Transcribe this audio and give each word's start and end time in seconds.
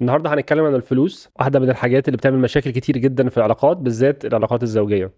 النهارده 0.00 0.34
هنتكلم 0.34 0.64
عن 0.64 0.74
الفلوس 0.74 1.28
واحدة 1.38 1.60
من 1.60 1.70
الحاجات 1.70 2.08
اللي 2.08 2.16
بتعمل 2.16 2.38
مشاكل 2.38 2.70
كتير 2.70 2.98
جدا 2.98 3.28
في 3.28 3.36
العلاقات 3.36 3.76
بالذات 3.76 4.24
العلاقات 4.24 4.62
الزوجية. 4.62 5.10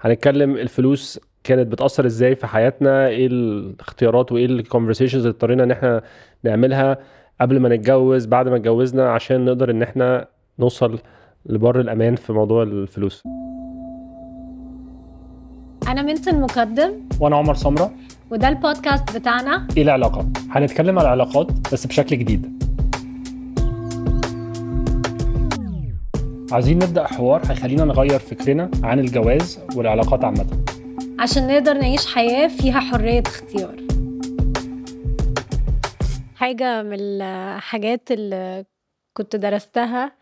هنتكلم 0.00 0.56
الفلوس 0.56 1.20
كانت 1.44 1.66
بتأثر 1.66 2.06
إزاي 2.06 2.34
في 2.34 2.46
حياتنا 2.46 3.06
إيه 3.06 3.26
الاختيارات 3.26 4.32
وإيه 4.32 4.46
الكونفرسيشنز 4.46 5.20
اللي 5.22 5.34
اضطرينا 5.34 5.64
إن 5.64 5.70
إحنا 5.70 6.02
نعملها 6.44 6.98
قبل 7.40 7.60
ما 7.60 7.68
نتجوز 7.68 8.26
بعد 8.26 8.48
ما 8.48 8.56
اتجوزنا 8.56 9.12
عشان 9.12 9.44
نقدر 9.44 9.70
إن 9.70 9.82
إحنا 9.82 10.26
نوصل 10.58 10.98
لبر 11.46 11.80
الأمان 11.80 12.16
في 12.16 12.32
موضوع 12.32 12.62
الفلوس. 12.62 13.22
أنا 15.88 16.02
منت 16.02 16.28
المقدم 16.28 16.92
وأنا 17.20 17.36
عمر 17.36 17.54
سمرة. 17.54 17.92
وده 18.30 18.48
البودكاست 18.48 19.16
بتاعنا. 19.18 19.66
إيه 19.76 19.82
العلاقات 19.82 20.26
هنتكلم 20.50 20.98
على 20.98 21.06
العلاقات 21.08 21.72
بس 21.72 21.86
بشكل 21.86 22.18
جديد. 22.18 22.59
عايزين 26.52 26.76
نبدأ 26.78 27.06
حوار 27.06 27.42
هيخلينا 27.46 27.84
نغير 27.84 28.18
فكرنا 28.18 28.70
عن 28.82 28.98
الجواز 28.98 29.58
والعلاقات 29.76 30.24
عامة. 30.24 30.46
عشان 31.18 31.46
نقدر 31.46 31.72
نعيش 31.74 32.14
حياة 32.14 32.48
فيها 32.48 32.80
حرية 32.80 33.22
اختيار. 33.26 33.76
حاجة 36.34 36.82
من 36.82 36.96
الحاجات 37.00 38.10
اللي 38.10 38.64
كنت 39.16 39.36
درستها 39.36 40.12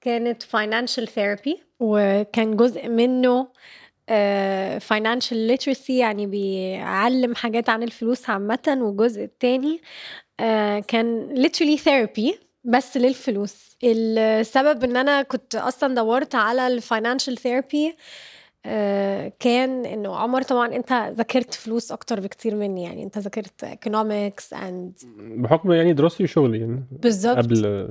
كانت 0.00 0.42
financial 0.42 1.04
therapy 1.06 1.58
وكان 1.80 2.56
جزء 2.56 2.88
منه 2.88 3.48
آه، 4.08 4.78
financial 4.78 5.50
literacy 5.52 5.90
يعني 5.90 6.26
بيعلم 6.26 7.34
حاجات 7.34 7.68
عن 7.68 7.82
الفلوس 7.82 8.30
عامة 8.30 8.78
والجزء 8.80 9.24
التاني 9.24 9.80
آه، 10.40 10.78
كان 10.78 11.34
literally 11.36 11.78
therapy. 11.78 12.47
بس 12.64 12.96
للفلوس. 12.96 13.76
السبب 13.84 14.84
إن 14.84 14.96
أنا 14.96 15.22
كنت 15.22 15.54
أصلا 15.54 15.94
دورت 15.94 16.34
على 16.34 16.66
ال 16.66 16.73
financial 16.73 17.38
therapy 17.38 17.96
كان 19.38 19.86
إنه 19.86 20.16
عمر 20.16 20.42
طبعا 20.42 20.74
أنت 20.74 20.92
ذاكرت 20.92 21.54
فلوس 21.54 21.92
أكتر 21.92 22.20
بكتير 22.20 22.54
مني 22.54 22.82
يعني 22.82 23.02
أنت 23.02 23.18
ذاكرت 23.18 23.64
economics 23.64 24.52
and 24.52 24.98
بحكم 25.16 25.72
يعني 25.72 25.92
دراستي 25.92 26.24
وشغلي 26.24 26.58
يعني 26.58 26.84
بالظبط. 26.90 27.36
قبل 27.36 27.88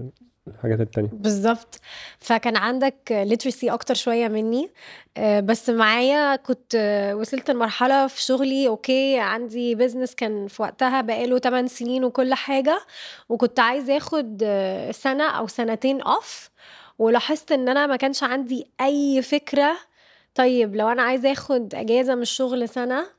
الحاجات 0.47 0.81
التانية. 0.81 1.09
بالظبط. 1.13 1.79
فكان 2.19 2.57
عندك 2.57 2.95
literacy 3.11 3.69
أكتر 3.71 3.93
شوية 3.93 4.27
مني. 4.27 4.71
آه، 5.17 5.39
بس 5.39 5.69
معايا 5.69 6.35
كنت 6.35 6.75
آه، 6.75 7.15
وصلت 7.15 7.51
لمرحلة 7.51 8.07
في 8.07 8.21
شغلي 8.21 8.67
okay 8.67 9.19
عندي 9.19 9.75
business 9.75 10.15
كان 10.15 10.47
في 10.47 10.61
وقتها 10.61 11.01
بقاله 11.01 11.39
8 11.39 11.67
سنين 11.67 12.03
وكل 12.03 12.33
حاجة. 12.33 12.79
وكنت 13.29 13.59
عايزة 13.59 13.97
آخد 13.97 14.41
آه، 14.45 14.91
سنة 14.91 15.29
أو 15.29 15.47
سنتين 15.47 16.01
off 16.01 16.49
ولاحظت 16.99 17.51
إن 17.51 17.69
أنا 17.69 17.87
ما 17.87 17.95
كانش 17.95 18.23
عندي 18.23 18.67
أي 18.81 19.21
فكرة 19.21 19.77
طيب 20.35 20.75
لو 20.75 20.87
أنا 20.89 21.01
عايزة 21.03 21.31
آخد 21.31 21.75
إجازة 21.75 22.15
من 22.15 22.21
الشغل 22.21 22.69
سنة 22.69 23.16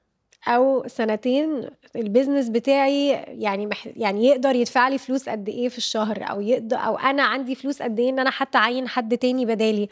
أو 0.49 0.85
سنتين 0.87 1.71
البيزنس 1.97 2.49
بتاعي 2.49 3.09
يعني 3.29 3.67
مح... 3.67 3.89
يعني 3.97 4.27
يقدر 4.27 4.55
يدفع 4.55 4.89
لي 4.89 4.99
فلوس 4.99 5.29
قد 5.29 5.49
إيه 5.49 5.69
في 5.69 5.79
الشهر 5.79 6.19
أو 6.31 6.41
يقدر 6.41 6.77
أو 6.77 6.99
أنا 6.99 7.23
عندي 7.23 7.55
فلوس 7.55 7.83
قد 7.83 8.01
إيه 8.01 8.11
إن 8.11 8.19
أنا 8.19 8.31
حتى 8.31 8.59
أعين 8.59 8.89
حد 8.89 9.19
تاني 9.19 9.47
بدالي 9.47 9.89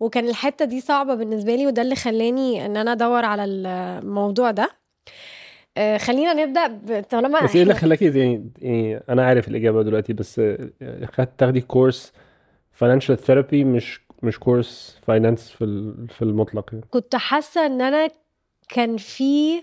وكان 0.00 0.28
الحتة 0.28 0.64
دي 0.64 0.80
صعبة 0.80 1.14
بالنسبة 1.14 1.54
لي 1.54 1.66
وده 1.66 1.82
اللي 1.82 1.94
خلاني 1.94 2.66
إن 2.66 2.76
أنا 2.76 2.92
أدور 2.92 3.24
على 3.24 3.44
الموضوع 3.44 4.50
ده 4.50 4.70
آه 5.76 5.96
خلينا 5.96 6.32
نبدأ 6.32 7.00
طالما 7.00 7.44
بس 7.44 7.56
إيه 7.56 7.62
اللي 7.62 7.74
خلاكي 7.74 8.04
يعني, 8.04 8.50
يعني 8.58 9.02
أنا 9.08 9.26
عارف 9.26 9.48
الإجابة 9.48 9.82
دلوقتي 9.82 10.12
بس 10.12 10.40
خدت 11.14 11.30
تاخدي 11.38 11.60
course 11.60 12.12
financial 12.72 13.18
therapy 13.18 13.64
مش 13.64 14.00
مش 14.22 14.38
course 14.38 14.98
finance 15.02 15.50
في 15.50 15.94
في 16.08 16.22
المطلق 16.22 16.70
يعني. 16.72 16.84
كنت 16.90 17.16
حاسة 17.16 17.66
إن 17.66 17.80
أنا 17.80 18.08
كان 18.68 18.96
في 18.96 19.62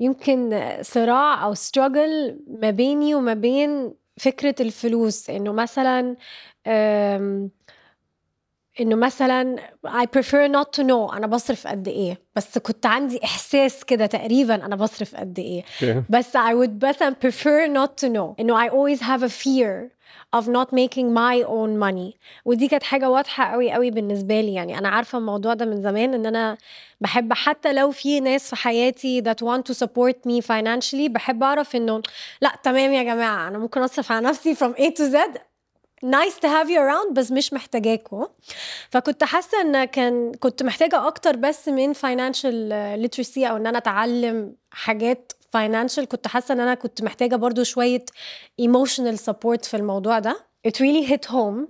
يمكن 0.00 0.60
صراع 0.82 1.44
أو 1.44 1.54
struggle 1.54 2.34
ما 2.60 2.70
بيني 2.70 3.14
وما 3.14 3.34
بين 3.34 3.94
فكرة 4.16 4.54
الفلوس 4.60 5.30
إنه 5.30 5.52
مثلا 5.52 6.16
إنه 8.80 8.96
مثلا 8.96 9.56
I 9.86 10.04
prefer 10.18 10.48
not 10.48 10.72
to 10.80 10.82
know 10.84 11.14
أنا 11.16 11.26
بصرف 11.26 11.66
قد 11.66 11.88
إيه 11.88 12.18
بس 12.36 12.58
كنت 12.58 12.86
عندي 12.86 13.24
إحساس 13.24 13.84
كده 13.84 14.06
تقريبا 14.06 14.54
أنا 14.54 14.76
بصرف 14.76 15.16
قد 15.16 15.38
إيه. 15.38 15.64
بس 16.10 16.36
I 16.36 16.52
would 16.54 16.84
مثلا 16.84 17.14
prefer 17.24 17.68
not 17.74 17.90
to 18.06 18.08
know 18.12 18.34
إنه 18.40 18.66
I 18.68 18.70
always 18.70 19.00
have 19.00 19.22
a 19.22 19.28
fear 19.28 19.93
of 20.36 20.44
not 20.44 20.68
making 20.72 21.08
my 21.14 21.44
own 21.46 21.78
money. 21.78 22.18
ودي 22.44 22.68
كانت 22.68 22.82
حاجة 22.82 23.10
واضحة 23.10 23.44
قوي 23.44 23.72
قوي 23.72 23.90
بالنسبة 23.90 24.40
لي. 24.40 24.54
يعني 24.54 24.78
أنا 24.78 24.88
عارفة 24.88 25.18
الموضوع 25.18 25.54
ده 25.54 25.64
من 25.64 25.82
زمان 25.82 26.14
إن 26.14 26.26
أنا 26.26 26.56
بحب 27.00 27.32
حتى 27.32 27.72
لو 27.72 27.90
في 27.90 28.20
ناس 28.20 28.50
في 28.50 28.56
حياتي 28.56 29.22
that 29.22 29.44
want 29.46 29.62
to 29.72 29.76
support 29.76 30.16
me 30.28 30.40
financially 30.46 31.10
بحب 31.10 31.42
أعرف 31.42 31.76
إنه 31.76 32.02
لأ 32.40 32.52
تمام 32.62 32.92
يا 32.92 33.02
جماعة 33.02 33.48
أنا 33.48 33.58
ممكن 33.58 33.82
أصرف 33.82 34.12
على 34.12 34.26
نفسي 34.26 34.54
from 34.54 34.72
A 34.78 34.90
to 34.90 35.02
Z. 35.12 35.38
Nice 36.04 36.36
to 36.44 36.48
have 36.48 36.68
you 36.68 36.78
around 36.78 37.12
بس 37.12 37.32
مش 37.32 37.52
محتاجاكوا. 37.52 38.26
فكنت 38.90 39.24
حاسة 39.24 39.60
إن 39.60 39.84
كان 39.84 40.32
كنت 40.34 40.62
محتاجة 40.62 41.06
أكتر 41.06 41.36
بس 41.36 41.68
من 41.68 41.94
financial 41.94 42.72
literacy 43.04 43.38
أو 43.38 43.56
إن 43.56 43.66
أنا 43.66 43.78
أتعلم 43.78 44.54
حاجات 44.70 45.32
financial 45.56 46.04
كنت 46.04 46.26
حاسة 46.26 46.54
إن 46.54 46.60
أنا 46.60 46.74
كنت 46.74 47.02
محتاجة 47.02 47.36
برضو 47.36 47.62
شوية 47.62 48.04
emotional 48.62 49.16
support 49.30 49.62
في 49.62 49.74
الموضوع 49.76 50.18
ده. 50.18 50.36
It 50.68 50.72
really 50.72 51.10
hit 51.10 51.30
home. 51.30 51.68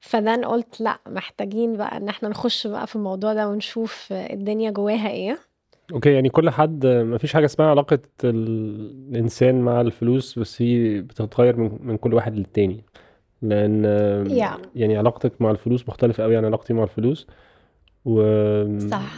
فدان 0.00 0.44
قلت 0.44 0.80
لأ 0.80 0.98
محتاجين 1.08 1.76
بقى 1.76 1.96
إن 1.96 2.08
إحنا 2.08 2.28
نخش 2.28 2.66
بقى 2.66 2.86
في 2.86 2.96
الموضوع 2.96 3.34
ده 3.34 3.48
ونشوف 3.48 4.08
الدنيا 4.12 4.70
جواها 4.70 5.10
إيه. 5.10 5.38
أوكي 5.92 6.12
يعني 6.12 6.28
كل 6.28 6.50
حد 6.50 6.86
ما 6.86 7.18
فيش 7.18 7.32
حاجة 7.32 7.44
اسمها 7.44 7.68
علاقة 7.68 7.98
الإنسان 8.24 9.60
مع 9.60 9.80
الفلوس 9.80 10.38
بس 10.38 10.62
هي 10.62 11.00
بتتغير 11.00 11.56
من, 11.56 11.78
من 11.80 11.96
كل 11.96 12.14
واحد 12.14 12.36
للتاني. 12.36 12.84
لأن 13.42 13.84
yeah. 14.28 14.66
يعني 14.74 14.96
علاقتك 14.96 15.32
مع 15.42 15.50
الفلوس 15.50 15.88
مختلفة 15.88 16.22
قوي 16.22 16.36
عن 16.36 16.44
علاقتي 16.44 16.72
مع 16.74 16.82
الفلوس. 16.82 17.26
و 18.04 18.20
صح. 18.88 19.12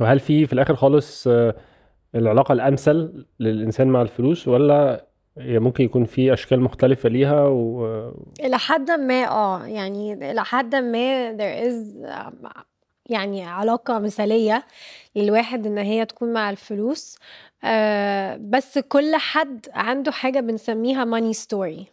وهل 0.00 0.20
في 0.20 0.46
في 0.46 0.52
الآخر 0.52 0.76
خالص 0.76 1.28
العلاقة 2.14 2.52
الأمثل 2.52 3.26
للإنسان 3.40 3.88
مع 3.88 4.02
الفلوس 4.02 4.48
ولا 4.48 5.06
هي 5.38 5.58
ممكن 5.58 5.84
يكون 5.84 6.04
في 6.04 6.32
أشكال 6.32 6.60
مختلفة 6.60 7.08
ليها 7.08 7.46
و... 7.46 7.84
إلى 8.40 8.58
حد 8.58 8.90
ما 8.90 9.28
آه 9.28 9.66
يعني 9.66 10.30
إلى 10.30 10.44
حد 10.44 10.74
ما 10.74 11.36
there 11.36 11.70
is 11.70 12.06
يعني 13.06 13.44
علاقة 13.44 13.98
مثالية 13.98 14.64
للواحد 15.16 15.66
إن 15.66 15.78
هي 15.78 16.04
تكون 16.04 16.32
مع 16.32 16.50
الفلوس. 16.50 17.18
آه 17.64 18.36
بس 18.40 18.78
كل 18.78 19.16
حد 19.16 19.66
عنده 19.74 20.12
حاجة 20.12 20.40
بنسميها 20.40 21.04
money 21.04 21.34
story. 21.34 21.84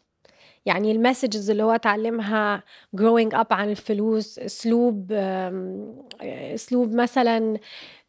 يعني 0.65 0.91
المسجز 0.91 1.49
اللي 1.49 1.63
هو 1.63 1.71
اتعلمها 1.71 2.63
growing 2.97 3.29
up 3.33 3.51
عن 3.51 3.69
الفلوس 3.69 4.39
أسلوب 4.39 5.11
أسلوب 6.53 6.93
مثلا 6.93 7.57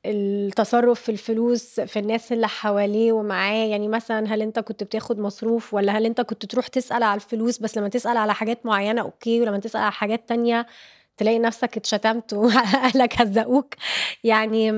التصرف 0.07 1.01
في 1.03 1.09
الفلوس 1.13 1.81
في 1.81 1.99
الناس 1.99 2.33
اللي 2.33 2.49
حواليه 2.49 3.13
ومعاه. 3.13 3.67
يعني 3.67 3.89
مثلا 3.89 4.35
هل 4.35 4.43
أنت 4.43 4.59
كنت 4.59 4.85
بتاخد 4.85 5.19
مصروف 5.19 5.75
ولا 5.75 5.93
هل 5.99 6.07
أنت 6.07 6.21
كنت 6.21 6.47
تروح 6.47 6.67
تسأل 6.67 7.03
على 7.03 7.15
الفلوس؟ 7.21 7.59
بس 7.59 7.79
لما 7.79 7.89
تسأل 7.89 8.17
على 8.17 8.35
حاجات 8.35 8.67
معينة 8.67 9.01
أوكي. 9.03 9.41
ولما 9.41 9.59
تسأل 9.59 9.81
على 9.83 9.93
حاجات 9.93 10.29
تانية 10.29 10.67
تلاقي 11.17 11.39
نفسك 11.39 11.77
اتشتمت 11.77 12.33
وأهلك 12.43 13.21
هزقوك. 13.21 13.75
يعني 14.25 14.73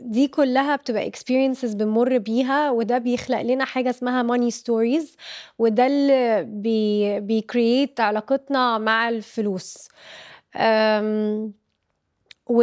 دي 0.00 0.28
كلها 0.28 0.76
بتبقى 0.76 1.10
experiences 1.12 1.76
بنمر 1.76 2.18
بيها 2.18 2.70
وده 2.70 2.98
بيخلق 2.98 3.42
لنا 3.42 3.64
حاجة 3.64 3.90
اسمها 3.90 4.22
money 4.36 4.52
stories 4.54 5.16
وده 5.58 5.86
اللي 5.86 6.44
بي 6.44 7.20
بي 7.20 7.40
create 7.40 8.00
علاقتنا 8.00 8.78
مع 8.78 9.08
الفلوس. 9.08 9.88
و 12.46 12.62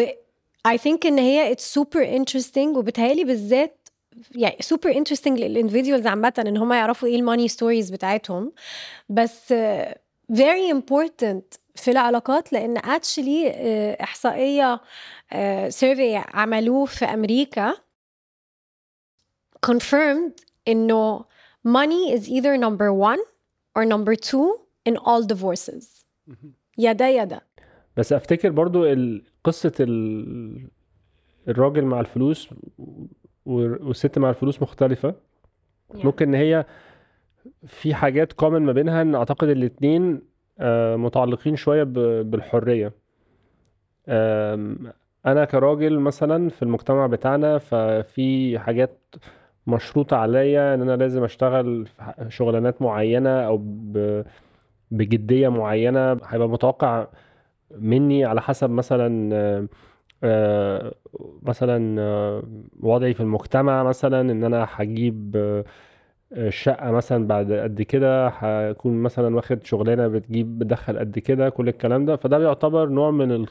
I 0.73 0.77
think 0.77 1.05
إن 1.05 1.19
هي 1.19 1.55
it's 1.55 1.79
super 1.79 2.03
interesting 2.03 2.77
وبتهيألي 2.77 3.23
بالذات 3.23 3.89
يعني 4.35 4.57
super 4.73 4.93
interesting 4.93 5.27
لل 5.27 5.39
individuals 5.39 6.07
عامة 6.07 6.33
إن 6.47 6.57
هم 6.57 6.73
يعرفوا 6.73 7.07
إيه 7.07 7.15
ال 7.15 7.20
money 7.20 7.47
stories 7.47 7.89
بتاعتهم. 7.89 8.51
بس 9.09 9.53
very 10.33 10.73
important 10.73 11.57
في 11.75 11.91
العلاقات 11.91 12.53
لأن 12.53 12.79
actually 12.79 13.51
إحصائية 14.01 14.81
survey 15.69 16.15
عملوه 16.15 16.85
في 16.85 17.05
أمريكا 17.05 17.73
confirmed 19.65 20.43
إنه 20.67 21.25
money 21.67 22.13
is 22.17 22.29
either 22.29 22.57
number 22.57 22.93
one 22.93 23.19
or 23.77 23.85
number 23.85 24.15
two 24.15 24.59
in 24.89 24.97
all 24.97 25.23
divorces. 25.23 26.05
يا 26.77 26.91
ده 26.91 27.07
يا 27.07 27.23
ده 27.23 27.47
بس 27.97 28.13
أفتكر 28.13 28.49
برضو 28.49 28.85
قصة 29.47 29.73
الراجل 31.47 31.85
مع 31.85 31.99
الفلوس 31.99 32.49
والست 33.45 34.17
مع 34.19 34.29
الفلوس 34.29 34.61
مختلفة. 34.61 35.15
ممكن 35.93 36.27
إن 36.27 36.33
هي 36.35 36.65
في 37.65 37.93
حاجات 37.95 38.33
كومن 38.33 38.61
ما 38.61 38.71
بينها 38.71 39.01
إن 39.01 39.15
أعتقد 39.15 39.49
الاتنين 39.49 40.21
آه، 40.59 40.95
متعلقين 40.95 41.55
شوية 41.55 41.83
بالحرية. 42.23 42.93
أنا 45.25 45.45
كراجل 45.45 45.99
مثلا 45.99 46.49
في 46.49 46.63
المجتمع 46.63 47.07
بتاعنا 47.07 47.57
ففي 47.57 48.59
حاجات 48.59 48.99
مشروطة 49.67 50.17
عليا 50.17 50.73
إن 50.73 50.81
أنا 50.81 50.95
لازم 50.95 51.23
أشتغل 51.23 51.87
شغلانات 52.29 52.81
معينة 52.81 53.29
أو 53.29 53.57
ب- 53.61 54.23
بجدية 54.91 55.49
معينة. 55.49 56.19
هيبقى 56.25 56.49
متوقع 56.49 57.07
مني 57.71 58.25
على 58.25 58.41
حسب 58.41 58.69
مثلا 58.69 59.29
آه، 59.35 59.67
آه، 60.23 60.93
مثلا 61.43 62.01
آه، 62.01 62.43
وضعي 62.79 63.13
في 63.13 63.19
المجتمع 63.21 63.83
مثلا 63.83 64.21
إن 64.31 64.43
أنا 64.43 64.67
هجيب 64.71 65.35
الشقة 66.33 66.91
مثلا 66.91 67.27
بعد 67.27 67.51
قد 67.53 67.81
كده 67.81 68.27
هكون 68.27 68.93
مثلا 68.93 69.35
واخد 69.35 69.63
شغلانة 69.65 70.07
بتجيب 70.07 70.59
بتدخل 70.59 70.99
قد 70.99 71.19
كده 71.19 71.49
كل 71.49 71.67
الكلام 71.67 72.05
ده. 72.05 72.15
فده 72.15 72.37
بيعتبر 72.37 72.89
نوع 72.89 73.11
من 73.11 73.45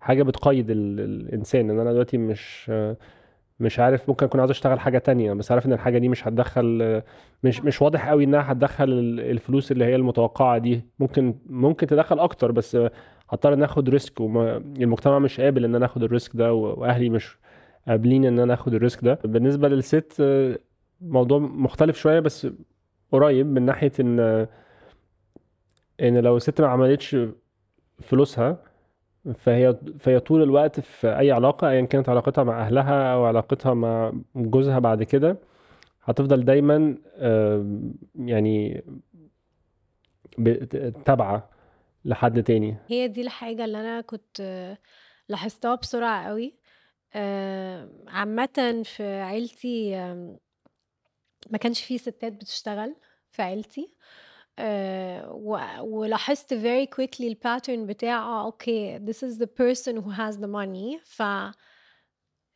حاجة 0.00 0.22
بتقيد 0.22 0.70
ال- 0.70 1.00
الإنسان. 1.00 1.70
إن 1.70 1.80
أنا 1.80 1.92
دلوقتي 1.92 2.18
مش 2.18 2.72
مش 3.60 3.78
عارف 3.80 4.08
ممكن 4.08 4.26
أكون 4.26 4.40
عاوز 4.40 4.50
أشتغل 4.50 4.80
حاجة 4.80 4.98
تانية 4.98 5.32
بس 5.32 5.52
عارف 5.52 5.66
إن 5.66 5.72
الحاجة 5.72 5.98
دي 5.98 6.08
مش 6.08 6.28
هتدخل 6.28 7.02
مش 7.44 7.60
مش 7.64 7.82
واضح 7.82 8.08
قوي 8.08 8.24
إنها 8.24 8.52
هتدخل 8.52 8.84
ال- 8.84 9.20
الفلوس 9.20 9.72
اللي 9.72 9.84
هي 9.84 9.96
المتوقعة 9.96 10.58
دي. 10.58 10.84
ممكن 10.98 11.34
ممكن 11.46 11.86
تدخل 11.86 12.18
أكتر 12.18 12.52
بس 12.52 12.78
هضطر 13.30 13.52
إن 13.54 13.62
آخد 13.62 13.88
risk 13.88 14.20
والمجتمع 14.20 15.18
مش 15.18 15.40
قابل 15.40 15.64
إن 15.64 15.74
أنا 15.74 15.86
آخد 15.86 16.02
ال 16.02 16.09
risk 16.09 16.36
ده 16.36 16.54
و- 16.54 16.80
وأهلي 16.80 17.08
مش 17.08 17.38
قابلين 17.88 18.24
إن 18.24 18.38
أنا 18.38 18.54
آخد 18.54 18.74
ال 18.74 18.80
risk 18.80 19.04
ده. 19.04 19.18
بالنسبة 19.24 19.68
للست 19.68 20.22
موضوع 21.00 21.38
مختلف 21.38 21.96
شوية 21.96 22.20
بس 22.20 22.46
قريب 23.12 23.46
من 23.46 23.62
ناحية 23.62 23.92
إن 24.00 24.46
إن 26.00 26.18
لو 26.18 26.36
الست 26.36 26.60
ما 26.60 26.66
عملتش 26.68 27.16
فلوسها 28.00 28.58
فهي 29.34 29.76
فهي 29.98 30.20
طول 30.20 30.42
الوقت 30.42 30.80
في 30.80 31.18
أي 31.18 31.32
علاقة 31.32 31.68
أيا 31.70 31.82
كانت 31.82 32.08
علاقتها 32.08 32.44
مع 32.44 32.60
أهلها 32.66 33.14
أو 33.14 33.24
علاقتها 33.24 33.74
مع 33.74 34.12
جوزها 34.36 34.78
بعد 34.78 35.02
كده 35.02 35.36
هتفضل 36.04 36.44
دايما 36.44 36.94
يعني 38.14 38.84
تابعة. 41.04 41.48
لحد 42.04 42.42
تاني. 42.42 42.76
هي 42.86 43.08
دي 43.08 43.20
الحاجة 43.20 43.64
اللي 43.64 43.80
أنا 43.80 44.00
كنت 44.00 44.40
آه، 44.40 44.78
لاحظتها 45.28 45.74
بسرعة 45.74 46.26
قوي 46.28 46.54
آه، 47.14 47.90
عامة 48.08 48.82
في 48.84 49.02
عيلتي 49.20 49.96
ما 51.50 51.58
كانش 51.60 51.82
فيه 51.82 51.96
ستات 51.98 52.32
بتشتغل 52.32 52.96
في 53.30 53.42
عيلتي. 53.42 53.94
آه، 54.60 55.32
ولاحظت 55.82 56.54
very 56.54 56.86
quickly 56.96 57.20
ال 57.20 57.28
pattern 57.28 57.86
بتاع 57.86 58.40
okay 58.40 58.98
this 58.98 59.18
is 59.28 59.38
the 59.38 59.46
person 59.46 59.94
who 60.02 60.10
has 60.10 60.34
the 60.36 60.48
money 60.48 60.98
ف 61.04 61.22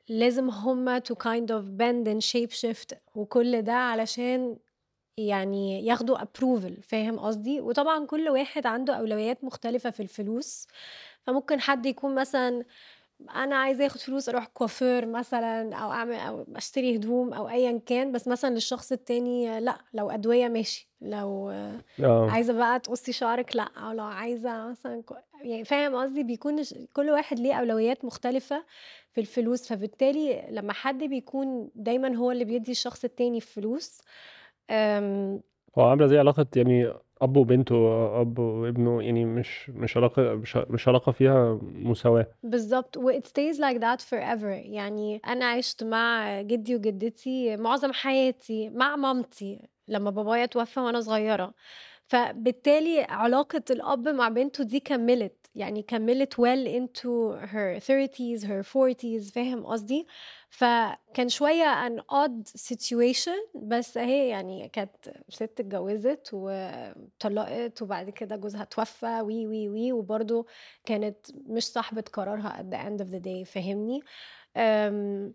لازم 0.08 0.50
هما 0.50 1.00
to 1.00 1.12
kind 1.14 1.46
of 1.50 1.64
bend 1.78 2.08
and 2.08 2.26
shape 2.32 2.60
shift 2.60 2.96
وكل 3.14 3.62
ده 3.62 3.72
علشان 3.72 4.56
يعني 5.16 5.86
ياخدوا 5.86 6.18
approval 6.18 6.72
فاهم 6.82 7.18
قصدي؟ 7.18 7.60
وطبعا 7.60 8.06
كل 8.06 8.28
واحد 8.28 8.66
عنده 8.66 8.94
أولويات 8.94 9.44
مختلفة 9.44 9.90
في 9.90 10.00
الفلوس. 10.00 10.66
فممكن 11.26 11.60
حد 11.60 11.86
يكون 11.86 12.14
مثلا 12.14 12.64
أنا 13.36 13.56
عايزة 13.56 13.86
آخد 13.86 14.00
فلوس 14.00 14.28
أروح 14.28 14.46
كوافير 14.46 15.06
مثلا 15.06 15.74
أو 15.76 15.92
أعمل 15.92 16.14
أو 16.14 16.46
أشتري 16.56 16.96
هدوم 16.96 17.32
أو 17.34 17.48
ايا 17.48 17.80
كان. 17.86 18.12
بس 18.12 18.28
مثلا 18.28 18.54
للشخص 18.54 18.92
التاني 18.92 19.60
لأ 19.60 19.78
لو 19.94 20.10
أدوية 20.10 20.48
ماشي. 20.48 20.90
لو 21.00 21.50
آه. 21.50 21.80
عايزة 22.30 22.52
بقى 22.52 22.80
تقصي 22.80 23.12
شعرك 23.12 23.56
لأ 23.56 23.68
أو 23.76 23.92
لو 23.92 24.04
عايزة 24.04 24.66
مثلا 24.70 25.02
يعني 25.44 25.64
فاهم 25.64 25.94
قصدي؟ 25.96 26.22
بيكون 26.22 26.62
كل 26.92 27.10
واحد 27.10 27.38
ليه 27.40 27.54
أولويات 27.54 28.04
مختلفة 28.04 28.64
في 29.12 29.20
الفلوس. 29.20 29.68
فبالتالي 29.68 30.46
لما 30.50 30.72
حد 30.72 31.04
بيكون 31.04 31.70
دايما 31.74 32.16
هو 32.16 32.30
اللي 32.30 32.44
بيدي 32.44 32.70
الشخص 32.72 33.04
التاني 33.04 33.40
فلوس 33.40 33.98
أم، 34.00 34.04
هو 35.78 35.82
عاملة 35.82 36.06
زي 36.06 36.18
علاقة 36.18 36.46
يعني 36.56 36.92
أب 37.22 37.36
وبنته 37.36 37.74
أب 38.20 38.38
وابنه 38.38 39.02
يعني 39.02 39.24
مش 39.24 39.70
مش 39.70 39.96
علاقة 39.96 40.34
مش 40.34 40.56
مش 40.56 40.88
علاقة 40.88 41.12
فيها 41.12 41.58
مساواة. 41.62 42.26
بالظبط 42.42 42.96
و 42.96 43.12
it 43.12 43.24
stays 43.26 43.56
like 43.58 43.78
that 43.80 44.00
forever. 44.10 44.44
يعني 44.44 45.20
أنا 45.26 45.44
عشت 45.50 45.84
مع 45.84 46.40
جدي 46.42 46.76
وجدتي 46.76 47.56
معظم 47.56 47.92
حياتي 47.92 48.70
مع 48.70 48.96
مامتي 48.96 49.68
لما 49.88 50.10
بابايا 50.10 50.46
توفى 50.46 50.80
وأنا 50.80 51.00
صغيرة. 51.00 51.54
فبالتالي 52.06 53.02
علاقة 53.02 53.62
الأب 53.70 54.08
مع 54.08 54.28
بنته 54.28 54.64
دي 54.64 54.80
كملت 54.80 55.46
يعني 55.54 55.82
كملت 55.82 56.34
well 56.34 56.68
into 56.68 57.36
her 57.46 57.78
30s 57.80 58.44
her 58.44 58.62
40s 58.62 59.32
فاهم 59.34 59.66
قصدي؟ 59.66 60.06
فكان 60.52 61.28
شوية 61.28 61.88
an 61.88 62.00
odd 62.00 62.60
situation 62.72 63.56
بس 63.56 63.98
هي 63.98 64.28
يعني 64.28 64.68
كانت 64.68 64.96
ست 65.28 65.42
اتجوزت 65.60 66.30
وطلقت 66.32 67.82
وبعد 67.82 68.10
كده 68.10 68.36
جوزها 68.36 68.64
توفى 68.64 69.20
وي 69.20 69.46
وي 69.46 69.68
وي 69.68 69.92
وبرضه 69.92 70.46
كانت 70.84 71.16
مش 71.46 71.64
صاحبة 71.64 72.04
قرارها 72.12 72.56
at 72.62 72.74
the 72.74 72.78
end 72.88 73.04
of 73.06 73.10
the 73.14 73.20
day 73.24 73.52
فاهمني؟ 73.52 74.00
أم، 74.56 75.34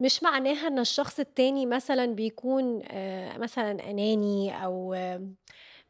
مش 0.00 0.22
معناها 0.22 0.68
إن 0.68 0.78
الشخص 0.78 1.20
التاني 1.20 1.66
مثلا 1.66 2.06
بيكون 2.06 2.82
آه، 2.90 3.38
مثلا 3.38 3.90
أناني 3.90 4.64
أو 4.64 4.94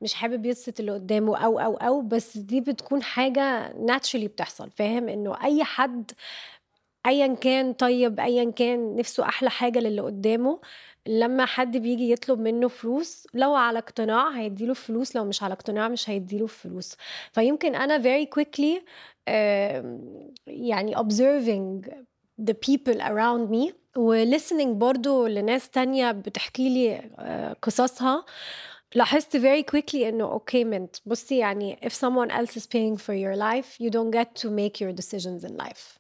مش 0.01 0.15
حابب 0.15 0.47
يبسط 0.47 0.81
اللي 0.81 0.93
قدامه 0.93 1.37
أو 1.39 1.59
أو 1.61 1.77
أو 1.77 2.01
بس 2.03 2.37
دي 2.39 2.61
بتكون 2.61 3.03
حاجة 3.03 3.73
naturally 3.73 4.25
بتحصل 4.25 4.71
فاهم؟ 4.71 5.09
إنه 5.09 5.45
أي 5.45 5.65
حد 5.65 6.11
ايا 7.07 7.35
كان 7.35 7.73
طيب 7.73 8.21
ايا 8.21 8.51
كان 8.51 8.97
نفسه 8.97 9.25
أحلى 9.25 9.51
حاجة 9.51 9.79
للي 9.79 10.01
قدامه 10.01 10.61
لما 11.07 11.47
حد 11.47 11.77
بيجي 11.77 12.11
يطلب 12.11 12.39
منه 12.41 12.69
فلوس 12.69 13.27
لو 13.35 13.55
على 13.55 13.79
اقتناع 13.79 14.29
هيديله 14.31 14.75
فلوس 14.75 15.17
لو 15.17 15.25
مش 15.25 15.43
على 15.43 15.53
اقتناع 15.55 15.89
مش 15.89 16.11
هيديله 16.11 16.47
فلوس. 16.47 16.97
فيمكن 17.33 17.75
أنا 17.75 17.99
very 18.03 18.27
quickly 18.27 18.83
آم، 19.29 20.33
يعني 20.47 20.97
observing 20.97 21.89
the 22.51 22.55
people 22.55 22.99
around 23.01 23.51
me 23.55 23.73
و 23.97 24.25
listening 24.39 24.67
برضو 24.69 25.27
لناس 25.27 25.71
تانية 25.71 26.13
بتحكي 26.13 26.69
لي 26.69 27.11
آه، 27.19 27.57
قصصها. 27.63 28.25
لاحظت 28.95 29.37
very 29.37 29.63
quickly 29.77 29.95
إنه 29.95 30.39
okay 30.39 30.55
منت 30.65 30.97
بصي 31.07 31.39
يعني 31.39 31.77
if 31.85 31.93
someone 31.93 32.31
else 32.31 32.57
is 32.61 32.65
paying 32.67 32.97
for 32.99 33.15
your 33.15 33.37
life 33.37 33.81
you 33.85 33.91
don't 33.91 34.11
get 34.19 34.43
to 34.43 34.49
make 34.51 34.81
your 34.81 34.93
decisions 34.93 35.45
in 35.45 35.57
life. 35.67 35.99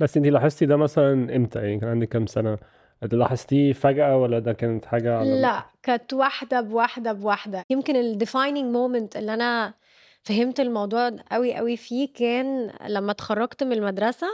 بس 0.00 0.16
انتي 0.16 0.30
لاحظتي 0.30 0.66
ده 0.66 0.76
مثلا 0.76 1.36
إمتى؟ 1.36 1.58
يعني 1.58 1.80
كان 1.80 1.88
عندك 1.88 2.08
كام 2.08 2.26
سنة؟ 2.26 2.58
ده 3.02 3.16
لاحظتيه 3.16 3.72
فجأة 3.72 4.16
ولا 4.16 4.38
ده 4.38 4.52
كانت 4.52 4.84
حاجة 4.84 5.16
على 5.18 5.40
لا 5.40 5.62
كانت 5.82 6.12
واحدة 6.12 6.60
بواحدة 6.60 7.12
بواحدة. 7.12 7.62
يمكن 7.70 7.96
ال 7.96 8.18
defining 8.26 8.74
moment 8.76 9.16
اللي 9.16 9.34
أنا 9.34 9.74
فهمت 10.22 10.60
الموضوع 10.60 11.10
قوي 11.32 11.54
قوي 11.54 11.76
فيه 11.76 12.08
كان 12.14 12.70
لما 12.88 13.10
اتخرجت 13.10 13.62
من 13.62 13.72
المدرسة 13.72 14.26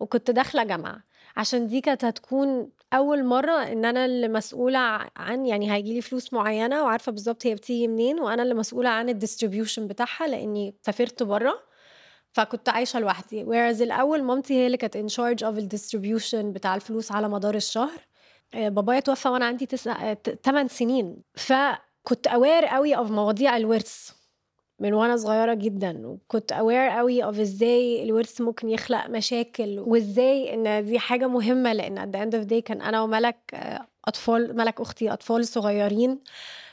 وكنت 0.00 0.30
داخلة 0.30 0.64
جامعة. 0.64 1.02
عشان 1.36 1.66
دي 1.66 1.80
كانت 1.80 2.04
هتكون 2.04 2.70
أول 2.92 3.24
مرة 3.24 3.52
إن 3.72 3.84
أنا 3.84 4.04
اللي 4.04 4.28
مسؤولة 4.28 4.78
عن 5.16 5.46
يعني 5.46 5.72
هيجيلي 5.72 6.00
فلوس 6.00 6.32
معينة 6.32 6.82
وعارفة 6.84 7.12
بالظبط 7.12 7.46
هي 7.46 7.54
بتيجي 7.54 7.88
منين 7.88 8.20
وأنا 8.20 8.42
اللي 8.42 8.54
مسؤولة 8.54 8.88
عن 8.88 9.08
ال 9.08 9.14
distribution 9.14 9.86
بتاعها 9.86 10.26
لأني 10.26 10.74
سافرت 10.82 11.22
بره 11.22 11.54
فكنت 12.32 12.68
عايشة 12.68 13.00
لوحدي. 13.00 13.44
Whereas 13.44 13.80
الأول 13.82 14.22
مامتي 14.22 14.54
هي 14.54 14.66
اللي 14.66 14.76
كانت 14.76 14.96
in 14.96 15.14
charge 15.14 15.46
of 15.48 15.76
distribution 15.76 16.34
بتاع 16.34 16.74
الفلوس 16.74 17.12
على 17.12 17.28
مدار 17.28 17.54
الشهر. 17.54 18.00
آه، 18.54 18.68
بابايا 18.68 19.00
توفى 19.00 19.28
وأنا 19.28 19.44
عندي 19.44 19.66
تسع 19.66 20.14
8 20.14 20.68
سنين. 20.68 21.16
فكنت 21.34 22.26
aware 22.26 22.64
قوي 22.64 22.96
of 22.96 23.00
مواضيع 23.10 23.56
الورث 23.56 24.10
من 24.78 24.92
وأنا 24.94 25.16
صغيرة 25.16 25.54
جدا. 25.54 26.06
وكنت 26.06 26.52
aware 26.52 26.88
قوي 26.90 27.22
of 27.22 27.26
إزاي 27.40 28.02
الورث 28.02 28.40
ممكن 28.40 28.68
يخلق 28.68 29.06
مشاكل 29.06 29.78
وإزاي 29.78 30.54
إن 30.54 30.84
دي 30.84 30.98
حاجة 30.98 31.26
مهمة. 31.28 31.72
لأن 31.72 31.96
at 31.96 32.12
the 32.12 32.16
end 32.16 32.38
of 32.38 32.46
the 32.46 32.50
day 32.50 32.58
كان 32.62 32.82
أنا 32.82 33.02
وملك 33.02 33.38
آه، 33.54 33.86
أطفال 34.04 34.56
ملك 34.56 34.80
أختي 34.80 35.12
أطفال 35.12 35.46
صغيرين. 35.46 36.20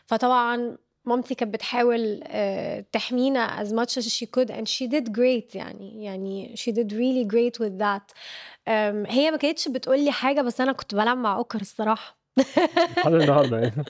فطبعا 0.06 0.78
مامتي 1.06 1.36
كانت 1.36 1.54
بتحاول 1.54 2.20
آه، 2.24 2.86
تحمينا 2.92 3.64
as 3.64 3.68
much 3.68 4.02
as 4.02 4.06
she 4.06 4.26
could 4.26 4.50
and 4.50 4.68
she 4.68 4.88
did 4.88 5.12
great 5.12 5.56
يعني 5.56 6.04
يعني 6.04 6.56
she 6.58 6.72
did 6.72 6.92
really 6.92 7.26
great 7.34 7.66
with 7.66 7.80
that. 7.80 8.14
هي 9.08 9.32
ما 9.32 9.38
كانتش 9.38 9.68
بتقول 9.68 10.00
لي 10.00 10.12
حاجة 10.12 10.42
بس 10.42 10.62
أنا 10.62 10.72
كنت 10.72 10.96
بلعب 10.96 11.18
مع 11.18 11.36
أوكر 11.36 11.62
الصراحة. 11.62 12.18
لحد 12.98 13.14
النهاردة 13.14 13.60
يعني. 13.60 13.84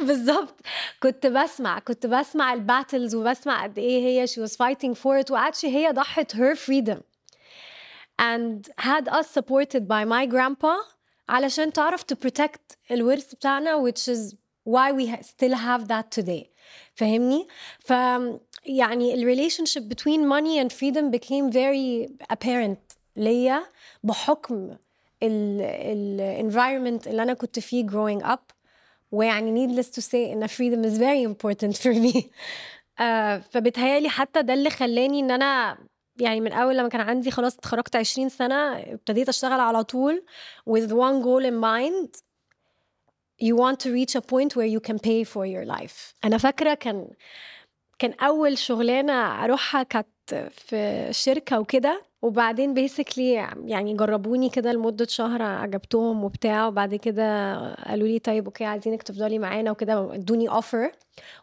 بالظبط. 0.00 0.60
كنت 1.02 1.26
بسمع 1.26 1.78
كنت 1.78 2.06
بسمع 2.06 2.52
الباتلز 2.52 3.14
وبسمع 3.14 3.62
قد 3.62 3.78
إيه 3.78 4.02
هي 4.06 4.26
she 4.26 4.48
was 4.48 4.52
fighting 4.52 4.94
for 4.94 5.24
it 5.24 5.30
وقعدش 5.30 5.64
هي 5.64 5.90
ضحت 5.92 6.36
her 6.36 6.54
freedom. 6.56 6.98
And 8.22 8.68
had 8.78 9.08
us 9.08 9.26
supported 9.38 9.88
by 9.88 10.04
my 10.04 10.26
grandpa 10.26 10.74
علشان 11.28 11.72
تعرف 11.72 12.02
to 12.02 12.16
protect 12.16 12.76
الورث 12.90 13.34
بتاعنا 13.34 13.90
which 13.90 14.08
is 14.08 14.34
why 14.68 14.92
we 14.92 15.06
still 15.22 15.54
have 15.54 15.88
that 15.88 16.20
today 16.20 16.46
فاهمني 16.94 17.46
ف 17.78 17.90
يعني 18.66 19.36
relationship 19.36 19.82
between 19.82 20.20
money 20.20 20.62
and 20.64 20.72
freedom 20.72 21.10
became 21.18 21.50
very 21.52 22.08
apparent 22.34 22.96
ليا 23.16 23.62
بحكم 24.02 24.76
ال 25.22 26.50
environment 26.50 27.06
اللي 27.08 27.22
أنا 27.22 27.34
كنت 27.34 27.58
فيه 27.58 27.86
growing 27.86 28.22
up 28.24 28.40
ويعني 29.12 29.66
needless 29.66 29.86
to 29.86 30.02
say 30.02 30.14
ان 30.14 30.48
freedom 30.48 30.84
is 30.86 30.98
very 30.98 31.34
important 31.34 31.76
for 31.82 31.94
me 31.94 32.22
آه 33.00 33.38
فبتهيالي 33.38 34.08
حتى 34.08 34.42
ده 34.42 34.54
اللي 34.54 34.70
خلاني 34.70 35.20
ان 35.20 35.30
أنا 35.30 35.78
يعني 36.20 36.40
من 36.40 36.52
اول 36.52 36.76
لما 36.76 36.88
كان 36.88 37.00
عندي 37.00 37.30
خلاص 37.30 37.58
اتخرجت 37.58 37.96
20 37.96 38.28
سنه 38.28 38.78
ابتديت 38.78 39.28
اشتغل 39.28 39.60
على 39.60 39.84
طول 39.84 40.24
with 40.70 40.88
one 40.88 41.24
goal 41.24 41.44
in 41.50 41.54
mind 41.64 42.22
you 43.42 43.56
want 43.56 43.78
to 43.84 43.88
reach 43.98 44.14
a 44.16 44.20
point 44.20 44.56
where 44.56 44.70
you 44.74 44.80
can 44.80 44.98
pay 44.98 45.24
for 45.24 45.44
your 45.46 45.64
life. 45.64 46.14
أنا 46.24 46.38
فاكرة 46.38 46.74
كان 46.74 47.08
كان 47.98 48.12
أول 48.12 48.58
شغلانة 48.58 49.44
أروحها 49.44 49.82
كانت 49.82 50.06
في 50.50 51.08
شركة 51.10 51.60
وكده 51.60 52.02
وبعدين 52.22 52.74
basically 52.74 53.32
يعني 53.64 53.94
جربوني 53.94 54.50
كده 54.50 54.72
لمدة 54.72 55.06
شهر 55.08 55.42
عجبتهم 55.42 56.24
وبتاع 56.24 56.66
وبعد 56.66 56.94
كده 56.94 57.24
قالوا 57.74 58.08
لي 58.08 58.18
طيب 58.18 58.44
okay 58.44 58.64
عايزينك 58.64 59.02
تفضلي 59.02 59.38
معانا 59.38 59.70
وكده 59.70 60.14
ادوني 60.14 60.48
offer 60.48 60.92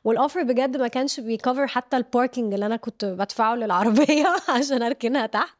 وال 0.03 0.15
offer 0.15 0.43
بجد 0.43 0.77
ما 0.77 0.87
كانش 0.87 1.19
بي 1.19 1.33
cover 1.33 1.67
حتى 1.67 1.97
ال 1.97 2.04
parking 2.04 2.53
اللي 2.53 2.65
أنا 2.65 2.75
كنت 2.75 3.05
بدفعه 3.05 3.55
للعربية 3.55 4.25
عشان 4.57 4.81
أركنها 4.81 5.25
تحت. 5.25 5.57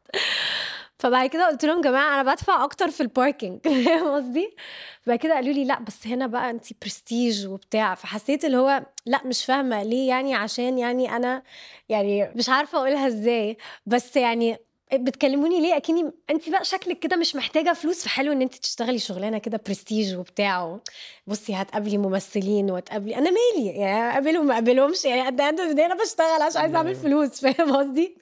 فبعد 1.00 1.28
كده 1.30 1.46
قلت 1.48 1.64
لهم 1.64 1.80
جماعة 1.80 2.20
أنا 2.20 2.32
بدفع 2.34 2.64
أكتر 2.64 2.90
في 2.90 3.00
ال 3.00 3.07
parking 3.07 3.60
فاهم 3.84 4.14
قصدي؟ 4.14 4.56
فبعد 5.02 5.18
كده 5.18 5.34
قالوا 5.34 5.52
لي 5.52 5.64
لأ 5.64 5.80
بس 5.80 6.06
هنا 6.06 6.26
بقى 6.26 6.50
انت 6.50 6.66
برستيج 6.82 7.46
وبتاع. 7.46 7.94
فحسيت 7.94 8.44
اللي 8.44 8.56
هو 8.56 8.82
لأ 9.06 9.20
مش 9.24 9.44
فاهمة 9.44 9.82
ليه 9.82 10.08
يعني 10.08 10.34
عشان 10.34 10.78
يعني 10.78 11.16
أنا 11.16 11.42
يعني 11.88 12.32
مش 12.36 12.48
عارفة 12.48 12.78
أقولها 12.78 13.06
إزاي. 13.06 13.56
بس 13.86 14.16
يعني 14.16 14.56
بتكلموني 14.92 15.60
ليه؟ 15.60 15.76
أكني 15.76 16.10
انت 16.30 16.48
بقى 16.48 16.64
شكلك 16.64 16.98
كده 16.98 17.16
مش 17.16 17.36
محتاجة 17.36 17.72
فلوس 17.72 18.04
فحلو 18.04 18.32
إن 18.32 18.42
انت 18.42 18.54
تشتغلي 18.54 18.98
شغلانة 18.98 19.38
كده 19.38 19.60
برستيج 19.66 20.16
وبتاع. 20.16 20.78
بصي 21.26 21.54
هتقابلي 21.54 21.98
ممثلين 21.98 22.70
وتقابلي 22.70 23.16
أنا 23.16 23.30
مالي؟ 23.30 23.66
يعني 23.68 24.10
أقابلهم 24.10 24.46
ما 24.46 24.52
أقابلهمش؟ 24.52 25.04
يعني 25.04 25.26
قد 25.26 25.40
أنا 25.40 25.94
بشتغل 25.94 26.42
عشان 26.42 26.60
عايزة 26.60 26.76
أعمل 26.76 26.94
فلوس. 26.94 27.40
فاهم 27.46 27.76
قصدي؟ 27.76 28.16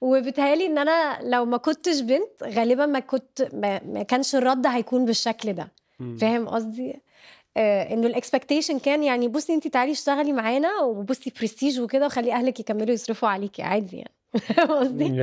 وبتهيالي 0.00 0.66
إن 0.66 0.78
أنا 0.78 1.18
لو 1.22 1.44
ما 1.44 1.56
كنتش 1.56 2.00
بنت 2.00 2.42
غالبا 2.42 2.86
ما 2.86 2.98
كنت 2.98 3.48
ما, 3.54 3.84
ما 3.84 4.02
كانش 4.02 4.34
الرد 4.34 4.66
هيكون 4.66 5.04
بالشكل 5.04 5.52
ده. 5.52 5.68
فاهم 6.20 6.48
قصدي؟ 6.48 7.02
آه 7.56 7.94
إنه 7.94 8.06
ال 8.06 8.12
expectation 8.12 8.78
كان 8.78 9.02
يعني 9.02 9.28
بصي 9.28 9.54
انت 9.54 9.68
تعالي 9.68 9.92
اشتغلي 9.92 10.32
معانا 10.32 10.80
وبصي 10.80 11.32
برستيج 11.40 11.80
وكده 11.80 12.06
وخلي 12.06 12.32
أهلك 12.32 12.60
يكملوا 12.60 12.90
يصرفوا 12.90 13.28
عليكي 13.28 13.62
عادي 13.62 13.96
يعني. 13.96 14.14
قصدي؟ 14.80 15.22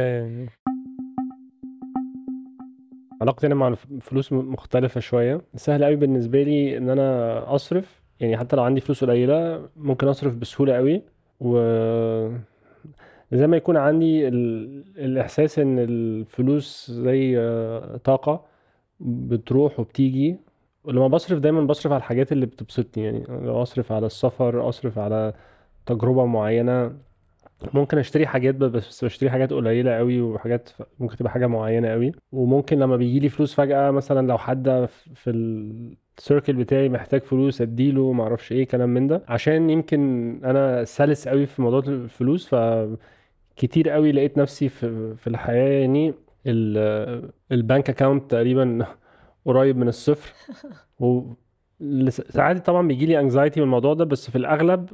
علاقتي 3.21 3.47
أنا 3.47 3.55
مع 3.55 3.67
الفلوس 3.67 4.33
مختلفة 4.33 4.99
شوية. 4.99 5.41
سهل 5.55 5.83
قوي 5.83 5.95
بالنسبة 5.95 6.43
لي 6.43 6.77
إن 6.77 6.89
أنا 6.89 7.55
أصرف. 7.55 8.01
يعني 8.19 8.37
حتى 8.37 8.55
لو 8.55 8.63
عندي 8.63 8.81
فلوس 8.81 9.03
قليلة 9.03 9.69
ممكن 9.75 10.07
أصرف 10.07 10.33
بسهولة 10.33 10.75
قوي. 10.75 11.01
و 11.39 11.57
زي 13.31 13.47
ما 13.47 13.57
يكون 13.57 13.77
عندي 13.77 14.27
الإحساس 14.27 15.59
إن 15.59 15.79
الفلوس 15.79 16.91
زي 16.91 17.35
طاقة 18.03 18.45
بتروح 18.99 19.79
وبتيجي. 19.79 20.37
ولما 20.83 21.07
بصرف 21.07 21.39
دايما 21.39 21.61
بصرف 21.61 21.91
على 21.91 21.99
الحاجات 21.99 22.31
اللي 22.31 22.45
بتبسطني 22.45 23.03
يعني 23.03 23.25
لو 23.29 23.61
أصرف 23.61 23.91
على 23.91 24.05
السفر 24.05 24.69
أصرف 24.69 24.99
على 24.99 25.33
تجربة 25.85 26.25
معينة 26.25 26.91
ممكن 27.73 27.97
أشتري 27.97 28.27
حاجات 28.27 28.55
بس 28.55 29.05
بشتري 29.05 29.29
حاجات 29.29 29.53
قليلة 29.53 29.91
قوي 29.97 30.21
وحاجات 30.21 30.69
ممكن 30.99 31.17
تبقى 31.17 31.31
حاجة 31.31 31.47
معينة 31.47 31.87
قوي. 31.89 32.11
وممكن 32.31 32.79
لما 32.79 32.97
بيجي 32.97 33.19
لي 33.19 33.29
فلوس 33.29 33.53
فجأة 33.53 33.91
مثلا 33.91 34.27
لو 34.27 34.37
حد 34.37 34.87
في 35.15 35.31
السيركل 36.17 36.53
بتاعي 36.53 36.89
محتاج 36.89 37.21
فلوس 37.23 37.61
أديله 37.61 38.11
ما 38.11 38.23
أعرفش 38.23 38.51
إيه 38.51 38.67
كلام 38.67 38.89
من 38.89 39.07
ده. 39.07 39.21
عشان 39.27 39.69
يمكن 39.69 39.99
أنا 40.43 40.83
سلس 40.83 41.27
قوي 41.27 41.45
في 41.45 41.61
موضوع 41.61 41.79
الفلوس 41.79 42.47
ف 42.47 42.55
كتير 43.55 43.89
قوي 43.89 44.11
لقيت 44.11 44.37
نفسي 44.37 44.69
في 44.69 45.15
في 45.15 45.27
الحياة 45.27 45.79
يعني 45.81 46.13
ال 47.51 47.59
bank 47.59 47.89
account 47.89 48.31
تقريبا 48.31 48.85
قريب 49.45 49.77
من 49.77 49.87
الصفر. 49.87 50.33
و 50.99 51.21
ساعات 52.09 52.65
طبعا 52.65 52.87
بيجي 52.87 53.05
لي 53.05 53.19
anxiety 53.19 53.59
من 53.59 53.65
الموضوع 53.65 53.93
ده 53.93 54.05
بس 54.05 54.29
في 54.29 54.37
الأغلب 54.37 54.89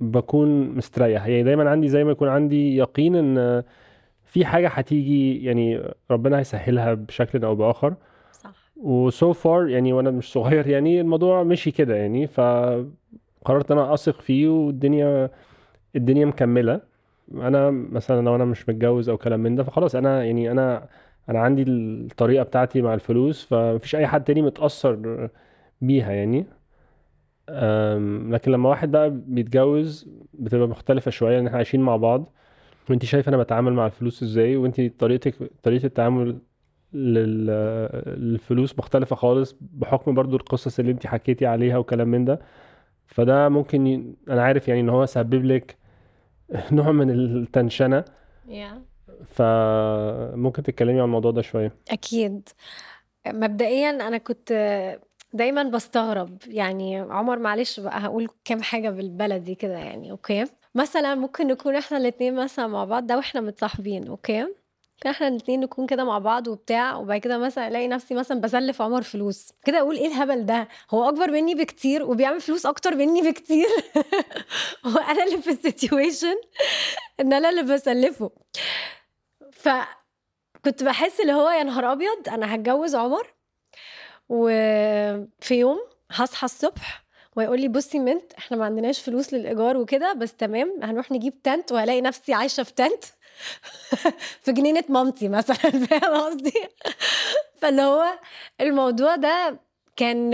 بكون 0.00 0.76
مستريح. 0.76 1.26
يعني 1.26 1.42
دايما 1.42 1.70
عندي 1.70 1.88
زي 1.88 2.04
ما 2.04 2.10
يكون 2.10 2.28
عندي 2.28 2.76
يقين 2.76 3.16
إن 3.16 3.62
في 4.24 4.44
حاجة 4.44 4.68
هتيجي 4.68 5.44
يعني 5.44 5.82
ربنا 6.10 6.38
هيسهلها 6.38 6.94
بشكل 6.94 7.44
أو 7.44 7.54
بآخر. 7.54 7.94
و 8.82 8.99
so 8.99 9.32
far 9.32 9.68
يعني 9.68 9.92
وأنا 9.92 10.10
مش 10.10 10.32
صغير 10.32 10.66
يعني 10.66 11.00
الموضوع 11.00 11.42
مشي 11.42 11.70
كده 11.70 11.96
يعني 11.96 12.26
فقررت 12.26 13.70
أنا 13.70 13.94
أثق 13.94 14.20
فيه 14.20 14.48
والدنيا 14.48 15.30
الدنيا 15.96 16.26
مكملة. 16.26 16.80
أنا 17.34 17.70
مثلا 17.70 18.24
لو 18.24 18.34
أنا 18.36 18.44
مش 18.44 18.68
متجوز 18.68 19.08
أو 19.08 19.18
كلام 19.18 19.40
من 19.40 19.54
ده 19.56 19.62
فخلاص 19.64 19.94
أنا 19.94 20.24
يعني 20.24 20.50
أنا 20.50 20.88
أنا 21.28 21.38
عندي 21.40 21.62
الطريقة 21.68 22.42
بتاعتي 22.42 22.82
مع 22.82 22.94
الفلوس 22.94 23.44
فمفيش 23.44 23.96
أي 23.96 24.06
حد 24.06 24.24
تاني 24.24 24.42
متأثر 24.42 25.28
بيها 25.80 26.12
يعني. 26.12 26.46
لكن 28.30 28.52
لما 28.52 28.68
واحد 28.68 28.90
بقى 28.90 29.10
بيتجوز 29.10 30.08
بتبقى 30.34 30.68
مختلفة 30.68 31.10
شوية 31.10 31.38
إن 31.38 31.46
إحنا 31.46 31.56
عايشين 31.56 31.80
مع 31.80 31.96
بعض. 31.96 32.32
وانت 32.90 33.04
شايفة 33.04 33.28
أنا 33.28 33.36
بتعامل 33.36 33.72
مع 33.72 33.86
الفلوس 33.86 34.22
إزاي؟ 34.22 34.56
وانت 34.56 34.80
طريقتك 35.00 35.34
طريقة 35.62 35.86
التعامل 35.86 36.38
للفلوس 36.94 38.78
مختلفة 38.78 39.16
خالص 39.16 39.56
بحكم 39.60 40.14
برضو 40.14 40.36
القصص 40.36 40.78
اللي 40.78 40.92
انت 40.92 41.06
حكيتي 41.06 41.46
عليها 41.46 41.76
وكلام 41.78 42.08
من 42.08 42.24
ده. 42.24 42.40
فده 43.06 43.48
ممكن 43.48 43.86
ي... 43.86 44.14
أنا 44.28 44.42
عارف 44.42 44.68
يعني 44.68 44.80
إن 44.80 44.88
هو 44.88 45.06
سبب 45.06 45.44
لك 45.44 45.76
نوع 46.72 46.92
من 46.92 47.10
ال 47.10 47.20
tension. 47.20 48.04
Yeah. 48.48 48.74
فممكن 49.24 50.62
تتكلمي 50.62 50.98
عن 51.00 51.04
الموضوع 51.04 51.30
ده 51.30 51.42
شوية. 51.42 51.72
أكيد. 51.90 52.48
مبدئيا 53.26 53.90
أنا 53.90 54.18
كنت 54.18 54.52
دايما 55.32 55.62
بستغرب. 55.62 56.38
يعني 56.46 56.96
عمر 56.98 57.38
معلش 57.38 57.80
بقى 57.80 58.00
هقول 58.00 58.28
كام 58.44 58.62
حاجة 58.62 58.90
بالبلدي 58.90 59.54
كده 59.54 59.78
يعني 59.78 60.10
okay؟ 60.10 60.44
مثلا 60.74 61.14
ممكن 61.14 61.46
نكون 61.46 61.76
إحنا 61.76 61.98
الاثنين 61.98 62.34
مثلا 62.34 62.66
مع 62.66 62.84
بعض 62.84 63.06
ده 63.06 63.16
وإحنا 63.16 63.40
متصاحبين 63.40 64.08
okay؟ 64.08 64.46
إحنا 65.10 65.28
الاثنين 65.28 65.60
نكون 65.60 65.86
كده 65.86 66.04
مع 66.04 66.18
بعض 66.18 66.48
وبتاع 66.48 66.96
وبعد 66.96 67.20
كده 67.20 67.38
مثلا 67.38 67.68
ألاقي 67.68 67.88
نفسي 67.88 68.14
مثلا 68.14 68.40
بسلف 68.40 68.82
عمر 68.82 69.02
فلوس. 69.02 69.52
كده 69.64 69.78
أقول 69.78 69.96
إيه 69.96 70.06
الهبل 70.06 70.46
ده؟ 70.46 70.68
هو 70.90 71.08
أكبر 71.08 71.30
مني 71.30 71.54
بكتير 71.54 72.02
وبيعمل 72.02 72.40
فلوس 72.40 72.66
أكتر 72.66 72.94
مني 72.96 73.22
بكتير؟ 73.30 73.66
وأنا 74.94 75.24
اللي 75.24 75.42
في 75.42 75.50
السيتويشن؟ 75.50 76.36
إن 77.20 77.32
أنا 77.32 77.50
اللي 77.50 77.62
بسلفه. 77.62 78.30
فكنت 79.52 80.82
بحس 80.82 81.20
اللي 81.20 81.32
هو 81.32 81.50
يا 81.50 81.62
نهار 81.62 81.92
أبيض 81.92 82.28
أنا 82.28 82.54
هتجوز 82.54 82.94
عمر 82.94 83.34
وفي 84.28 85.54
يوم 85.54 85.78
هصحى 86.10 86.44
الصبح 86.44 87.04
ويقول 87.36 87.60
لي 87.60 87.68
بصي 87.68 87.98
منت 87.98 88.32
إحنا 88.32 88.56
ما 88.56 88.64
عندناش 88.64 89.00
فلوس 89.00 89.34
للإيجار 89.34 89.76
وكده 89.76 90.12
بس 90.12 90.34
تمام 90.34 90.82
هنروح 90.82 91.12
نجيب 91.12 91.42
تنت 91.42 91.72
وهلاقي 91.72 92.00
نفسي 92.00 92.34
عايشة 92.34 92.62
في 92.62 92.72
تنت. 92.74 93.04
في 94.42 94.52
جنينة 94.52 94.84
مامتي 94.88 95.28
مثلا 95.28 95.56
فاهم 95.86 96.14
قصدي؟ 96.16 96.52
فاللي 97.60 97.82
هو 97.82 98.18
الموضوع 98.60 99.16
ده 99.16 99.60
كان 99.96 100.30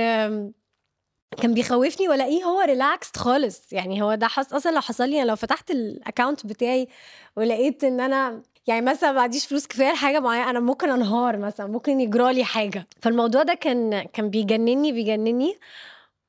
كان 1.43 1.55
بيخوفني 1.55 2.09
والاقيه 2.09 2.45
هو 2.45 2.61
relaxed 2.61 3.17
خالص. 3.17 3.73
يعني 3.73 4.03
هو 4.03 4.15
ده 4.15 4.27
حص 4.27 4.53
أصلا 4.55 4.71
لو 4.73 4.81
حصل 4.81 5.09
لي 5.09 5.25
لو 5.25 5.37
فتحت 5.37 5.71
ال 5.71 5.80
account 5.80 6.47
بتاعي 6.47 6.89
ولقيت 7.37 7.85
إن 7.85 8.01
أنا 8.01 8.43
يعني 8.67 8.87
مثلا 8.87 9.13
ما 9.13 9.21
عنديش 9.23 9.47
فلوس 9.47 9.67
كفاية 9.67 9.93
لحاجة 9.93 10.21
معينة 10.21 10.51
أنا 10.51 10.61
ممكن 10.61 10.91
أنهار 10.91 11.37
مثلا 11.37 11.67
ممكن 11.67 12.01
يجرى 12.01 12.33
لي 12.33 12.45
حاجة. 12.45 12.87
فالموضوع 13.03 13.43
ده 13.43 13.55
كان 13.55 14.03
كان 14.03 14.31
بيجنني 14.31 14.93
بيجنني. 14.93 15.59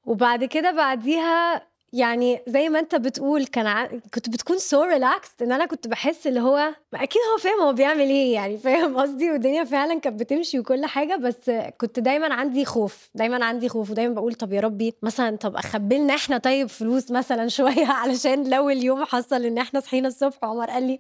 وبعد 0.05 0.43
كده 0.43 0.71
بعديها 0.71 1.68
يعني 1.93 2.41
زي 2.48 2.69
ما 2.69 2.79
انت 2.79 2.96
بتقول 2.96 3.46
كان 3.46 3.67
ع... 3.67 3.86
كنت 3.86 4.29
بتكون 4.29 4.58
so 4.57 4.88
so 4.88 5.00
relaxed 5.00 5.43
إن 5.43 5.51
أنا 5.51 5.65
كنت 5.65 5.88
بحس 5.88 6.27
اللي 6.27 6.39
هو 6.39 6.75
أكيد 6.93 7.22
هو 7.34 7.38
فاهم 7.38 7.60
هو 7.62 7.74
بيعمل 7.74 8.01
إيه 8.01 8.34
يعني 8.34 8.58
فاهم 8.58 8.98
قصدي؟ 8.98 9.31
والدنيا 9.31 9.63
فعلا 9.63 10.00
كانت 10.00 10.19
بتمشي 10.19 10.60
وكل 10.60 10.86
حاجة 10.86 11.15
بس 11.15 11.51
كنت 11.77 12.00
دايما 12.00 12.34
عندي 12.34 12.65
خوف 12.65 13.10
دايما 13.15 13.46
عندي 13.46 13.69
خوف 13.69 13.91
ودايما 13.91 14.13
بقول 14.13 14.34
طب 14.34 14.53
يا 14.53 14.62
ربي 14.62 14.93
مثلا 15.01 15.38
طب 15.38 15.55
اخبي 15.55 15.98
لنا 15.98 16.15
إحنا 16.15 16.38
طيب 16.38 16.69
فلوس 16.69 17.12
مثلا 17.12 17.48
شوية 17.58 17.88
علشان 17.88 18.50
لو 18.50 18.69
اليوم 18.69 19.03
حصل 19.03 19.46
إن 19.46 19.58
إحنا 19.58 19.79
صحينا 19.79 20.08
الصبح 20.08 20.38
عمر 20.43 20.69
قال 20.69 20.84
لي 20.84 21.00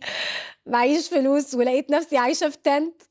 معيش 0.65 1.09
فلوس 1.09 1.55
ولقيت 1.55 1.91
نفسي 1.91 2.17
عايشة 2.17 2.49
في 2.49 2.57
تنت 2.63 3.01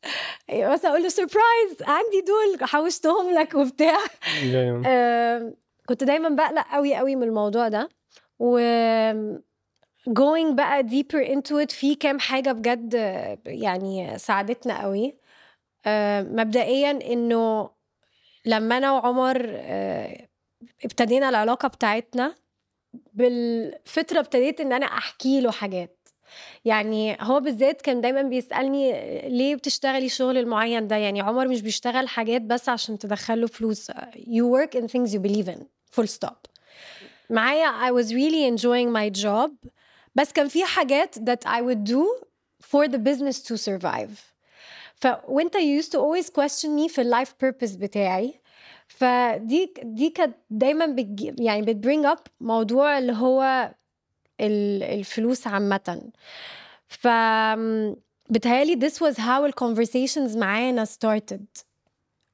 مثلا 0.52 0.90
أقول 0.90 1.02
له 1.02 1.08
سربرايز 1.08 1.82
عندي 1.82 2.20
دول 2.26 2.68
حوشتهم 2.68 3.35
لك 3.35 3.54
وبتاع. 3.54 3.99
كنت 5.88 6.04
دايما 6.04 6.28
بقلق 6.28 6.66
قوي 6.73 6.95
قوي 6.95 7.16
من 7.16 7.23
الموضوع 7.23 7.68
ده 7.68 7.88
و 8.38 8.59
going 10.11 10.54
بقى 10.54 10.83
deeper 10.83 11.28
into 11.28 11.64
it 11.66 11.73
في 11.75 11.95
كام 11.95 12.18
حاجة 12.18 12.52
بجد 12.52 12.95
يعني 13.47 14.18
ساعدتنا 14.18 14.83
قوي 14.83 15.16
آه، 15.87 16.23
مبدئيا 16.23 16.90
إنه 16.90 17.71
لما 18.47 18.76
أنا 18.78 18.92
وعمر 18.92 19.47
آه، 19.54 20.28
ابتدينا 20.85 21.28
العلاقة 21.28 21.68
بتاعتنا 21.68 22.35
بالفترة 23.12 24.18
ابتديت 24.21 24.61
إن 24.61 24.73
أنا 24.73 24.87
أحكي 24.87 25.40
له 25.40 25.50
حاجات. 25.50 26.09
يعني 26.64 27.16
هو 27.21 27.40
بالذات 27.40 27.83
كان 27.83 28.00
دايما 28.00 28.23
بيسألني 28.23 28.92
ليه 29.28 29.54
بتشتغلي 29.54 30.07
الشغل 30.07 30.38
المعين 30.38 30.87
ده؟ 30.88 30.97
يعني 30.97 31.21
عمر 31.21 31.49
مش 31.49 31.62
بيشتغل 31.62 32.09
حاجات 32.09 32.42
بس 32.42 32.68
عشان 32.68 32.99
تدخله 32.99 33.47
فلوس. 33.47 33.90
You 34.16 34.45
work 34.57 34.78
in 34.80 34.85
things 34.88 35.14
you 35.14 35.21
believe 35.21 35.49
in. 35.49 35.77
full 35.95 36.07
stop 36.07 36.47
معايا 37.29 37.89
I 37.89 37.91
was 38.03 38.07
really 38.07 38.57
enjoying 38.57 38.91
my 38.93 39.21
job 39.23 39.69
بس 40.15 40.31
كان 40.31 40.47
في 40.47 40.65
حاجات 40.65 41.19
that 41.19 41.47
I 41.47 41.62
would 41.62 41.83
do 41.89 42.25
for 42.71 42.88
the 42.88 42.97
business 42.97 43.41
to 43.47 43.57
survive 43.57 44.12
ف 44.95 45.07
وانت 45.27 45.57
you 45.57 45.81
used 45.83 45.91
to 45.91 45.97
always 46.00 46.29
question 46.29 46.69
me 46.79 46.88
في 46.88 47.01
اللايف 47.01 47.33
purpose 47.45 47.77
بتاعي 47.77 48.39
فدي 48.88 49.73
دي 49.83 50.09
كانت 50.09 50.35
دايما 50.50 50.85
بتجي 50.85 51.35
يعني 51.39 51.62
بتبرينج 51.62 52.05
اب 52.05 52.19
موضوع 52.41 52.97
اللي 52.97 53.13
هو 53.13 53.71
الفلوس 54.41 55.47
عامة 55.47 56.12
ف 56.88 57.07
بتهيألي 58.29 58.89
this 58.89 58.93
was 58.93 59.15
how 59.17 59.47
the 59.47 59.53
conversations 59.65 60.38
معانا 60.38 60.85
started 60.85 61.63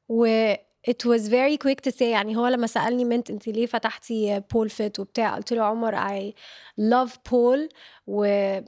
و 0.09 0.53
it 0.86 1.04
was 1.04 1.28
very 1.28 1.56
quick 1.56 1.80
to 1.80 1.90
say 1.90 2.02
يعني 2.02 2.36
هو 2.36 2.46
لما 2.46 2.66
سألني 2.66 3.04
إنت 3.04 3.48
ليه 3.48 3.66
فتحتي 3.66 4.40
بول 4.52 4.70
فيت 4.70 5.00
وبتاع 5.00 5.36
قلت 5.36 5.52
له 5.52 5.62
عمر 5.62 5.96
I 5.96 6.32
love 6.80 7.10
pole 7.30 7.68
و 8.06 8.26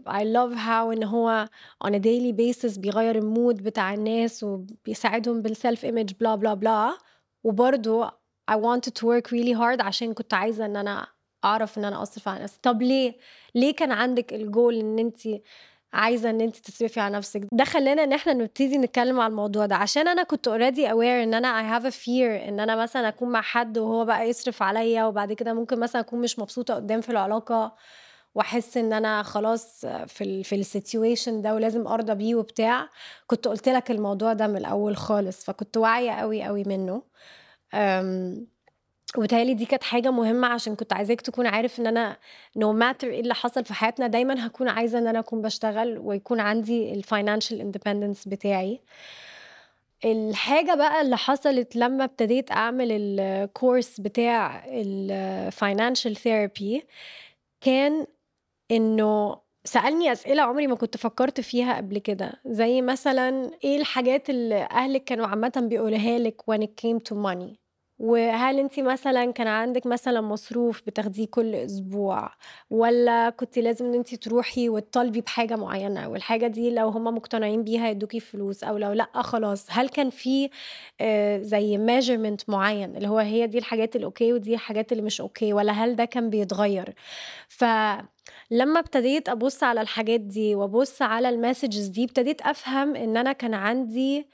I 0.08 0.22
love 0.22 0.56
how 0.56 0.92
إن 0.92 1.04
هو 1.04 1.48
on 1.84 1.90
a 1.90 1.98
daily 1.98 2.32
basis 2.32 2.78
بيغير 2.78 3.16
المود 3.18 3.62
بتاع 3.62 3.94
الناس 3.94 4.42
وبيساعدهم 4.44 5.42
بال 5.42 5.56
self 5.56 5.84
image 5.84 6.12
بلا 6.20 6.34
بلا 6.34 6.54
بلا 6.54 6.98
وبرضه 7.44 8.10
I 8.50 8.54
wanted 8.54 8.92
to 9.00 9.06
work 9.06 9.30
really 9.32 9.54
hard 9.54 9.80
عشان 9.80 10.14
كنت 10.14 10.34
عايزة 10.34 10.66
إن 10.66 10.76
أنا 10.76 11.06
أعرف 11.44 11.78
إن 11.78 11.84
أنا 11.84 12.02
أصرف 12.02 12.28
على 12.28 12.42
نفسي. 12.44 12.58
طب 12.62 12.82
ليه؟ 12.82 13.16
ليه 13.54 13.74
كان 13.76 13.92
عندك 13.92 14.32
الجول 14.34 14.74
إن 14.78 14.98
انت 14.98 15.20
عايزة 15.96 16.30
إن 16.30 16.40
أنت 16.40 16.56
تصرفي 16.56 17.00
على 17.00 17.16
نفسك. 17.16 17.40
ده 17.52 17.64
خلانا 17.64 18.04
إن 18.04 18.12
إحنا 18.12 18.32
نبتدي 18.32 18.78
نتكلم 18.78 19.20
على 19.20 19.30
الموضوع 19.30 19.66
ده. 19.66 19.76
عشان 19.76 20.08
أنا 20.08 20.22
كنت 20.22 20.48
already 20.48 20.90
aware 20.90 21.22
إن 21.22 21.34
أنا 21.34 21.48
I 21.48 21.64
have 21.64 21.86
a 21.86 21.90
fear 21.90 22.48
إن 22.48 22.60
أنا 22.60 22.76
مثلا 22.76 23.08
أكون 23.08 23.28
مع 23.28 23.40
حد 23.42 23.78
وهو 23.78 24.04
بقى 24.04 24.28
يصرف 24.28 24.62
عليا 24.62 25.04
وبعد 25.04 25.32
كده 25.32 25.52
ممكن 25.54 25.80
مثلا 25.80 26.00
أكون 26.02 26.20
مش 26.20 26.38
مبسوطة 26.38 26.74
قدام 26.74 27.00
في 27.00 27.10
العلاقة 27.10 27.74
وأحس 28.34 28.76
إن 28.76 28.92
أنا 28.92 29.22
خلاص 29.22 29.86
في 29.86 30.24
ال 30.24 30.44
في 30.44 30.54
ال 30.54 30.63
situation 30.63 31.42
ده 31.42 31.54
ولازم 31.54 31.86
أرضى 31.86 32.14
بيه 32.14 32.34
وبتاع. 32.34 32.88
كنت 33.26 33.48
قلت 33.48 33.68
لك 33.68 33.90
الموضوع 33.90 34.32
ده 34.32 34.46
من 34.46 34.56
الأول 34.56 34.96
خالص 34.96 35.44
فكنت 35.44 35.76
واعية 35.76 36.10
قوي 36.12 36.42
قوي 36.42 36.64
منه. 36.66 37.02
وبالتالي 39.16 39.54
دي 39.54 39.64
كانت 39.66 39.84
حاجة 39.84 40.10
مهمة 40.10 40.48
عشان 40.48 40.76
كنت 40.76 40.92
عايزاك 40.92 41.20
تكون 41.20 41.46
عارف 41.46 41.80
أنا 41.80 42.72
no 42.72 42.74
no 42.76 42.84
matter 42.84 43.08
إيه 43.10 43.20
اللي 43.20 43.34
حصل 43.34 43.64
في 43.64 43.74
حياتنا 43.74 44.06
دايما 44.06 44.46
هكون 44.46 44.68
عايزة 44.68 44.98
إن 44.98 45.06
أنا 45.06 45.18
أكون 45.18 45.42
بشتغل 45.42 45.98
ويكون 45.98 46.40
عندي 46.40 46.92
ال 46.92 46.99
financial 46.99 47.60
independence 47.60 48.28
بتاعي. 48.28 48.80
الحاجة 50.04 50.74
بقى 50.74 51.00
اللي 51.02 51.16
حصلت 51.16 51.76
لما 51.76 52.04
ابتديت 52.04 52.52
أعمل 52.52 52.88
الكورس 52.92 54.00
بتاع 54.00 54.64
ال 54.68 54.83
financial 54.83 56.16
therapy 56.16 56.86
كان 57.60 58.06
إنه 58.70 59.40
سألني 59.64 60.12
أسئلة 60.12 60.42
عمري 60.42 60.66
ما 60.66 60.74
كنت 60.76 60.96
فكرت 60.96 61.40
فيها 61.40 61.76
قبل 61.76 61.98
كده. 61.98 62.32
زي 62.46 62.82
مثلا 62.82 63.50
إيه 63.64 63.76
الحاجات 63.80 64.30
اللي 64.30 64.68
أهلك 64.70 65.04
كانوا 65.04 65.26
عامة 65.26 65.52
بيقولها 65.70 66.18
لك 66.18 66.42
when 66.50 66.58
it 66.62 66.70
came 66.82 66.98
to 67.10 67.14
money 67.16 67.65
وهل 67.98 68.58
انت 68.58 68.80
مثلا 68.80 69.30
كان 69.32 69.46
عندك 69.46 69.86
مثلا 69.86 70.20
مصروف 70.20 70.82
بتاخديه 70.86 71.26
كل 71.26 71.54
أسبوع 71.54 72.30
ولا 72.70 73.30
كنت 73.30 73.58
لازم 73.58 73.86
إن 73.86 73.94
انت 73.94 74.14
تروحي 74.14 74.68
وتطالبي 74.68 75.20
بحاجة 75.20 75.56
معينة 75.56 76.08
والحاجة 76.08 76.46
دي 76.46 76.70
لو 76.70 76.88
هم 76.88 77.04
مقتنعين 77.04 77.64
بيها 77.64 77.88
يدوكي 77.90 78.20
فلوس 78.20 78.64
أو 78.64 78.78
لو 78.78 78.92
لأ 78.92 79.08
خلاص؟ 79.22 79.66
هل 79.70 79.88
كان 79.88 80.10
في 80.10 80.50
آه، 81.00 81.38
زي 81.38 81.78
measurement 81.78 82.50
معين 82.50 82.96
اللي 82.96 83.08
هو 83.08 83.18
هي 83.18 83.46
دي 83.46 83.58
الحاجات 83.58 83.96
ال 83.96 84.04
okay 84.04 84.32
ودي 84.32 84.54
الحاجات 84.54 84.92
اللي 84.92 85.02
مش 85.02 85.20
okay 85.20 85.52
ولا 85.52 85.72
هل 85.72 85.96
ده 85.96 86.04
كان 86.04 86.30
بيتغير؟ 86.30 86.94
ف 87.48 87.64
لما 88.50 88.80
ابتديت 88.80 89.28
أبص 89.28 89.62
على 89.62 89.80
الحاجات 89.80 90.20
دي 90.20 90.54
وأبص 90.54 91.02
على 91.02 91.28
ال 91.28 91.35
messages 91.35 91.86
دي 91.86 92.04
ابتديت 92.04 92.40
أفهم 92.42 92.96
إن 92.96 93.16
أنا 93.16 93.32
كان 93.32 93.54
عندي 93.54 94.28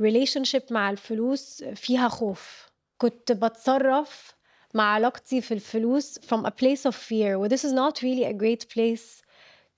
relationship 0.00 0.62
مع 0.70 0.90
الفلوس 0.90 1.64
فيها 1.64 2.08
خوف. 2.08 2.70
كنت 2.98 3.32
بتصرف 3.32 4.34
مع 4.74 4.84
علاقتي 4.84 5.40
في 5.40 5.54
الفلوس 5.54 6.18
from 6.18 6.40
a 6.46 6.50
place 6.50 6.90
of 6.90 6.94
fear 6.94 7.34
و 7.34 7.48
this 7.48 7.60
is 7.60 7.72
not 7.72 8.02
really 8.02 8.24
a 8.24 8.32
great 8.32 8.64
place 8.74 9.22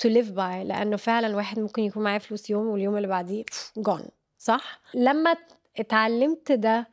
to 0.03 0.09
live 0.11 0.31
by 0.35 0.65
لأنه 0.65 0.97
فعلا 0.97 1.37
واحد 1.37 1.59
ممكن 1.59 1.83
يكون 1.83 2.03
معاه 2.03 2.19
فلوس 2.19 2.51
يوم 2.51 2.67
واليوم 2.67 2.97
اللي 2.97 3.09
بعديه 3.09 3.45
gone 3.89 4.09
صح؟ 4.39 4.81
لما 4.95 5.37
اتعلمت 5.77 6.53
ده 6.53 6.89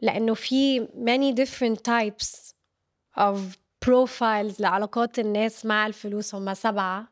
لأنه 0.00 0.34
في 0.34 0.86
many 0.86 1.34
different 1.40 1.78
types 1.90 2.52
of 3.20 3.38
profiles 3.86 4.60
لعلاقات 4.60 5.18
الناس 5.18 5.66
مع 5.66 5.86
الفلوس 5.86 6.34
هم 6.34 6.54
سبعة. 6.54 7.08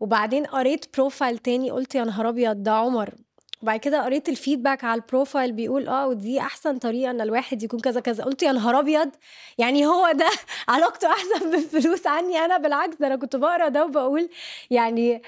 وبعدين 0.00 0.46
قريت 0.46 0.96
profile 0.96 1.38
تاني 1.38 1.70
قلت 1.70 1.94
يا 1.94 2.04
نهار 2.04 2.28
أبيض 2.28 2.62
ده 2.62 2.72
عمر. 2.72 3.14
وبعد 3.62 3.78
كده 3.80 4.04
قريت 4.04 4.28
ال 4.28 4.34
feedback 4.34 4.84
على 4.84 5.00
ال 5.00 5.07
profile 5.07 5.52
بيقول 5.52 5.88
آه 5.88 6.06
ودي 6.08 6.40
أحسن 6.40 6.78
طريقة 6.78 7.10
إن 7.10 7.20
الواحد 7.20 7.62
يكون 7.62 7.80
كذا 7.80 8.00
كذا. 8.00 8.24
قلت 8.24 8.42
يا 8.42 8.52
نهار 8.52 8.78
أبيض! 8.80 9.10
يعني 9.58 9.86
هو 9.86 10.12
ده 10.12 10.28
علاقته 10.68 11.08
أحسن 11.12 11.50
بالفلوس 11.50 12.06
عني 12.06 12.38
أنا 12.38 12.58
بالعكس 12.58 13.02
أنا 13.02 13.16
كنت 13.16 13.36
بقرأ 13.36 13.68
ده 13.68 13.84
وبقول 13.84 14.28
يعني 14.70 15.22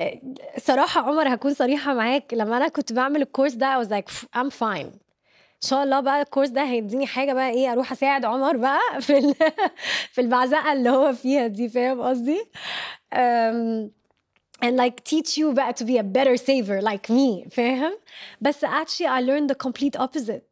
آه، 0.00 0.20
صراحة 0.58 1.00
عمر 1.00 1.34
هكون 1.34 1.54
صريحة 1.54 1.94
معاك. 1.94 2.34
لما 2.34 2.56
أنا 2.56 2.68
كنت 2.68 2.92
بعمل 2.92 3.22
الكورس 3.22 3.52
ده 3.52 3.82
I 3.82 3.86
was 3.86 3.90
like 3.90 4.12
I'm 4.36 4.50
fine. 4.50 4.92
إن 5.64 5.68
شاء 5.70 5.82
الله 5.84 6.00
بقى 6.00 6.22
الكورس 6.22 6.48
ده 6.48 6.62
هيديني 6.64 7.06
حاجة 7.06 7.32
بقى 7.32 7.50
إيه 7.50 7.72
أروح 7.72 7.92
أساعد 7.92 8.24
عمر 8.24 8.56
بقى 8.56 8.80
في 9.00 9.34
في 10.14 10.20
المعزقه 10.20 10.72
اللي 10.72 10.90
هو 10.90 11.12
فيها 11.12 11.46
دي 11.46 11.68
فاهم 11.68 12.02
قصدي؟ 12.02 12.44
and 14.63 14.75
like 14.75 15.03
teach 15.03 15.37
you 15.37 15.53
بقى 15.53 15.73
to 15.73 15.85
be 15.85 15.97
a 15.97 16.03
better 16.03 16.37
saver 16.37 16.81
like 16.81 17.09
me 17.09 17.47
فاهم 17.49 17.93
بس 18.41 18.65
actually 18.65 19.07
I 19.07 19.21
learned 19.21 19.49
the 19.49 19.55
complete 19.55 19.95
opposite 19.99 20.45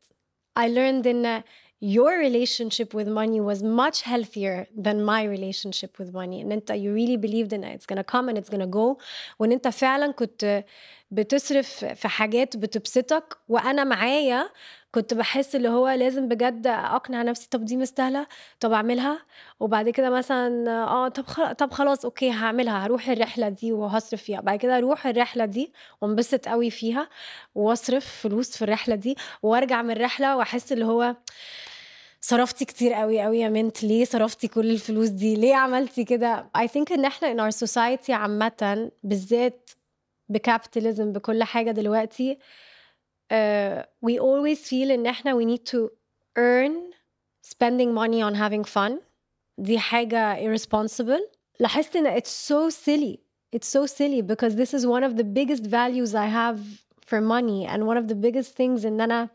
I 0.57 0.67
learned 0.67 1.05
in 1.05 1.43
your 1.79 2.17
relationship 2.17 2.93
with 2.95 3.07
money 3.07 3.39
was 3.39 3.61
much 3.61 4.01
healthier 4.01 4.65
than 4.75 4.97
my 5.03 5.21
relationship 5.23 5.99
with 5.99 6.11
money 6.13 6.41
ان 6.41 6.51
انت 6.51 6.71
you 6.71 6.91
really 6.93 7.17
believed 7.17 7.53
in 7.53 7.63
it. 7.63 7.75
it's 7.75 7.85
gonna 7.85 8.03
come 8.03 8.29
and 8.29 8.37
it's 8.37 8.49
gonna 8.49 8.71
go 8.79 8.97
وان 9.39 9.51
انت 9.51 9.67
فعلا 9.67 10.11
كنت 10.11 10.63
بتصرف 11.11 11.85
في 11.85 12.07
حاجات 12.07 12.57
بتبسطك 12.57 13.37
وانا 13.49 13.83
معايا 13.83 14.49
كنت 14.94 15.14
بحس 15.14 15.56
اللي 15.56 15.68
هو 15.68 15.88
لازم 15.88 16.28
بجد 16.28 16.66
أقنع 16.66 17.22
نفسي 17.22 17.48
طب 17.50 17.64
دي 17.64 17.76
مستاهلة؟ 17.76 18.26
طب 18.60 18.72
أعملها؟ 18.72 19.18
وبعد 19.60 19.88
كده 19.88 20.10
مثلا 20.10 20.70
آه 20.70 21.08
طب 21.08 21.24
طب 21.58 21.70
خلاص 21.72 22.04
أوكي 22.04 22.30
هعملها 22.30 22.86
هروح 22.86 23.08
الرحلة 23.08 23.48
دي 23.48 23.72
وهصرف 23.72 24.22
فيها. 24.22 24.40
بعد 24.40 24.58
كده 24.58 24.78
أروح 24.78 25.06
الرحلة 25.06 25.44
دي 25.44 25.72
وانبسط 26.00 26.48
قوي 26.48 26.70
فيها 26.70 27.08
واصرف 27.54 28.06
فلوس 28.22 28.56
في 28.56 28.62
الرحلة 28.62 28.94
دي 28.94 29.16
وأرجع 29.42 29.82
من 29.82 29.90
الرحلة 29.90 30.36
وأحس 30.36 30.72
اللي 30.72 30.84
هو 30.84 31.16
صرفتي 32.20 32.64
كتير 32.64 32.92
قوي 32.92 33.20
قوي 33.22 33.38
يا 33.40 33.48
منت 33.48 33.84
ليه 33.84 34.04
صرفتي 34.04 34.48
كل 34.48 34.70
الفلوس 34.70 35.08
دي؟ 35.08 35.34
ليه 35.36 35.54
عملتي 35.54 36.04
كده؟ 36.04 36.50
I 36.58 36.60
think 36.66 36.92
إن 36.92 37.04
إحنا 37.04 37.34
in 37.34 37.52
our 37.52 37.56
society 37.56 38.10
عامة 38.10 38.90
بالذات 39.02 39.70
بكابيتاليزم 40.28 41.12
بكل 41.12 41.42
حاجة 41.44 41.70
دلوقتي 41.70 42.38
uh, 43.31 43.83
we 44.01 44.19
always 44.19 44.59
feel 44.69 44.91
ان 44.91 45.05
احنا 45.05 45.33
we 45.39 45.45
need 45.45 45.63
to 45.71 45.89
earn 46.37 46.93
spending 47.45 47.93
money 47.93 48.21
on 48.21 48.35
having 48.35 48.63
fun 48.63 48.91
دي 49.57 49.79
حاجة 49.79 50.35
irresponsible 50.35 51.21
لاحظت 51.59 51.95
ان 51.95 52.17
it's 52.19 52.47
so 52.49 52.69
silly 52.69 53.17
it's 53.55 53.67
so 53.67 53.85
silly 53.85 54.21
because 54.21 54.55
this 54.55 54.73
is 54.79 54.85
one 54.85 55.03
of 55.03 55.15
the 55.17 55.23
biggest 55.23 55.63
values 55.63 56.13
I 56.15 56.27
have 56.27 56.59
for 57.05 57.21
money 57.21 57.65
and 57.65 57.79
one 57.87 57.97
of 57.97 58.07
the 58.07 58.15
biggest 58.15 58.55
things 58.55 58.85
ان 58.85 59.01
انا 59.01 59.29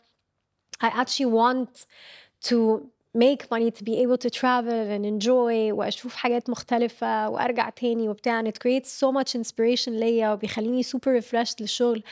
I 0.84 0.88
actually 0.88 1.30
want 1.40 1.86
to 2.48 2.56
make 3.15 3.49
money 3.51 3.71
to 3.71 3.83
be 3.83 3.97
able 4.03 4.17
to 4.17 4.29
travel 4.29 4.91
and 4.95 5.05
enjoy 5.05 5.71
وأشوف 5.71 6.15
حاجات 6.15 6.49
مختلفة 6.49 7.29
وأرجع 7.29 7.69
تاني 7.69 8.09
وبتاع. 8.09 8.41
And 8.41 8.47
it 8.47 8.59
creates 8.59 8.89
so 8.89 9.11
much 9.11 9.35
inspiration 9.35 9.89
ليا 9.89 10.33
وبيخليني 10.33 10.83
super 10.83 11.21
refreshed 11.21 11.61
للشغل. 11.61 12.03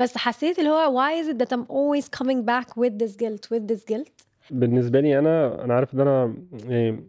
بس 0.00 0.18
حسيت 0.18 0.58
اللي 0.58 0.70
هو 0.70 1.00
why 1.00 1.24
is 1.24 1.34
it 1.34 1.38
that 1.38 1.52
I'm 1.52 1.66
always 1.68 2.08
coming 2.08 2.44
back 2.44 2.76
with 2.76 2.98
this 2.98 3.16
guilt 3.16 3.48
with 3.50 3.72
this 3.72 3.84
guilt? 3.84 4.26
بالنسبة 4.50 5.00
لي 5.00 5.18
أنا 5.18 5.64
أنا 5.64 5.74
عارف 5.74 5.94
إن 5.94 6.00
أنا 6.00 6.34
يعني 6.64 7.08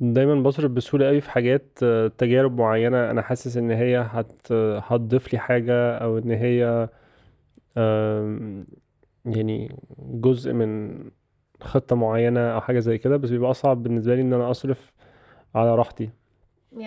دايما 0.00 0.42
بصرف 0.42 0.70
بسهولة 0.70 1.06
قوي 1.06 1.20
في 1.20 1.30
حاجات 1.30 1.78
آه، 1.82 2.08
تجارب 2.18 2.58
معينة. 2.58 3.10
أنا 3.10 3.22
حاسس 3.22 3.56
إن 3.56 3.70
هي 3.70 3.98
هت 4.10 4.52
هتضيف 4.52 5.32
لي 5.32 5.38
حاجة 5.38 5.96
أو 5.96 6.18
إن 6.18 6.30
هي 6.30 6.88
يعني 9.24 9.76
جزء 9.98 10.52
من 10.52 11.00
خطة 11.60 11.96
معينة 11.96 12.40
أو 12.40 12.60
حاجة 12.60 12.78
زي 12.78 12.98
كده 12.98 13.16
بس 13.16 13.30
بيبقى 13.30 13.50
أصعب 13.50 13.82
بالنسبة 13.82 14.14
لي 14.14 14.20
إن 14.20 14.32
أنا 14.32 14.50
أصرف 14.50 14.92
على 15.54 15.74
راحتي. 15.74 16.10
Yeah. 16.74 16.82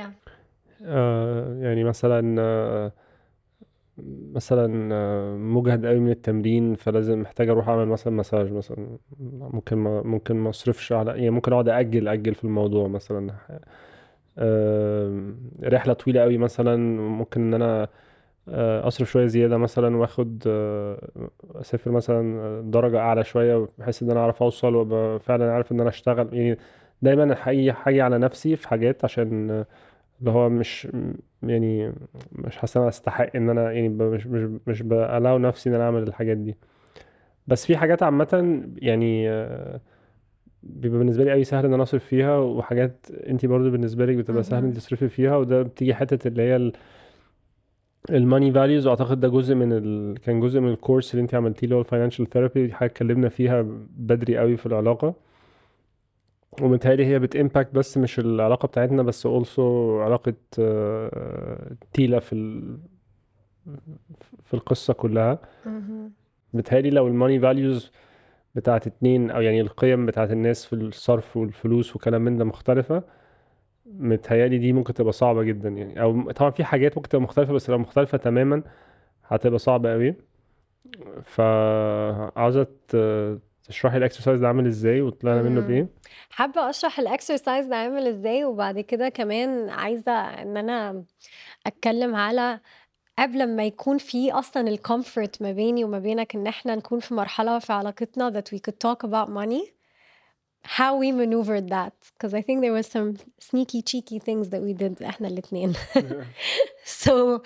آه 0.85 1.55
يعني 1.59 1.83
مثلا 1.83 2.41
آه 2.41 2.91
مثلا 4.33 4.89
آه، 4.95 5.35
مجهد 5.35 5.85
قوي 5.85 5.99
من 5.99 6.11
التمرين 6.11 6.75
فلازم 6.75 7.21
محتاج 7.21 7.49
أروح 7.49 7.69
أعمل 7.69 7.87
مثلا 7.87 8.13
مساج 8.13 8.51
مثلا. 8.51 8.97
ممكن 9.19 9.77
ما 9.77 10.01
ممكن 10.01 10.35
ما 10.35 10.49
أصرفش 10.49 10.91
على 10.91 11.11
يعني 11.11 11.29
ممكن 11.29 11.53
أقعد 11.53 11.69
أجل 11.69 12.07
أجل 12.07 12.35
في 12.35 12.43
الموضوع 12.43 12.87
مثلا. 12.87 13.33
رحلة 15.63 15.93
طويلة 15.93 16.21
قوي 16.21 16.37
مثلا 16.37 16.75
ممكن 17.01 17.41
إن 17.41 17.53
أنا 17.53 17.83
آه، 17.83 17.89
أصرف 18.87 19.11
شوية 19.11 19.25
زيادة 19.25 19.57
مثلا 19.57 19.97
وآخد 19.97 20.43
آه، 20.47 21.09
أسافر 21.55 21.91
مثلا 21.91 22.61
درجة 22.61 22.99
أعلى 22.99 23.23
شوية 23.23 23.67
بحيث 23.77 24.03
إن 24.03 24.11
أنا 24.11 24.19
أعرف 24.19 24.43
أوصل 24.43 24.75
وأبقى 24.75 25.19
فعلا 25.19 25.51
عارف 25.53 25.71
إن 25.71 25.79
أنا 25.79 25.89
أشتغل. 25.89 26.29
يعني 26.33 26.57
دايما 27.01 27.35
حقيقي 27.35 27.73
حاجة 27.73 28.03
على 28.03 28.17
نفسي 28.17 28.55
في 28.55 28.67
حاجات 28.67 29.05
عشان 29.05 29.65
اللي 30.19 30.31
هو 30.31 30.49
مش 30.49 30.87
يعني 31.43 31.93
مش 32.31 32.57
حاسس 32.57 32.77
إن 32.77 32.81
أنا 32.81 32.89
أستحق 32.89 33.35
إن 33.35 33.49
أنا 33.49 33.71
يعني 33.71 33.89
مش 33.89 34.27
مش 34.27 34.59
مش 34.67 34.81
ب 34.81 34.91
allow 34.91 35.37
نفسي 35.37 35.69
إن 35.69 35.75
أنا 35.75 35.83
أعمل 35.83 36.03
الحاجات 36.03 36.37
دي. 36.37 36.55
بس 37.47 37.65
في 37.65 37.77
حاجات 37.77 38.03
عامة 38.03 38.61
يعني 38.77 39.29
آه، 39.29 39.79
بيبقى 40.63 40.99
بالنسبة 40.99 41.23
لي 41.23 41.33
أوي 41.33 41.43
سهل 41.43 41.65
إن 41.65 41.73
أنا 41.73 41.83
أصرف 41.83 42.05
فيها 42.05 42.37
وحاجات 42.37 43.07
أنت 43.27 43.45
برضو 43.45 43.69
بالنسبة 43.69 44.05
لك 44.05 44.15
بتبقى 44.15 44.43
سهل 44.43 44.63
إن 44.63 44.73
تصرفي 44.73 45.09
فيها 45.09 45.35
وده 45.35 45.61
بتيجي 45.61 45.93
حتة 45.95 46.27
اللي 46.27 46.41
هي 46.41 46.71
ال 48.09 48.16
money 48.16 48.51
values 48.51 48.87
واعتقد 48.87 49.19
ده 49.19 49.27
جزء 49.27 49.55
من 49.55 49.73
ال... 49.73 50.17
كان 50.19 50.39
جزء 50.39 50.59
من 50.59 50.69
الكورس 50.69 51.11
اللي 51.13 51.21
انت 51.23 51.35
عملتيه 51.35 51.63
اللي 51.63 51.75
هو 51.75 51.79
ال 51.79 51.84
financial 51.84 52.29
therapy 52.29 52.73
حاجة 52.73 52.89
اتكلمنا 52.89 53.29
فيها 53.29 53.65
بدري 53.97 54.37
قوي 54.37 54.57
في 54.57 54.65
العلاقة. 54.65 55.13
ومتهيألي 56.61 57.05
هي 57.05 57.19
بتimpact 57.19 57.73
بس 57.73 57.97
مش 57.97 58.19
العلاقة 58.19 58.65
بتاعتنا 58.67 59.03
بس 59.03 59.27
also 59.27 59.59
علاقة 59.99 60.33
آه، 60.59 61.75
تيلا 61.93 62.19
في 62.19 62.33
ال... 62.33 62.77
في 64.43 64.53
القصة 64.53 64.93
كلها. 64.93 65.39
متهيألي 66.53 66.89
لو 66.89 67.07
الماني 67.07 67.39
فاليوز 67.39 67.91
بتاعت 68.55 68.87
اتنين 68.87 69.31
أو 69.31 69.41
يعني 69.41 69.61
القيم 69.61 70.05
بتاعت 70.05 70.31
الناس 70.31 70.65
في 70.65 70.73
الصرف 70.73 71.37
والفلوس 71.37 71.95
وكلام 71.95 72.21
من 72.21 72.37
ده 72.37 72.45
مختلفة. 72.45 73.03
متهيألي 73.99 74.57
دي 74.57 74.73
ممكن 74.73 74.93
تبقى 74.93 75.13
صعبة 75.13 75.43
جدا 75.43 75.69
يعني. 75.69 76.01
أو 76.01 76.31
طبعا 76.31 76.51
في 76.51 76.63
حاجات 76.63 76.97
ممكن 76.97 77.09
تبقى 77.09 77.21
مختلفة 77.21 77.53
بس 77.53 77.69
لو 77.69 77.77
مختلفة 77.77 78.17
تماما 78.17 78.63
هتبقى 79.27 79.59
صعبة 79.59 79.91
قوي 79.91 80.15
فعاوزة 81.23 82.67
تشرحي 83.63 83.97
ال 83.97 84.02
exercise 84.02 84.39
ده 84.39 84.47
عامل 84.47 84.65
إزاي 84.67 85.01
وطلعنا 85.01 85.41
منه 85.41 85.61
بإيه؟ 85.61 85.87
حابة 86.29 86.69
أشرح 86.69 86.99
ال 86.99 87.07
exercise 87.07 87.65
ده 87.65 87.75
عامل 87.75 88.07
إزاي 88.07 88.45
وبعد 88.45 88.79
كده 88.79 89.09
كمان 89.09 89.69
عايزة 89.69 90.11
إن 90.11 90.57
أنا 90.57 91.03
أتكلم 91.65 92.15
على 92.15 92.59
قبل 93.19 93.55
ما 93.55 93.65
يكون 93.65 93.97
في 93.97 94.31
أصلا 94.31 94.67
ال 94.67 94.77
comfort 94.77 95.41
ما 95.41 95.51
بيني 95.51 95.83
وما 95.83 95.99
بينك 95.99 96.35
إن 96.35 96.47
إحنا 96.47 96.75
نكون 96.75 96.99
في 96.99 97.13
مرحلة 97.13 97.59
في 97.59 97.73
علاقتنا 97.73 98.41
that 98.41 98.53
we 98.55 98.59
could 98.59 98.75
talk 98.87 99.07
about 99.09 99.29
money. 99.29 99.80
How 100.63 100.95
we 100.95 101.11
maneuvered 101.11 101.69
that 101.69 101.93
because 102.13 102.33
I 102.33 102.41
think 102.41 102.61
there 102.61 102.73
was 102.73 102.87
some 102.87 103.17
sneaky 103.39 103.81
cheeky 103.81 104.19
things 104.19 104.49
that 104.49 104.61
we 104.61 104.73
did 104.73 105.03
إحنا 105.03 105.27
الاثنين 105.27 105.73
so 107.03 107.41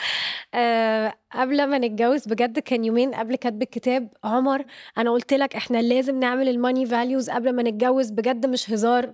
uh, 0.54 1.14
قبل 1.36 1.68
ما 1.68 1.78
نتجوز 1.78 2.28
بجد 2.28 2.60
كان 2.60 2.86
يومين 2.86 3.14
قبل 3.16 3.36
كتب 3.36 3.62
الكتاب 3.62 4.10
عمر 4.24 4.66
أنا 4.98 5.12
قلت 5.12 5.34
لك 5.34 5.56
إحنا 5.56 5.78
لازم 5.78 6.20
نعمل 6.20 6.50
ال 6.50 6.56
money 6.56 6.86
values 6.86 7.30
قبل 7.30 7.54
ما 7.54 7.64
نتجوز 7.64 8.10
بجد 8.10 8.46
مش 8.46 8.70
هزار. 8.72 9.14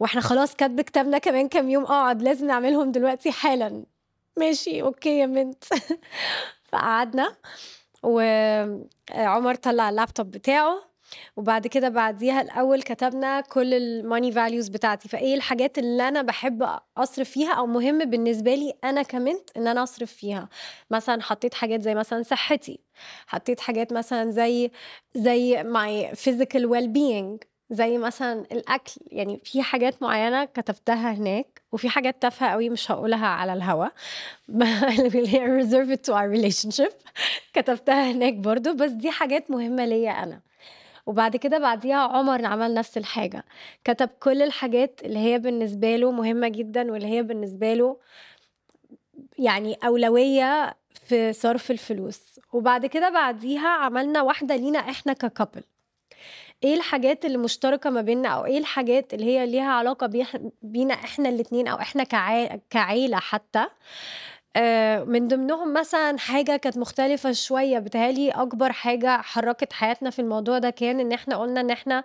وإحنا 0.00 0.20
خلاص 0.20 0.54
كاتب 0.54 0.80
كتابنا 0.80 1.18
كمان 1.18 1.48
كام 1.48 1.70
يوم 1.70 1.84
اقعد 1.84 2.22
لازم 2.22 2.46
نعملهم 2.46 2.92
دلوقتي 2.92 3.32
حالا. 3.32 3.84
ماشي 4.36 4.82
okay 4.82 5.18
يا 5.18 5.26
بنت. 5.26 5.64
فقعدنا 6.70 7.36
وعمر 8.02 9.54
طلع 9.54 9.88
اللابتوب 9.88 10.30
بتاعه. 10.30 10.87
وبعد 11.36 11.66
كده 11.66 11.88
بعديها 11.88 12.40
الأول 12.40 12.82
كتبنا 12.82 13.40
كل 13.40 13.74
ال 13.74 13.84
money 13.84 14.32
values 14.32 14.68
بتاعتي. 14.68 15.08
فإيه 15.08 15.34
الحاجات 15.34 15.78
اللي 15.78 16.08
أنا 16.08 16.22
بحب 16.22 16.68
أصرف 16.96 17.30
فيها 17.30 17.52
أو 17.52 17.66
مهم 17.66 17.98
بالنسبة 18.10 18.54
لي 18.54 18.74
أنا 18.84 19.02
كمنت 19.02 19.50
إن 19.56 19.66
أنا 19.66 19.82
أصرف 19.82 20.12
فيها؟ 20.12 20.48
مثلا 20.90 21.22
حطيت 21.22 21.54
حاجات 21.54 21.82
زي 21.82 21.94
مثلا 21.94 22.22
صحتي. 22.22 22.80
حطيت 23.26 23.60
حاجات 23.60 23.92
مثلا 23.92 24.30
زي 24.30 24.70
زي 25.14 25.62
my 25.62 26.14
physical 26.14 26.66
well 26.66 26.88
being 26.88 27.42
زي 27.70 27.98
مثلا 27.98 28.46
الأكل. 28.52 28.92
يعني 29.06 29.40
في 29.44 29.62
حاجات 29.62 30.02
معينة 30.02 30.44
كتبتها 30.44 31.12
هناك 31.12 31.62
وفي 31.72 31.88
حاجات 31.88 32.22
تافهة 32.22 32.50
قوي 32.50 32.70
مش 32.70 32.90
هقولها 32.90 33.26
على 33.26 33.52
الهوا. 33.52 33.86
اللي 34.48 35.28
هي 35.34 35.62
reserved 35.62 35.98
to 36.10 36.14
our 36.14 36.92
كتبتها 37.54 38.12
هناك 38.12 38.34
برضو. 38.34 38.74
بس 38.74 38.90
دي 38.90 39.10
حاجات 39.10 39.50
مهمة 39.50 39.84
ليا 39.84 40.10
أنا. 40.10 40.47
وبعد 41.08 41.36
كده 41.36 41.58
بعديها 41.58 41.96
عمر 41.96 42.44
عمل 42.44 42.74
نفس 42.74 42.98
الحاجة 42.98 43.44
كتب 43.84 44.08
كل 44.08 44.42
الحاجات 44.42 45.00
اللي 45.04 45.18
هي 45.18 45.38
بالنسبة 45.38 45.96
له 45.96 46.10
مهمة 46.12 46.48
جدا 46.48 46.92
واللي 46.92 47.06
هي 47.06 47.22
بالنسبة 47.22 47.74
له 47.74 47.96
يعني 49.38 49.74
أولوية 49.86 50.76
في 51.08 51.32
صرف 51.32 51.70
الفلوس. 51.70 52.40
وبعد 52.52 52.86
كده 52.86 53.10
بعديها 53.10 53.68
عملنا 53.68 54.22
واحدة 54.22 54.56
لينا 54.56 54.78
إحنا 54.78 55.12
ككابل 55.12 55.62
إيه 56.64 56.74
الحاجات 56.74 57.24
اللي 57.24 57.38
مشتركة 57.38 57.90
ما 57.90 58.00
بيننا 58.00 58.28
أو 58.28 58.44
إيه 58.44 58.58
الحاجات 58.58 59.14
اللي 59.14 59.24
هي 59.24 59.46
ليها 59.46 59.72
علاقة 59.72 60.10
بينا 60.62 60.94
إحنا 60.94 61.28
الاتنين 61.28 61.68
أو 61.68 61.76
إحنا 61.76 62.04
كعيلة 62.70 63.18
حتى؟ 63.18 63.66
من 65.06 65.28
ضمنهم 65.28 65.72
مثلا 65.72 66.18
حاجة 66.18 66.56
كانت 66.56 66.78
مختلفة 66.78 67.32
شوية 67.32 67.78
بتهالي 67.78 68.30
أكبر 68.30 68.72
حاجة 68.72 69.22
حركت 69.22 69.72
حياتنا 69.72 70.10
في 70.10 70.18
الموضوع 70.18 70.58
ده 70.58 70.70
كان 70.70 71.00
إن 71.00 71.12
إحنا 71.12 71.36
قلنا 71.36 71.60
إن 71.60 71.70
إحنا 71.70 72.04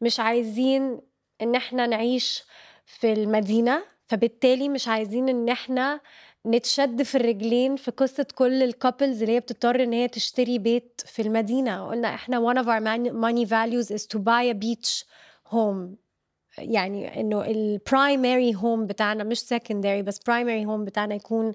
مش 0.00 0.20
عايزين 0.20 1.00
إن 1.42 1.54
إحنا 1.54 1.86
نعيش 1.86 2.44
في 2.86 3.12
المدينة 3.12 3.82
فبالتالي 4.08 4.68
مش 4.68 4.88
عايزين 4.88 5.28
إن 5.28 5.48
إحنا 5.48 6.00
نتشد 6.46 7.02
في 7.02 7.14
الرجلين 7.14 7.76
في 7.76 7.90
قصة 7.90 8.26
كل 8.34 8.62
ال 8.62 8.69
couples 8.69 9.22
اللي 9.22 9.34
هي 9.34 9.40
بتضطر 9.40 9.82
إن 9.82 9.92
هي 9.92 10.08
تشتري 10.08 10.58
بيت 10.58 11.00
في 11.06 11.22
المدينة. 11.22 11.88
قلنا 11.88 12.14
إحنا 12.14 12.52
one 12.52 12.56
of 12.56 12.66
our 12.66 12.80
money 13.12 13.44
values 13.48 13.90
is 13.96 14.06
to 14.06 14.18
buy 14.18 14.42
a 14.42 14.54
beach 14.54 15.04
home. 15.52 16.01
يعني 16.58 17.20
إنه 17.20 17.44
ال 17.44 17.58
primary 17.58 18.54
home 18.54 18.86
بتاعنا 18.86 19.24
مش 19.24 19.40
secondary 19.40 20.02
بس 20.02 20.18
primary 20.18 20.64
home 20.66 20.84
بتاعنا 20.84 21.14
يكون 21.14 21.52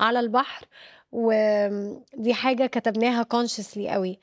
على 0.00 0.20
البحر 0.20 0.66
ودي 1.12 2.34
حاجة 2.34 2.66
كتبناها 2.66 3.22
consciously 3.22 3.88
قوي. 3.90 4.18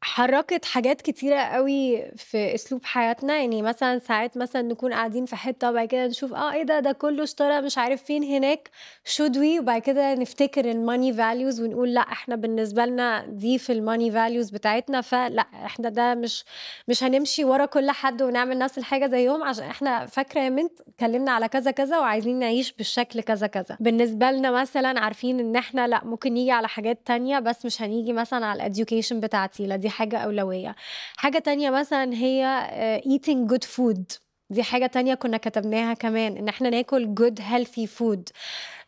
حركت 0.00 0.64
حاجات 0.64 1.00
كتيرة 1.02 1.40
قوي 1.40 2.10
في 2.16 2.54
أسلوب 2.54 2.84
حياتنا 2.84 3.36
يعني 3.36 3.62
مثلا 3.62 3.98
ساعات 3.98 4.36
مثلا 4.36 4.62
نكون 4.62 4.92
قاعدين 4.92 5.26
في 5.26 5.36
حتة 5.36 5.70
وبعد 5.70 5.88
كده 5.88 6.06
نشوف 6.06 6.32
آه 6.34 6.52
إيه 6.52 6.62
ده 6.62 6.80
ده 6.80 6.92
كله 6.92 7.22
اشترى 7.22 7.60
مش 7.60 7.78
عارف 7.78 8.02
فين 8.02 8.22
هناك 8.24 8.70
should 9.04 9.36
we 9.36 9.58
وبعد 9.60 9.80
كده 9.82 10.14
نفتكر 10.14 10.70
ال 10.70 10.77
money 10.77 11.12
values 11.12 11.60
ونقول 11.60 11.94
لأ 11.94 12.00
إحنا 12.00 12.36
بالنسبة 12.36 12.84
لنا 12.86 13.26
دي 13.28 13.58
في 13.58 13.72
ال 13.72 13.78
money 13.78 14.10
values 14.10 14.50
بتاعتنا 14.50 15.00
فلأ 15.00 15.46
إحنا 15.64 15.88
ده 15.88 16.14
مش 16.14 16.44
مش 16.88 17.04
هنمشي 17.04 17.44
ورا 17.44 17.66
كل 17.66 17.90
حد 17.90 18.22
ونعمل 18.22 18.58
نفس 18.58 18.78
الحاجة 18.78 19.06
زيهم 19.06 19.42
عشان 19.44 19.64
إحنا 19.64 20.06
فاكرة 20.06 20.40
يا 20.40 20.48
منت 20.48 20.80
اتكلمنا 20.80 21.32
على 21.32 21.48
كذا 21.48 21.70
كذا 21.70 21.98
وعايزين 21.98 22.38
نعيش 22.38 22.72
بالشكل 22.72 23.20
كذا 23.20 23.46
كذا. 23.46 23.76
بالنسبة 23.80 24.30
لنا 24.30 24.50
مثلا 24.50 25.00
عارفين 25.00 25.40
إن 25.40 25.56
إحنا 25.56 25.86
لأ 25.88 26.04
ممكن 26.04 26.32
نيجي 26.32 26.50
على 26.50 26.68
حاجات 26.68 26.98
تانية 27.06 27.38
بس 27.38 27.64
مش 27.66 27.82
هنيجي 27.82 28.12
مثلا 28.12 28.46
على 28.46 28.56
ال 28.56 28.62
education 28.62 29.20
بتاعتي 29.20 29.66
لا 29.66 29.76
دي 29.76 29.85
حاجة 29.90 30.18
أولوية. 30.18 30.76
حاجة 31.16 31.38
تانية 31.38 31.70
مثلا 31.70 32.14
هي 32.14 32.44
آه، 32.70 33.00
eating 33.00 33.52
good 33.52 33.64
food. 33.76 34.18
دي 34.50 34.62
حاجة 34.62 34.86
تانية 34.86 35.14
كنا 35.14 35.36
كتبناها 35.36 35.94
كمان 35.94 36.36
إن 36.36 36.48
إحنا 36.48 36.70
ناكل 36.70 37.14
good 37.20 37.42
healthy 37.42 37.86
food. 37.98 38.22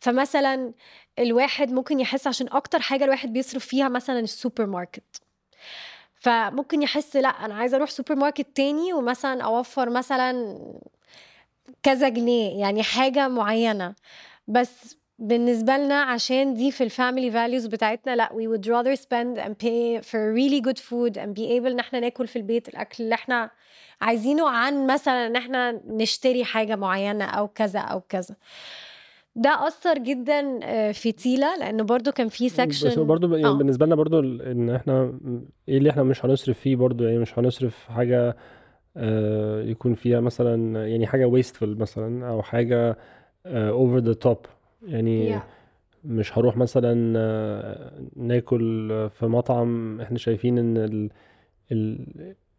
فمثلا 0.01 0.73
الواحد 1.19 1.73
ممكن 1.73 2.01
يحس 2.01 2.27
عشان 2.27 2.47
أكتر 2.53 2.81
حاجة 2.81 3.05
الواحد 3.05 3.33
بيصرف 3.33 3.67
فيها 3.67 3.89
مثلا 3.89 4.19
السوبر 4.21 4.67
ماركت 4.67 5.23
فممكن 6.15 6.83
يحس 6.83 7.17
لأ 7.17 7.29
أنا 7.29 7.55
عايزة 7.55 7.77
أروح 7.77 7.91
سوبر 7.91 8.15
ماركت 8.15 8.47
تاني 8.57 8.93
ومثلا 8.93 9.45
أوفر 9.45 9.91
مثلا 9.91 10.59
كذا 11.83 12.09
جنيه 12.09 12.61
يعني 12.61 12.83
حاجة 12.83 13.29
معينة. 13.29 13.95
بس 14.49 14.97
بالنسبة 15.19 15.77
لنا 15.77 16.03
عشان 16.03 16.55
دي 16.55 16.71
في 16.71 16.85
ال 16.85 16.91
family 16.91 17.31
values 17.31 17.67
بتاعتنا 17.67 18.17
لا 18.17 18.29
we 18.29 18.47
would 18.49 18.67
rather 18.67 19.01
spend 19.01 19.39
and 19.45 19.53
pay 19.65 20.03
for 20.11 20.35
really 20.35 20.61
good 20.69 20.79
food 20.79 21.17
and 21.17 21.35
be 21.41 21.47
able 21.59 21.67
إن 21.67 21.79
إحنا 21.79 22.01
ناكل 22.01 22.27
في 22.27 22.37
البيت 22.37 22.69
الأكل 22.69 23.05
اللي 23.05 23.15
إحنا 23.15 23.51
عايزينه 24.01 24.49
عن 24.51 24.87
مثلا 24.87 25.27
إن 25.27 25.37
إحنا 25.37 25.81
نشتري 25.87 26.45
حاجة 26.45 26.77
معينة 26.77 27.25
أو 27.25 27.49
كذا 27.49 27.81
أو 27.81 28.01
كذا 28.01 28.35
ده 29.37 29.67
أثر 29.67 29.99
جدا 29.99 30.61
آه، 30.63 30.93
في 30.93 31.13
تيلا 31.13 31.57
لأنه 31.57 31.83
برضو 31.85 32.13
كان 32.13 32.29
في 32.29 32.49
section 32.49 32.89
بس 32.89 32.99
برضو 32.99 33.35
يعني 33.35 33.47
آه. 33.49 33.59
بالنسبة 33.59 33.87
لنا 33.87 33.95
برضو 33.95 34.21
إن 34.21 34.71
إحنا 34.71 35.19
إيه 35.69 35.79
اللي 35.79 35.91
إحنا 35.91 36.03
مش 36.03 36.25
هنصرف 36.25 36.59
فيه 36.59 36.77
برضو 36.77 37.05
يعني 37.05 37.19
مش 37.19 37.39
هنصرف 37.39 37.89
حاجة 37.89 38.37
آه، 38.97 39.63
يكون 39.63 39.95
فيها 39.95 40.21
مثلا 40.21 40.87
يعني 40.89 41.07
حاجة 41.07 41.27
wasteful 41.29 41.63
مثلا 41.63 42.29
أو 42.29 42.43
حاجة 42.43 42.99
over 43.47 43.99
the 43.99 44.13
top 44.13 44.39
يعني 44.87 45.39
Yeah. 45.39 45.43
مش 46.05 46.39
هروح 46.39 46.57
مثلا 46.57 47.15
آه، 47.19 47.93
ناكل 48.17 48.89
في 49.11 49.27
مطعم 49.27 50.01
إحنا 50.01 50.19
شايفين 50.19 50.59
إن 50.59 50.77
ال 50.77 51.11
ال 51.73 51.99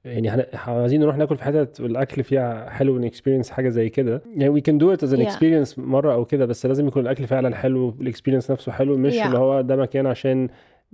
يعني 0.05 0.29
عايزين 0.53 1.01
نروح 1.01 1.17
ناكل 1.17 1.38
في 1.38 1.43
حتت 1.43 1.79
الأكل 1.79 2.23
فيها 2.23 2.69
حلو 2.69 2.97
ال 2.97 3.02
experience 3.02 3.49
حاجة 3.51 3.69
زي 3.69 3.89
كده 3.89 4.21
يعني 4.36 4.62
can 4.62 4.73
do 4.82 4.97
it 4.97 5.01
as 5.08 5.12
an 5.13 5.17
Yeah. 5.19 5.29
experience 5.32 5.79
مرة 5.79 6.13
أو 6.13 6.25
كده 6.25 6.45
بس 6.45 6.65
لازم 6.65 6.88
يكون 6.88 7.01
الأكل 7.03 7.27
فعلا 7.27 7.55
حلو 7.55 7.95
ال 8.02 8.06
experience 8.06 8.52
نفسه 8.51 8.71
حلو 8.71 8.97
مش 8.97 9.13
Yeah. 9.19 9.25
اللي 9.25 9.38
هو 9.38 9.62
ده 9.62 9.75
مكان 9.75 10.05
عشان 10.08 10.49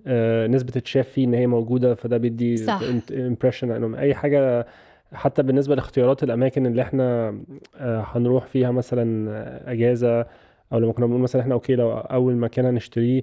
آه، 0.07 0.47
ناس 0.47 0.63
بتتشاف 0.63 1.07
فيه 1.09 1.25
إن 1.25 1.33
هي 1.33 1.47
موجودة 1.47 1.95
فده 1.95 2.17
بيدي. 2.17 2.55
impression 3.11 3.71
انه 3.71 3.99
أي 3.99 4.15
حاجة 4.15 4.67
حتى 5.13 5.43
بالنسبة 5.43 5.75
لاختيارات 5.75 6.23
الأماكن 6.23 6.65
اللي 6.65 6.81
إحنا 6.81 7.29
آه، 7.77 8.05
هنروح 8.07 8.45
فيها 8.45 8.71
مثلا 8.71 9.31
آه، 9.31 9.71
أجازة 9.71 10.25
أو 10.73 10.79
لما 10.79 10.91
كنا 10.93 11.05
بنقول 11.05 11.21
مثلا 11.21 11.41
إحنا 11.41 11.53
okay 11.53 11.75
لو 11.75 11.91
أول 11.91 12.35
مكان 12.35 12.65
هنشتريه 12.65 13.21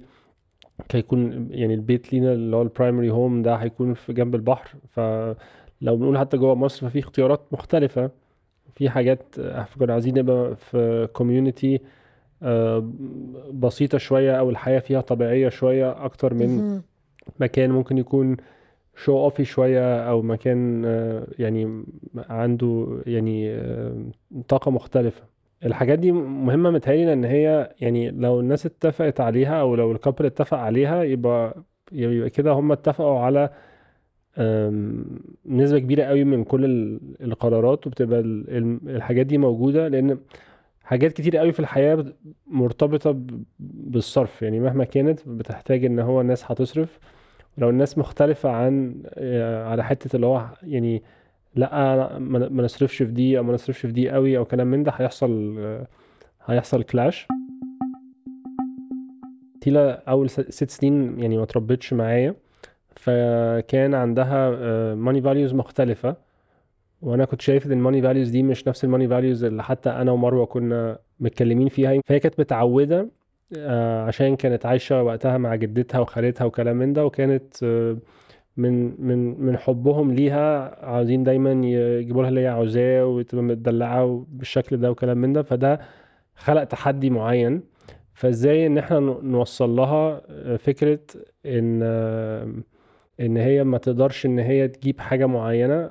هيكون 0.91 1.47
يعني 1.51 1.73
البيت 1.73 2.13
لينا 2.13 2.33
اللي 2.33 2.55
هو 2.55 2.61
ال 2.61 2.67
primary 2.67 3.09
home 3.11 3.41
ده 3.41 3.55
هيكون 3.55 3.93
في 3.93 4.13
جنب 4.13 4.35
البحر. 4.35 4.75
فلو 4.89 5.35
بنقول 5.97 6.17
حتى 6.17 6.37
جوه 6.37 6.55
مصر 6.55 6.89
ففي 6.89 6.99
اختيارات 6.99 7.41
مختلفة. 7.51 8.11
في 8.75 8.89
حاجات 8.89 9.23
آه، 9.39 9.67
كنا 9.79 9.93
عايزين 9.93 10.17
نبقى 10.19 10.55
في 10.55 11.07
community 11.13 11.79
بسيطة 13.53 13.97
شوية 13.97 14.39
أو 14.39 14.49
الحياة 14.49 14.79
فيها 14.79 15.01
طبيعية 15.01 15.49
شوية 15.49 16.05
أكتر 16.05 16.33
من. 16.33 16.81
مكان 17.39 17.71
ممكن 17.71 17.97
يكون 17.97 18.37
show 18.95 19.17
offy 19.23 19.45
شوية 19.45 20.09
أو 20.09 20.21
مكان 20.21 20.85
آه، 20.85 21.27
يعني 21.39 21.83
عنده 22.29 23.01
يعني 23.07 23.53
آه، 23.53 24.05
طاقة 24.47 24.71
مختلفة. 24.71 25.23
الحاجات 25.65 25.99
دي 25.99 26.11
مهمة 26.11 26.69
متهيألي 26.71 27.05
لأن 27.05 27.23
هي 27.25 27.73
يعني 27.81 28.11
لو 28.11 28.39
الناس 28.39 28.65
اتفقت 28.65 29.19
عليها 29.21 29.61
أو 29.61 29.75
لو 29.75 29.91
ال 29.91 29.96
couple 29.96 30.25
اتفق 30.25 30.57
عليها 30.57 31.03
يبقى 31.03 31.63
يبقى 31.91 32.29
كده 32.29 32.51
هم 32.51 32.71
اتفقوا 32.71 33.19
على 33.19 33.49
آم، 34.37 35.05
نسبة 35.45 35.79
كبيرة 35.79 36.03
قوي 36.03 36.23
من 36.23 36.43
كل 36.43 36.65
ال- 36.65 36.99
القرارات 37.21 37.87
وبتبقى 37.87 38.19
ال- 38.19 38.49
ال- 38.57 38.95
الحاجات 38.95 39.25
دي 39.25 39.37
موجودة 39.37 39.87
لأن 39.87 40.17
حاجات 40.83 41.13
كتير 41.13 41.37
قوي 41.37 41.51
في 41.51 41.59
مرتبطة 42.47 43.11
ب- 43.11 43.43
بالصرف. 43.59 44.41
يعني 44.41 44.59
مهما 44.59 44.83
كانت 44.83 45.19
بتحتاج 45.27 45.85
إن 45.85 45.99
هو 45.99 46.21
الناس 46.21 46.51
هتصرف. 46.51 46.99
لو 47.57 47.69
الناس 47.69 47.97
مختلفة 47.97 48.49
عن 48.49 49.03
آه، 49.07 49.65
على 49.65 49.83
حتة 49.83 50.15
اللي 50.15 50.25
هو 50.27 50.45
يعني 50.63 51.03
لا 51.55 52.19
ما 52.19 52.63
نصرفش 52.63 52.97
في 52.97 53.11
دي 53.11 53.37
أو 53.37 53.43
ما 53.43 53.53
نصرفش 53.53 53.79
في 53.81 53.91
دي 53.91 54.09
قوي 54.09 54.37
أو 54.37 54.45
كلام 54.45 54.67
من 54.67 54.83
ده 54.83 54.91
هيحصل 54.95 55.55
آه، 55.59 55.87
هيحصل 56.45 56.83
كلاش 56.83 57.27
تيلا 59.61 60.03
أول 60.09 60.29
ست 60.29 60.69
سنين 60.69 61.19
يعني 61.19 61.37
ما 61.37 61.45
تربتش 61.45 61.93
معايا. 61.93 62.35
فكان 62.95 63.93
عندها 63.93 64.49
money 64.95 65.21
values 65.21 65.53
مختلفة. 65.53 66.15
وأنا 67.01 67.25
كنت 67.25 67.41
شايف 67.41 67.65
إن 67.65 67.71
ال 67.71 67.76
money 67.76 68.01
values 68.01 68.29
دي 68.29 68.43
مش 68.43 68.67
نفس 68.67 68.83
ال 68.83 68.87
money 68.87 69.07
values 69.07 69.43
اللي 69.43 69.63
حتى 69.63 69.89
أنا 69.89 70.11
ومروة 70.11 70.45
كنا 70.45 70.97
متكلمين 71.19 71.69
فيها. 71.69 72.01
فهي 72.05 72.19
كانت 72.19 72.39
متعودة 72.39 73.07
آه، 73.57 74.03
عشان 74.05 74.35
كانت 74.35 74.65
عايشة 74.65 75.03
وقتها 75.03 75.37
مع 75.37 75.55
جدتها 75.55 75.99
وخالتها 75.99 76.45
وكلام 76.45 76.75
من 76.77 76.93
ده 76.93 77.05
وكانت 77.05 77.63
آه، 77.63 77.97
من 78.57 79.01
من 79.01 79.41
من 79.45 79.57
حبهم 79.57 80.11
ليها 80.11 80.85
عاوزين 80.85 81.23
دايما 81.23 81.51
يجيبوا 81.51 82.21
لها 82.21 82.29
اللي 82.29 82.41
هي 82.41 82.47
عاوزاه 82.47 83.05
وتبقى 83.05 83.43
متدلعة 83.43 84.25
بالشكل 84.29 84.77
ده 84.77 84.91
وكلام 84.91 85.17
من 85.17 85.33
ده. 85.33 85.41
فده 85.41 85.79
خلق 86.35 86.63
تحدي 86.63 87.09
معين. 87.09 87.61
فازاي 88.13 88.67
إن 88.67 88.77
إحنا 88.77 88.99
نوصل 88.99 89.69
لها 89.69 90.21
آه، 90.29 90.55
فكرة 90.55 90.99
إن 91.45 91.79
آه، 91.83 92.53
إن 93.19 93.37
هي 93.37 93.63
ما 93.63 93.77
تقدرش 93.77 94.25
إن 94.25 94.39
هي 94.39 94.67
تجيب 94.67 94.99
حاجة 94.99 95.25
معينة 95.25 95.89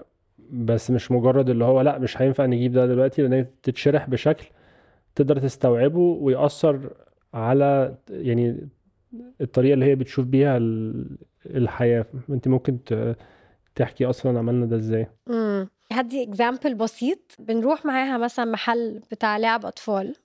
بس 0.51 0.91
مش 0.91 1.11
مجرد 1.13 1.51
اللي 1.51 1.65
هو 1.65 1.81
لأ 1.81 1.99
مش 1.99 2.23
هينفع 2.23 2.47
نجيب 2.47 2.73
ده 2.73 2.87
دلوقتي 2.87 3.23
لأن 3.23 3.33
هي 3.33 3.47
تتشرح 3.63 4.09
بشكل 4.11 4.47
تقدر 5.15 5.39
تستوعبه 5.39 5.99
ويأثر 6.01 6.91
على 7.35 7.95
يعني 8.11 8.69
الطريقة 9.41 9.75
اللي 9.75 9.85
هي 9.85 9.95
بتشوف 9.95 10.25
بيها 10.27 10.57
ال- 10.57 11.19
الحياة. 11.47 12.07
انت 12.31 12.49
ممكن 12.49 12.79
تحكي 13.75 14.07
أصلا 14.07 14.39
عملنا 14.39 14.67
ده 14.67 14.77
إزاي. 14.77 15.07
امم 15.31 15.69
هدي 15.93 16.23
اكزامبل 16.23 16.75
بسيط. 16.75 17.37
بنروح 17.39 17.85
معاها 17.85 18.19
مثلا 18.19 18.45
محل 18.45 19.01
بتاع 19.11 19.37
لعب 19.37 19.67
أطفال. 19.67 20.17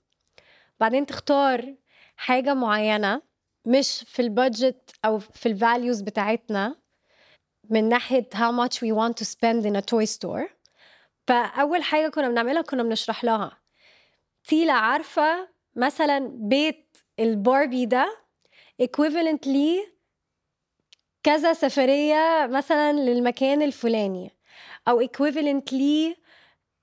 بعدين 0.80 1.06
تختار 1.06 1.74
حاجة 2.16 2.54
معينة 2.54 3.22
مش 3.64 4.04
في 4.06 4.22
ال 4.22 4.32
budget 4.32 4.90
أو 5.04 5.18
في 5.18 5.46
ال 5.46 5.54
values 5.54 6.00
بتاعتنا 6.00 6.76
من 7.70 7.88
ناحية 7.88 8.28
how 8.34 8.52
much 8.66 8.74
we 8.74 8.92
want 8.92 9.14
to 9.22 9.24
spend 9.24 9.64
in 9.66 9.76
a 9.76 9.82
toy 9.82 10.06
store. 10.16 10.50
فأول 11.26 11.82
حاجة 11.82 12.08
كنا 12.08 12.28
بنعملها 12.28 12.62
كنا 12.62 12.82
بنشرح 12.82 13.24
لها. 13.24 13.58
تيلا 14.44 14.72
عارفة 14.72 15.48
مثلا 15.76 16.30
بيت 16.34 16.96
الباربي 17.20 17.86
ده؟ 17.86 18.16
Equivalent 18.82 19.46
ليه 19.46 19.98
كذا 21.22 21.52
سفرية 21.52 22.46
مثلا 22.50 22.92
للمكان 22.92 23.62
الفلاني 23.62 24.30
أو 24.88 25.02
equivalent 25.06 25.72
ليه 25.72 26.16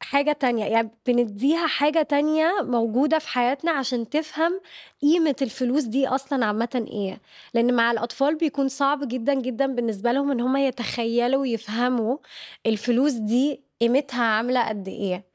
حاجة 0.01 0.31
تانية. 0.31 0.65
يعني 0.65 0.89
بنديها 1.07 1.67
حاجة 1.67 2.01
تانية 2.01 2.51
موجودة 2.61 3.19
في 3.19 3.27
حياتنا 3.29 3.71
عشان 3.71 4.09
تفهم 4.09 4.61
قيمة 5.01 5.35
الفلوس 5.41 5.83
دي 5.83 6.07
أصلا 6.07 6.45
عامة 6.45 6.85
إيه. 6.91 7.21
لأن 7.53 7.73
مع 7.73 7.91
الأطفال 7.91 8.35
بيكون 8.35 8.67
صعب 8.67 9.07
جدا 9.07 9.33
جدا 9.33 9.65
بالنسبة 9.67 10.11
لهم 10.11 10.31
إن 10.31 10.41
هم 10.41 10.57
يتخيلوا 10.57 11.41
ويفهموا 11.41 12.17
الفلوس 12.65 13.13
دي 13.13 13.63
قيمتها 13.81 14.23
عاملة 14.23 14.69
قد 14.69 14.87
إيه. 14.87 15.25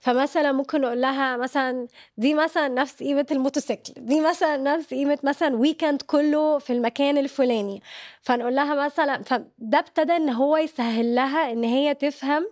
فمثلا 0.00 0.52
ممكن 0.52 0.80
نقول 0.80 1.00
لها 1.00 1.36
مثلا 1.36 1.86
دي 2.16 2.34
مثلا 2.34 2.68
نفس 2.68 3.02
قيمة 3.02 3.26
الموتوسيكل 3.30 3.92
دي 3.96 4.20
مثلا 4.20 4.56
نفس 4.56 4.94
قيمة 4.94 5.18
مثلا 5.22 5.56
ويكند 5.56 6.02
كله 6.02 6.58
في 6.58 6.72
المكان 6.72 7.18
الفلاني. 7.18 7.82
فنقول 8.22 8.54
لها 8.54 8.84
مثلا 8.84 9.22
فده 9.22 9.78
ابتدى 9.78 10.16
إن 10.16 10.30
هو 10.30 10.56
يسهل 10.56 11.14
لها 11.14 11.52
إن 11.52 11.64
هي 11.64 11.94
تفهم 11.94 12.46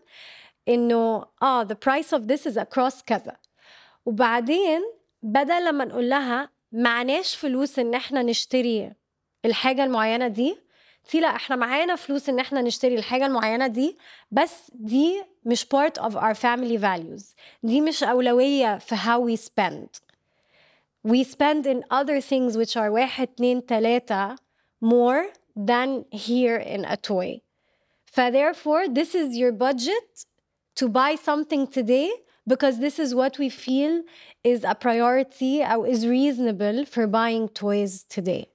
إنه 0.68 1.24
آه 1.42 1.64
the 1.64 1.76
price 1.86 2.12
of 2.18 2.20
this 2.32 2.52
is 2.52 2.56
across 2.56 3.02
كذا. 3.06 3.36
وبعدين 4.06 4.80
بدل 5.22 5.64
لما 5.64 5.84
نقول 5.84 6.10
لها 6.10 6.48
معناش 6.72 7.36
فلوس 7.36 7.78
إن 7.78 7.94
إحنا 7.94 8.22
نشتري 8.22 8.92
الحاجة 9.44 9.84
المعينة 9.84 10.28
دي 10.28 10.56
في 11.07 11.19
لا 11.19 11.27
احنا 11.27 11.55
معانا 11.55 11.95
فلوس 11.95 12.29
ان 12.29 12.39
احنا 12.39 12.61
نشتري 12.61 12.95
الحاجة 12.95 13.25
المعينة 13.25 13.67
دي 13.67 13.97
بس 14.31 14.71
دي 14.73 15.23
مش 15.45 15.65
part 15.65 16.01
of 16.03 16.13
our 16.15 16.33
family 16.33 16.79
values 16.81 17.23
دي 17.63 17.81
مش 17.81 18.03
أولوية 18.03 18.77
في 18.77 18.95
how 18.95 19.19
we 19.29 19.39
spend 19.41 19.87
we 21.07 21.23
spend 21.23 21.65
in 21.65 21.83
other 21.91 22.21
things 22.21 22.57
which 22.57 22.75
are 22.77 22.89
واحد 22.89 23.27
اتنين 23.27 23.65
تلاتة 23.65 24.35
more 24.85 25.23
than 25.57 26.05
here 26.13 26.57
in 26.59 26.85
a 26.85 26.95
toy 26.97 27.39
ف 28.05 28.19
therefore 28.21 28.87
this 28.87 29.15
is 29.15 29.37
your 29.37 29.51
budget 29.51 30.25
to 30.79 30.87
buy 30.87 31.15
something 31.15 31.67
today 31.67 32.09
because 32.49 32.77
this 32.79 32.99
is 32.99 33.13
what 33.15 33.37
we 33.39 33.49
feel 33.49 34.01
is 34.43 34.63
a 34.63 34.75
priority 34.75 35.61
أو 35.61 35.85
is 35.87 36.05
reasonable 36.05 36.85
for 36.85 37.07
buying 37.07 37.47
toys 37.49 38.03
today 38.15 38.45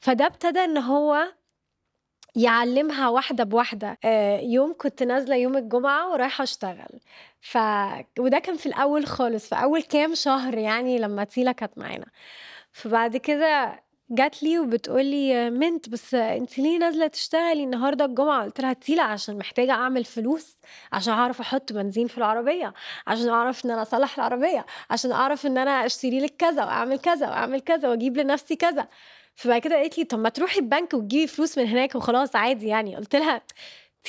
فده 0.00 0.26
ابتدى 0.26 0.58
ان 0.64 0.76
هو 0.78 1.32
يعلمها 2.35 3.09
واحدة 3.09 3.43
بواحدة. 3.43 3.97
آه، 4.05 4.39
يوم 4.39 4.75
كنت 4.77 5.03
نازلة 5.03 5.35
يوم 5.35 5.57
الجمعة 5.57 6.11
ورايحة 6.11 6.43
أشتغل. 6.43 6.99
ف... 7.41 7.57
وده 8.19 8.39
كان 8.39 8.57
في 8.57 8.65
الأول 8.65 9.05
خالص 9.05 9.49
في 9.49 9.55
أول 9.55 9.81
كام 9.83 10.15
شهر 10.15 10.57
يعني 10.57 10.97
لما 10.99 11.23
تيلا 11.23 11.51
كانت 11.51 11.77
معانا. 11.77 12.05
فبعد 12.71 13.17
كده 13.17 13.83
جات 14.09 14.43
لي 14.43 14.59
وبتقول 14.59 15.05
لي 15.05 15.49
منت 15.49 15.89
بس 15.89 16.13
انت 16.15 16.59
ليه 16.59 16.77
نازلة 16.79 17.07
تشتغلي 17.07 17.63
النهارده 17.63 18.05
الجمعة؟ 18.05 18.43
قلت 18.43 18.61
لها 18.61 18.73
تيلا 18.73 19.03
عشان 19.03 19.37
محتاجة 19.37 19.71
أعمل 19.71 20.03
فلوس 20.05 20.57
عشان 20.93 21.13
أعرف 21.13 21.39
أحط 21.41 21.73
بنزين 21.73 22.07
في 22.07 22.17
العربية 22.17 22.73
عشان 23.07 23.29
أعرف 23.29 23.65
إن 23.65 23.71
أنا 23.71 23.81
أصلح 23.81 24.17
العربية 24.19 24.65
عشان 24.89 25.11
أعرف 25.11 25.45
إن 25.45 25.57
أنا 25.57 25.85
أشتري 25.85 26.19
لك 26.19 26.35
كذا 26.37 26.65
وأعمل 26.65 26.99
كذا 26.99 27.29
وأعمل 27.29 27.59
كذا 27.61 27.89
وأجيب 27.89 28.17
لنفسي 28.17 28.55
كذا. 28.55 28.87
فبعد 29.35 29.61
كده 29.61 29.75
قالت 29.75 29.97
لي 29.97 30.03
طب 30.03 30.19
ما 30.19 30.29
تروحي 30.29 30.59
البنك 30.59 30.93
وتجيبي 30.93 31.27
فلوس 31.27 31.57
من 31.57 31.67
هناك 31.67 31.95
وخلاص 31.95 32.35
عادي 32.35 32.67
يعني. 32.67 32.95
قلت 32.95 33.15
لها 33.15 33.41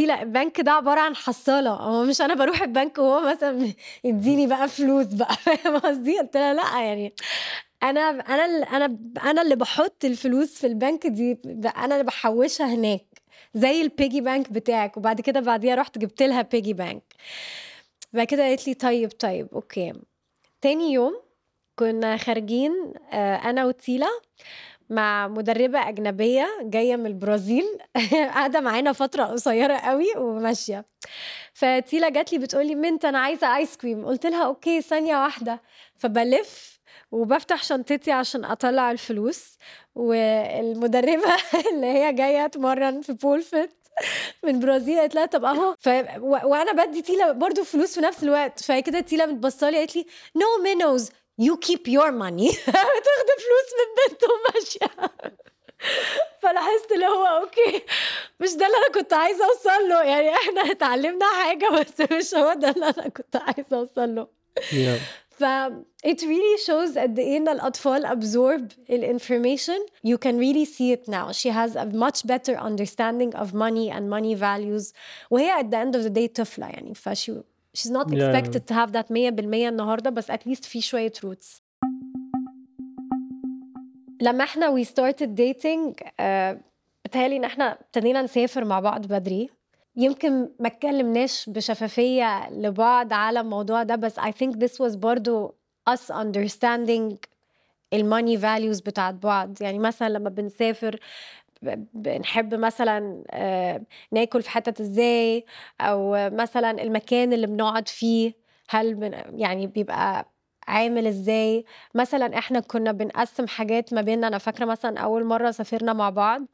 لا 0.00 0.22
البنك 0.22 0.60
ده 0.60 0.72
عبارة 0.72 1.00
عن 1.00 1.16
حصالة 1.16 1.70
هو 1.70 2.04
مش 2.04 2.20
أنا 2.20 2.34
بروح 2.34 2.62
البنك 2.62 2.98
وهو 2.98 3.30
مثلا 3.30 3.72
يديني 4.04 4.46
بقى 4.46 4.68
فلوس 4.68 5.06
بقى. 5.06 5.34
فاهم 5.44 5.78
قصدي؟ 5.78 6.18
قلت 6.18 6.36
لها 6.36 6.54
لا 6.54 6.80
يعني 6.82 7.14
أنا 7.82 8.00
أنا 8.00 8.44
أنا 8.76 8.98
أنا 9.24 9.42
اللي 9.42 9.56
بحط 9.56 10.04
الفلوس 10.04 10.58
في 10.58 10.66
البنك 10.66 11.06
دي 11.06 11.38
أنا 11.76 11.94
اللي 11.94 12.04
بحوشها 12.04 12.66
هناك 12.66 13.04
زي 13.54 13.82
ال 13.82 13.89
piggy 13.89 14.20
bank 14.20 14.52
بتاعك. 14.52 14.96
وبعد 14.96 15.20
كده 15.20 15.40
بعديها 15.40 15.74
رحت 15.74 15.98
جبت 15.98 16.22
لها 16.22 16.42
piggy 16.42 16.72
bank 16.72 17.14
بعد 18.12 18.26
كده 18.26 18.42
قالت 18.42 18.68
لي 18.68 18.74
طيب 18.74 19.10
طيب 19.10 19.48
okay. 19.52 19.92
تاني 20.60 20.92
يوم 20.92 21.20
كنا 21.78 22.16
خارجين 22.16 22.72
آه، 23.12 23.36
أنا 23.36 23.64
وتيلا 23.64 24.08
مع 24.94 25.28
مدربة 25.28 25.88
أجنبية 25.88 26.48
جاية 26.62 26.96
من 26.96 27.06
البرازيل. 27.06 27.64
قاعدة 28.34 28.60
معانا 28.60 28.92
فترة 28.92 29.24
قصيرة 29.24 29.76
قوي 29.76 30.06
وماشية. 30.16 30.84
فتيلا 31.54 32.08
جات 32.08 32.32
لي 32.32 32.38
بتقول 32.38 32.66
لي 32.66 32.74
منت 32.74 33.04
أنا 33.04 33.18
عايزة 33.18 33.56
آيس 33.56 33.76
كريم 33.76 34.04
قلت 34.06 34.26
لها 34.26 34.44
okay 34.46 34.80
ثانية 34.82 35.16
واحدة. 35.22 35.62
فبلف 35.98 36.80
وبفتح 37.12 37.62
شنطتي 37.62 38.12
عشان 38.12 38.44
أطلع 38.44 38.90
الفلوس. 38.90 39.58
والمدربة 39.94 41.32
اللي 41.72 41.86
هي 41.86 42.12
جاية 42.12 42.46
تمرن 42.46 43.00
في 43.00 43.12
بول 43.12 43.42
فيت 43.42 43.70
من 44.44 44.58
برازيل 44.60 44.98
قالت 45.00 45.14
لها 45.14 45.26
طب 45.26 45.44
أهو. 45.44 45.74
ف... 45.78 45.88
و... 46.18 46.38
وأنا 46.44 46.72
بدي 46.84 47.02
تيلا 47.02 47.32
برضو 47.32 47.64
فلوس 47.64 47.94
في 47.94 48.00
نفس 48.00 48.22
الوقت. 48.22 48.62
فكده 48.62 49.00
تيلا 49.00 49.26
متبصه 49.26 49.70
لي 49.70 49.78
قالت 49.78 49.96
لي 49.96 50.06
no 50.36 50.62
مينوز 50.64 51.10
you 51.38 51.56
keep 51.56 51.88
your 51.88 52.10
money 52.10 52.48
بتاخد 52.50 53.28
فلوس 53.44 53.70
من 53.78 53.90
بنت 54.12 54.22
وماشيه 54.24 55.10
فلاحظت 56.42 56.92
اللي 56.92 57.06
هو 57.06 57.24
okay 57.26 57.82
مش 58.40 58.50
ده 58.54 58.66
اللي 58.66 58.76
أنا 58.76 58.88
كنت 58.94 59.12
عايزه 59.12 59.44
اوصل 59.44 59.88
له 59.88 60.02
يعني 60.02 60.28
إحنا 60.34 60.60
اتعلمنا 60.70 61.26
حاجة 61.44 61.68
بس 61.70 62.12
مش 62.12 62.34
هو 62.34 62.52
ده 62.52 62.70
اللي 62.70 62.86
أنا 62.86 63.08
كنت 63.08 63.36
عايزه 63.36 63.76
اوصل 63.76 64.14
له 64.14 64.26
yeah. 64.58 65.00
ف 65.38 65.44
it 66.06 66.20
really 66.20 66.58
shows 66.66 66.98
قد 66.98 67.18
إيه 67.18 67.36
ان 67.36 67.48
الاطفال 67.48 68.06
absorb 68.06 68.92
information. 68.92 69.80
You 70.06 70.16
can 70.18 70.38
really 70.38 70.64
see 70.64 70.92
it 70.96 71.08
now. 71.08 71.32
She 71.32 71.48
has 71.50 71.74
a 71.76 71.86
much 71.86 72.18
better 72.26 72.54
understanding 72.70 73.34
of 73.42 73.46
money 73.54 73.90
and 73.90 74.08
money 74.10 74.34
values 74.34 74.92
وهي 75.30 75.60
at 75.62 75.70
the 75.70 75.76
end 75.76 75.94
of 75.96 76.04
the 76.04 76.10
day 76.10 76.26
طفله 76.34 76.66
يعني 76.66 76.94
ف 76.94 77.08
she 77.08 77.32
she's 77.78 77.90
not 77.90 78.06
expected 78.12 78.62
yeah. 78.62 78.68
to 78.68 78.74
have 78.74 78.92
that 78.92 79.08
100% 79.10 79.14
النهارده 79.68 80.10
بس 80.10 80.30
at 80.30 80.40
least 80.48 80.64
في 80.64 80.80
شوية 80.80 81.12
roots. 81.26 81.60
لما 84.22 84.44
إحنا 84.44 84.76
we 84.76 84.86
started 84.86 85.28
dating 85.36 85.94
uh, 86.04 86.56
بتهيألي 87.04 87.36
ان 87.36 87.44
إحنا 87.44 87.72
ابتدينا 87.80 88.22
نسافر 88.22 88.64
مع 88.64 88.80
بعض 88.80 89.06
بدري. 89.06 89.50
يمكن 89.96 90.48
ما 90.60 90.66
اتكلمناش 90.66 91.50
بشفافية 91.50 92.50
لبعض 92.50 93.12
على 93.12 93.40
الموضوع 93.40 93.82
ده 93.82 93.94
بس 93.96 94.20
I 94.20 94.30
think 94.30 94.52
this 94.56 94.86
was 94.86 94.96
برضو 94.96 95.54
us 95.90 96.12
understanding 96.14 97.16
الماني 97.92 98.38
values 98.40 98.82
بتاعت 98.86 99.14
بعض. 99.14 99.62
يعني 99.62 99.78
مثلا 99.78 100.08
لما 100.08 100.30
بنسافر 100.30 101.00
بنحب 101.94 102.54
مثلا 102.54 103.24
آه، 103.30 103.82
ناكل 104.12 104.42
في 104.42 104.50
حتت 104.50 104.80
إزاي؟ 104.80 105.44
أو 105.80 106.30
مثلا 106.30 106.70
المكان 106.82 107.32
اللي 107.32 107.46
بنقعد 107.46 107.88
فيه 107.88 108.34
هل 108.68 109.12
يعني 109.34 109.66
بيبقى 109.66 110.28
عامل 110.68 111.06
إزاي؟ 111.06 111.64
مثلا 111.94 112.38
إحنا 112.38 112.60
كنا 112.60 112.92
بنقسم 112.92 113.46
حاجات 113.46 113.92
ما 113.94 114.00
بيننا. 114.02 114.26
أنا 114.28 114.38
فاكرة 114.38 114.64
مثلا 114.64 114.98
أول 115.00 115.24
مرة 115.24 115.50
سافرنا 115.50 115.92
مع 115.92 116.10
بعض 116.10 116.46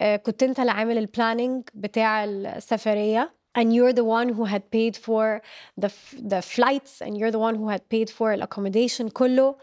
آه، 0.00 0.16
كنت 0.16 0.42
أنت 0.42 0.60
اللي 0.60 0.70
عامل 0.72 0.98
ال 0.98 1.05
planning 1.05 1.62
بتاع 1.74 2.24
السفرية. 2.24 3.38
And 3.58 3.72
you're 3.74 3.92
the 3.92 4.04
one 4.04 4.28
who 4.36 4.44
had 4.44 4.64
paid 4.70 4.94
for 4.96 5.40
the 5.82 5.90
the 6.32 6.40
flights 6.54 6.94
and 7.04 7.12
you're 7.18 7.32
the 7.36 7.42
one 7.48 7.56
who 7.60 7.68
had 7.74 7.82
paid 7.88 8.08
for 8.10 8.32
accommodation 8.46 9.08
كله. 9.12 9.56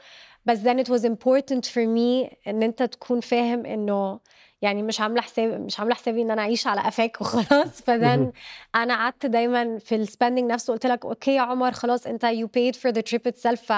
بس 0.45 0.60
then 0.63 0.80
it 0.80 0.89
was 0.89 1.04
important 1.06 1.65
for 1.65 1.86
me 1.88 2.36
إن 2.48 2.63
أنت 2.63 2.84
تكون 2.84 3.19
فاهم 3.21 3.65
إنه 3.65 4.19
يعني 4.62 4.84
مش 4.84 5.02
عامله 5.02 5.22
حساب 5.22 5.62
مش 5.62 5.80
عامله 5.80 5.96
حسابي 5.96 6.22
ان 6.22 6.32
أنا 6.32 6.41
اعيش 6.41 6.68
على 6.68 6.82
قفاك 6.82 7.22
وخلاص 7.22 7.82
ف 7.82 7.91
then 7.91 8.32
أنا 8.76 8.96
قعدت 8.96 9.26
دايما 9.26 9.78
في 9.80 9.96
ال 9.96 10.02
spending 10.02 10.52
نفسه 10.52 10.74
قلت 10.74 10.86
لك 10.86 11.06
okay 11.06 11.36
يا 11.36 11.41
عمر 11.41 11.72
خلاص 11.72 12.08
انت 12.08 12.26
you 12.26 12.46
paid 12.48 12.76
for 12.76 12.91
the 12.94 13.02
trip 13.02 13.32
itself 13.32 13.56
ف 13.56 13.72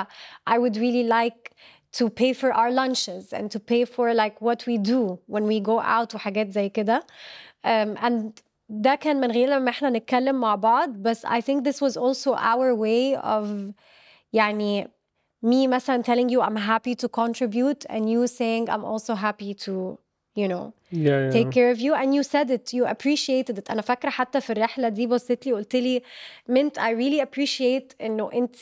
I 0.50 0.54
would 0.58 0.76
really 0.78 1.08
like 1.10 1.52
to 2.00 2.10
pay 2.10 2.34
for 2.34 2.50
our 2.54 2.72
lunches 2.72 3.34
and 3.34 3.52
to 3.56 3.60
pay 3.60 3.86
for 3.86 4.14
like 4.14 4.36
what 4.48 4.60
we 4.68 4.78
do 4.78 5.18
when 5.34 5.44
we 5.52 5.60
go 5.60 5.80
out 5.82 6.16
وحاجات 6.16 6.50
زي 6.50 6.70
كده 6.70 7.04
um, 7.66 7.98
and 7.98 8.24
ده 8.70 8.96
كان 8.96 9.20
من 9.20 9.32
غير 9.32 9.50
لما 9.50 9.70
إحنا 9.70 9.90
نتكلم 9.90 10.40
مع 10.40 10.56
بعض 10.56 10.90
بس 10.90 11.26
I 11.26 11.42
think 11.42 11.64
this 11.64 11.82
was 11.82 11.98
also 11.98 12.34
our 12.36 12.76
way 12.76 13.16
of 13.24 13.48
يعني 14.34 14.88
me 15.46 15.68
مثلا 15.68 16.04
telling 16.04 16.30
you 16.30 16.42
I'm 16.42 16.58
happy 16.58 16.96
to 16.96 17.08
contribute 17.08 17.86
and 17.90 18.10
you 18.10 18.28
saying 18.28 18.70
I'm 18.70 18.86
also 18.86 19.16
happy 19.16 19.54
to 19.66 19.98
you 20.38 20.48
know 20.48 20.66
yeah, 20.92 21.20
yeah. 21.24 21.32
take 21.38 21.52
care 21.58 21.70
of 21.76 21.80
you. 21.86 21.92
And 22.02 22.10
you 22.16 22.24
said 22.34 22.48
it 22.58 22.66
you 22.78 22.84
appreciated 22.86 23.58
it. 23.58 23.72
أنا 23.72 23.82
فاكرة 23.82 24.10
حتى 24.10 24.42
في 24.42 24.50
الرحلة 24.50 24.90
دي 24.90 25.08
بصيت 25.08 25.46
لي 25.46 25.54
قلت 25.54 25.76
لي 25.76 26.02
منت 26.48 26.80
I 26.80 26.92
really 26.92 27.22
appreciate 27.28 27.96
إنه 28.02 28.30
انت 28.34 28.58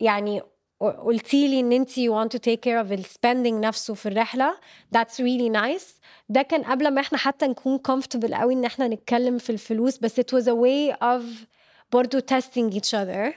يعني 0.00 0.42
قلتي 0.80 1.48
لي 1.48 1.60
إن 1.60 1.72
انت 1.72 1.90
you 1.90 2.10
want 2.10 2.28
to 2.36 2.38
take 2.38 2.60
care 2.60 2.84
of 2.84 2.88
the 2.88 3.04
spending 3.12 3.54
نفسه 3.54 3.94
في 3.94 4.06
الرحلة. 4.06 4.54
That's 4.96 5.14
really 5.14 5.50
nice. 5.60 6.00
ده 6.28 6.42
كان 6.42 6.62
قبل 6.62 6.90
ما 6.94 7.00
إحنا 7.00 7.18
حتى 7.18 7.46
نكون 7.46 7.78
comfortable 7.88 8.34
قوي 8.34 8.54
إن 8.54 8.64
إحنا 8.64 8.88
نتكلم 8.88 9.38
في 9.38 9.50
الفلوس 9.50 9.98
بس 9.98 10.20
it 10.20 10.36
was 10.36 10.44
a 10.44 10.54
way 10.54 10.96
of 11.02 11.22
برضو 11.92 12.18
testing 12.18 12.72
each 12.74 12.94
other. 12.94 13.34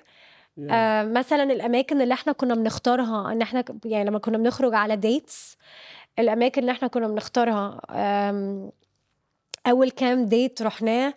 Yeah. 0.58 0.72
آه 0.72 1.04
مثلا 1.04 1.44
الأماكن 1.44 2.02
اللي 2.02 2.14
إحنا 2.14 2.34
كنا 2.34 2.56
بنختارها 2.56 3.32
إن 3.32 3.42
إحنا 3.42 3.64
يعني 3.86 4.10
لما 4.10 4.20
كنا 4.20 4.38
بنخرج 4.38 4.74
على 4.74 4.96
ديتس 4.96 5.58
الاماكن 6.20 6.62
اللي 6.62 6.72
إحنا 6.72 6.88
كنا 6.88 7.08
بنختارها 7.08 7.82
اول 9.68 9.90
كام 9.92 10.26
ديت 10.26 10.62
رحناه 10.62 11.14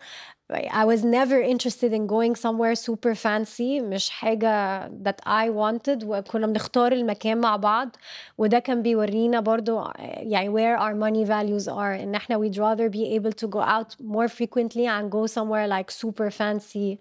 I 0.53 0.85
was 0.87 1.03
never 1.03 1.39
interested 1.55 1.93
in 1.93 2.07
going 2.07 2.35
somewhere 2.37 2.75
super 2.77 3.15
fancy 3.15 3.81
مش 3.83 4.11
حاجة 4.11 4.81
that 4.89 5.21
I 5.27 5.49
wanted 5.51 6.05
وكنا 6.05 6.47
بنختار 6.47 6.93
المكان 6.93 7.39
مع 7.41 7.57
بعض 7.57 7.97
وده 8.39 8.59
كان 8.59 8.83
بيورينا 8.83 9.41
برضو 9.41 9.85
يعني 9.99 10.49
where 10.51 10.81
our 10.81 10.95
money 10.95 11.29
values 11.29 11.69
are 11.69 12.03
ان 12.03 12.15
إحنا 12.15 12.39
we'd 12.39 12.55
rather 12.57 12.89
be 12.97 13.19
able 13.21 13.33
to 13.45 13.49
go 13.49 13.61
out 13.61 13.97
more 14.05 14.29
frequently 14.29 14.87
and 14.87 15.11
go 15.11 15.27
somewhere 15.27 15.69
like 15.69 15.91
super 15.91 16.31
fancy 16.31 16.99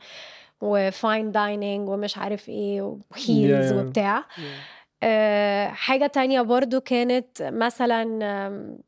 و 0.62 0.76
fine 0.76 1.32
dining 1.32 1.90
ومش 1.90 2.18
عارف 2.18 2.50
إيه 2.50 2.82
و 3.12 3.22
heels 3.22 3.72
yeah. 3.72 3.76
وبتاع 3.76 4.22
yeah. 4.22 4.75
Uh, 5.04 5.74
حاجة 5.74 6.08
تانية 6.08 6.42
برضو 6.42 6.82
كانت 6.82 7.42
مثلا 7.42 8.04
um, 8.50 8.82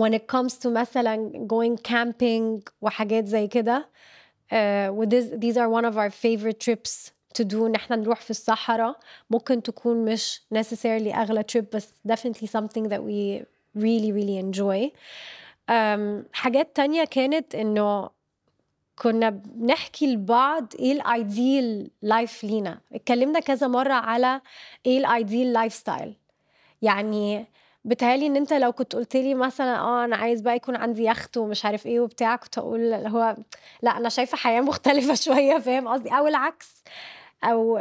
when 0.00 0.12
it 0.14 0.26
comes 0.36 0.52
to 0.58 0.66
مثلا 0.66 1.32
going 1.52 1.76
camping 1.90 2.72
وحاجات 2.82 3.26
زي 3.26 3.48
كده 3.48 3.88
uh, 4.52 5.06
these 5.38 5.56
are 5.56 5.68
one 5.68 5.84
of 5.84 5.96
our 5.96 6.10
favorite 6.10 6.60
trips 6.60 7.10
to 7.38 7.44
do 7.44 7.54
ان 7.66 7.74
إحنا 7.74 7.96
نروح 7.96 8.20
في 8.20 8.30
الصحراء 8.30 8.98
ممكن 9.30 9.62
تكون 9.62 10.04
مش 10.04 10.42
necessarily 10.54 11.16
اغلى 11.16 11.44
trip 11.52 11.64
بس 11.74 11.88
definitely 12.08 12.46
something 12.46 12.84
that 12.88 13.00
we 13.02 13.44
really 13.78 14.12
really 14.12 14.38
enjoy 14.44 14.90
um, 15.70 16.24
حاجات 16.32 16.76
تانية 16.76 17.04
كانت 17.04 17.54
انه 17.54 18.10
كنا 19.02 19.30
بنحكي 19.30 20.06
لبعض 20.14 20.66
إيه 20.78 20.92
ال 20.92 21.08
ideal 21.08 21.90
life 22.02 22.44
لينا. 22.44 22.78
اتكلمنا 22.92 23.40
كذا 23.40 23.66
مرة 23.66 23.92
على 23.92 24.40
إيه 24.86 24.98
ال 24.98 25.52
ideal 25.52 25.72
lifestyle 25.74 26.14
يعني 26.82 27.46
بتهيألي 27.84 28.26
إن 28.26 28.36
أنت 28.36 28.52
لو 28.52 28.72
كنت 28.72 28.96
قلت 28.96 29.16
لي 29.16 29.34
مثلا 29.34 29.78
آه 29.80 30.04
أنا 30.04 30.16
عايز 30.16 30.40
بقى 30.40 30.56
يكون 30.56 30.76
عندي 30.76 31.04
يخت 31.04 31.36
ومش 31.36 31.64
عارف 31.64 31.86
إيه 31.86 32.00
وبتاع 32.00 32.36
كنت 32.36 32.58
أقول 32.58 32.94
هو 32.94 33.36
لا 33.82 33.96
أنا 33.96 34.08
شايفة 34.08 34.36
حياة 34.36 34.60
مختلفة 34.70 35.14
شوية 35.14 35.58
فاهم 35.58 35.88
قصدي؟ 35.88 36.08
أو 36.10 36.26
العكس. 36.26 36.84
أو 37.44 37.76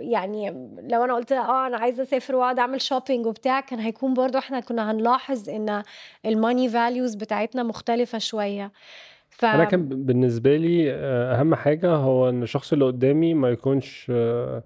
يعني 0.00 0.50
لو 0.90 1.04
أنا 1.04 1.14
قلت 1.14 1.32
آه 1.32 1.66
أنا 1.66 1.76
عايزة 1.78 2.02
أسافر 2.02 2.36
وأقعد 2.36 2.58
أعمل 2.58 2.80
shopping 2.80 3.26
وبتاع 3.26 3.60
كان 3.60 3.78
هيكون 3.80 4.14
برضو 4.14 4.38
إحنا 4.38 4.60
كنا 4.60 4.90
هنلاحظ 4.90 5.48
إن 5.48 5.82
ال 6.26 6.33
money 6.33 6.68
values 6.68 7.14
بتاعتنا 7.14 7.62
مختلفة 7.62 8.18
شوية. 8.18 8.72
ف... 9.32 9.44
أنا 9.44 9.64
كان 9.64 9.88
بالنسبة 9.88 10.56
لي 10.56 10.92
آه، 10.92 11.40
أهم 11.40 11.54
حاجة 11.54 11.90
هو 11.94 12.28
إن 12.28 12.42
الشخص 12.42 12.72
اللي 12.72 12.84
قدامي 12.84 13.34
ما 13.34 13.48
يكونش 13.50 14.06
آه، 14.10 14.62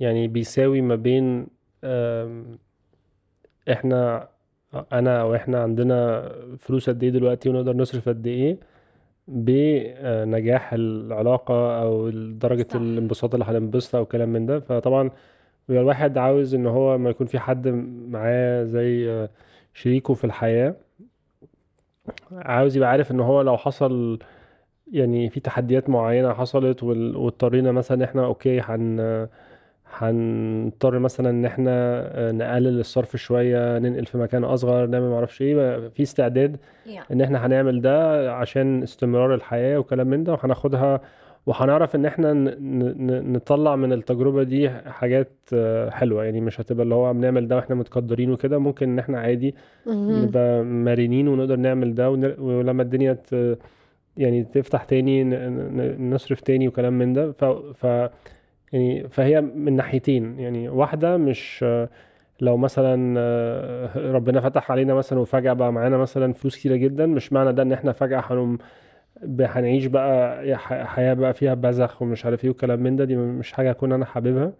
يعني 0.00 0.28
بيساوي 0.28 0.80
ما 0.80 0.94
بين 0.94 1.46
إحنا 3.72 4.28
أنا 4.92 5.20
أو 5.20 5.34
إحنا 5.34 5.62
عندنا 5.62 6.28
فلوس 6.58 6.90
قد 6.90 7.02
إيه 7.02 7.10
دلوقتي 7.10 7.48
ونقدر 7.48 7.76
نصرف 7.76 8.08
قد 8.08 8.26
إيه 8.26 8.58
بنجاح 9.28 10.72
العلاقة 10.72 11.82
أو 11.82 12.10
درجة 12.30 12.66
صح. 12.70 12.76
الانبساط 12.76 13.34
اللي 13.34 13.44
هننبسطها 13.44 13.98
أو 13.98 14.06
كلام 14.06 14.28
من 14.28 14.46
ده. 14.46 14.60
فطبعا 14.60 15.10
بيبقى 15.68 15.82
الواحد 15.82 16.18
عاوز 16.18 16.54
إن 16.54 16.66
هو 16.66 16.98
ما 16.98 17.10
يكون 17.10 17.26
في 17.26 17.38
حد 17.38 17.68
معاه 18.08 18.64
زي 18.64 19.28
شريكه 19.74 20.14
في 20.14 20.24
الحياة. 20.24 20.74
عاوز 22.32 22.76
يبقى 22.76 22.88
عارف 22.90 23.10
إن 23.10 23.20
هو 23.20 23.40
لو 23.42 23.56
حصل 23.56 24.18
يعني 24.92 25.30
في 25.30 25.40
تحديات 25.40 25.88
معينة 25.90 26.32
حصلت 26.32 26.82
وال- 26.82 27.16
واضطرينا 27.16 27.72
مثلا 27.72 28.04
إحنا 28.04 28.24
أوكي 28.24 28.60
هن 28.60 29.28
هنضطر 29.98 30.98
مثلا 30.98 31.30
إن 31.30 31.44
إحنا 31.44 31.70
آه، 32.04 32.32
نقلل 32.32 32.80
الصرف 32.80 33.16
شوية 33.16 33.78
ننقل 33.78 34.06
في 34.06 34.18
مكان 34.18 34.44
أصغر 34.44 34.86
نعمل 34.86 35.10
معرفش 35.10 35.42
إيه 35.42 35.88
في 35.88 36.02
استعداد. 36.02 36.56
إن 37.12 37.20
إحنا 37.20 37.46
هنعمل 37.46 37.80
ده 37.80 38.32
عشان 38.32 38.82
استمرار 38.82 39.34
الحياة 39.34 39.78
وكلام 39.78 40.06
من 40.06 40.24
ده 40.24 40.32
وهناخدها 40.32 41.00
وهنعرف 41.46 41.96
إن 41.96 42.06
إحنا 42.06 42.32
نطلع 43.22 43.76
من 43.76 43.92
التجربة 43.92 44.42
دي 44.42 44.70
حاجات 44.70 45.32
آه، 45.52 45.90
حلوة. 45.90 46.24
يعني 46.24 46.40
مش 46.40 46.60
هتبقى 46.60 46.84
اللي 46.84 46.94
هو 46.94 47.12
بنعمل 47.12 47.48
ده 47.48 47.56
وإحنا 47.56 47.74
متقدرين 47.74 48.30
وكده. 48.30 48.58
ممكن 48.58 48.88
إن 48.88 48.98
إحنا 48.98 49.20
عادي. 49.20 49.54
نبقى 49.86 50.64
مرنين 50.64 51.28
ونقدر 51.28 51.56
نعمل 51.56 51.94
ده 51.94 52.10
ولما 52.38 52.82
الدنيا 52.82 53.12
ت... 53.12 53.58
يعني 54.16 54.44
تفتح 54.44 54.84
تاني 54.84 55.24
نصرف 55.98 56.40
تاني 56.40 56.68
وكلام 56.68 56.92
من 56.98 57.12
ده. 57.12 57.32
ف... 57.32 57.44
ف... 57.44 57.84
يعني 58.72 59.08
فهي 59.08 59.40
من 59.40 59.76
ناحيتين. 59.76 60.38
يعني 60.38 60.68
واحدة 60.68 61.16
مش 61.16 61.64
لو 62.40 62.56
مثلا 62.56 63.14
آه، 63.18 64.10
ربنا 64.12 64.40
فتح 64.40 64.70
علينا 64.72 64.94
مثلا 64.94 65.18
وفجأة 65.18 65.52
بقى 65.52 65.72
معانا 65.72 65.96
مثلا 65.96 66.32
فلوس 66.32 66.56
كتيرة 66.56 66.76
جدا 66.76 67.06
مش 67.06 67.32
معنى 67.32 67.52
ده 67.52 67.62
إن 67.62 67.72
إحنا 67.72 67.92
فجأة 67.92 68.22
هنقوم 68.26 68.58
هنعيش 69.40 69.86
بقى 69.86 70.42
ح- 70.56 70.84
حياة 70.84 71.14
بقى 71.14 71.34
فيها 71.34 71.54
بذخ 71.54 72.02
ومش 72.02 72.24
عارف 72.24 72.44
إيه 72.44 72.50
وكلام 72.50 72.82
من 72.82 72.96
ده 72.96 73.04
دي 73.04 73.16
مش 73.16 73.52
حاجة 73.52 73.70
أكون 73.70 73.92
أنا 73.92 74.04
حاببها. 74.04 74.52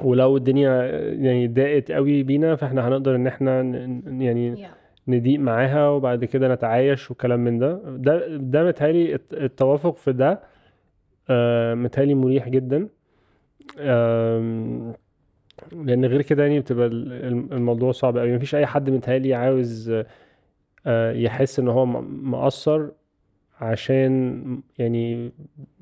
ولو 0.00 0.36
الدنيا 0.36 0.82
يعني 1.12 1.48
ضاقت 1.48 1.92
قوي 1.92 2.22
بينا 2.22 2.56
فإحنا 2.56 2.88
هنقدر 2.88 3.16
إن 3.16 3.26
إحنا 3.26 3.60
يعني. 4.06 4.66
نضيق 5.08 5.40
معاها 5.40 5.88
وبعد 5.88 6.24
كده 6.24 6.54
نتعايش 6.54 7.10
وكلام 7.10 7.40
من 7.40 7.58
ده. 7.58 7.80
ده 7.96 8.36
ده 8.36 8.64
متهيألي 8.64 9.14
الت- 9.14 9.34
التوافق 9.34 9.96
في 9.96 10.12
ده 10.12 10.40
آه، 11.30 11.74
متهيألي 11.74 12.14
مريح 12.14 12.48
جدا. 12.48 12.88
لأن 15.72 16.04
غير 16.04 16.22
كده 16.22 16.42
يعني 16.42 16.60
بتبقى 16.60 16.86
ال- 16.86 17.12
الم- 17.26 17.48
الموضوع 17.52 17.92
صعب 17.92 18.18
قوي. 18.18 18.36
مفيش 18.36 18.54
أي 18.54 18.66
حد 18.66 18.90
متهيألي 18.90 19.34
عاوز 19.34 19.92
يحس 21.14 21.58
إن 21.58 21.68
هو 21.68 21.86
مقصر 21.86 22.88
عشان 23.60 24.42
يعني 24.78 25.32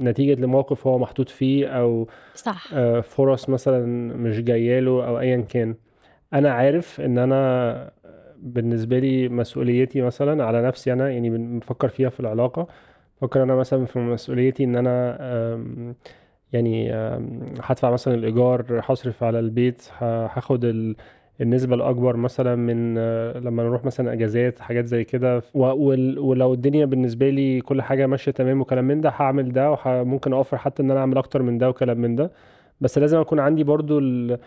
نتيجة 0.01 0.41
لموقف 0.41 0.87
هو 0.87 0.99
محطوط 0.99 1.29
فيه 1.29 1.67
أو 1.67 2.09
صح. 2.35 2.69
آه، 2.75 3.01
فرص 3.01 3.49
مثلا 3.49 3.87
مش 4.17 4.41
جاياله 4.41 5.07
أو 5.09 5.19
ايا 5.21 5.37
كان. 5.41 5.75
أنا 6.33 6.51
عارف 6.53 7.01
إن 7.01 7.19
أنا 7.19 7.91
بالنسبة 8.39 8.99
لي 8.99 9.29
مسؤوليتي 9.29 10.03
مثلا 10.03 10.45
على 10.45 10.63
نفسي 10.63 10.93
أنا 10.93 11.11
يعني 11.11 11.31
بفكر 11.59 11.89
فيها 11.89 12.09
في 12.09 12.21
العلاقة. 12.21 12.67
بفكر 13.19 13.43
أنا 13.43 13.55
مثلا 13.55 13.85
في 13.87 13.99
مسؤوليتي 13.99 14.65
أنا 14.65 15.19
آم، 15.21 15.95
يعني 16.53 16.93
هدفع 17.63 17.91
مثلا 17.91 18.15
الإيجار 18.15 18.83
هصرف 18.85 19.23
على 19.25 19.39
البيت 19.39 19.89
هاخد 19.99 20.65
ال- 21.41 21.47
النسبة 21.47 21.75
الأكبر 21.75 22.17
مثلا 22.17 22.57
من 22.57 22.95
آه، 22.99 23.39
لما 23.39 23.63
نروح 23.63 23.85
مثلا 23.85 24.13
أجازات 24.13 24.59
حاجات 24.59 24.85
زي 24.85 25.05
كده. 25.05 25.43
ولو 25.55 26.55
الدنيا 26.55 26.85
بالنسبة 26.85 27.31
لي 27.31 27.61
كل 27.61 27.83
حاجة 27.83 28.07
ماشية 28.07 28.33
تمام 28.33 28.61
وكلام 28.61 28.85
من 28.85 29.01
ده 29.01 29.09
هعمل 29.11 29.53
ده 29.53 29.77
وممكن 29.87 30.33
أوفر 30.33 30.57
حتى 30.57 30.83
إن 30.83 30.91
أنا 30.91 31.01
أعمل 31.01 31.19
أكتر 31.19 31.43
من 31.43 31.59
ده 31.59 31.69
وكلام 31.69 31.99
من 32.01 32.17
ده. 32.17 32.31
بس 32.81 32.99
لازم 32.99 33.19
أكون 33.19 33.39
عندي 33.41 33.65
برضو 33.65 33.99
ال- 33.99 34.39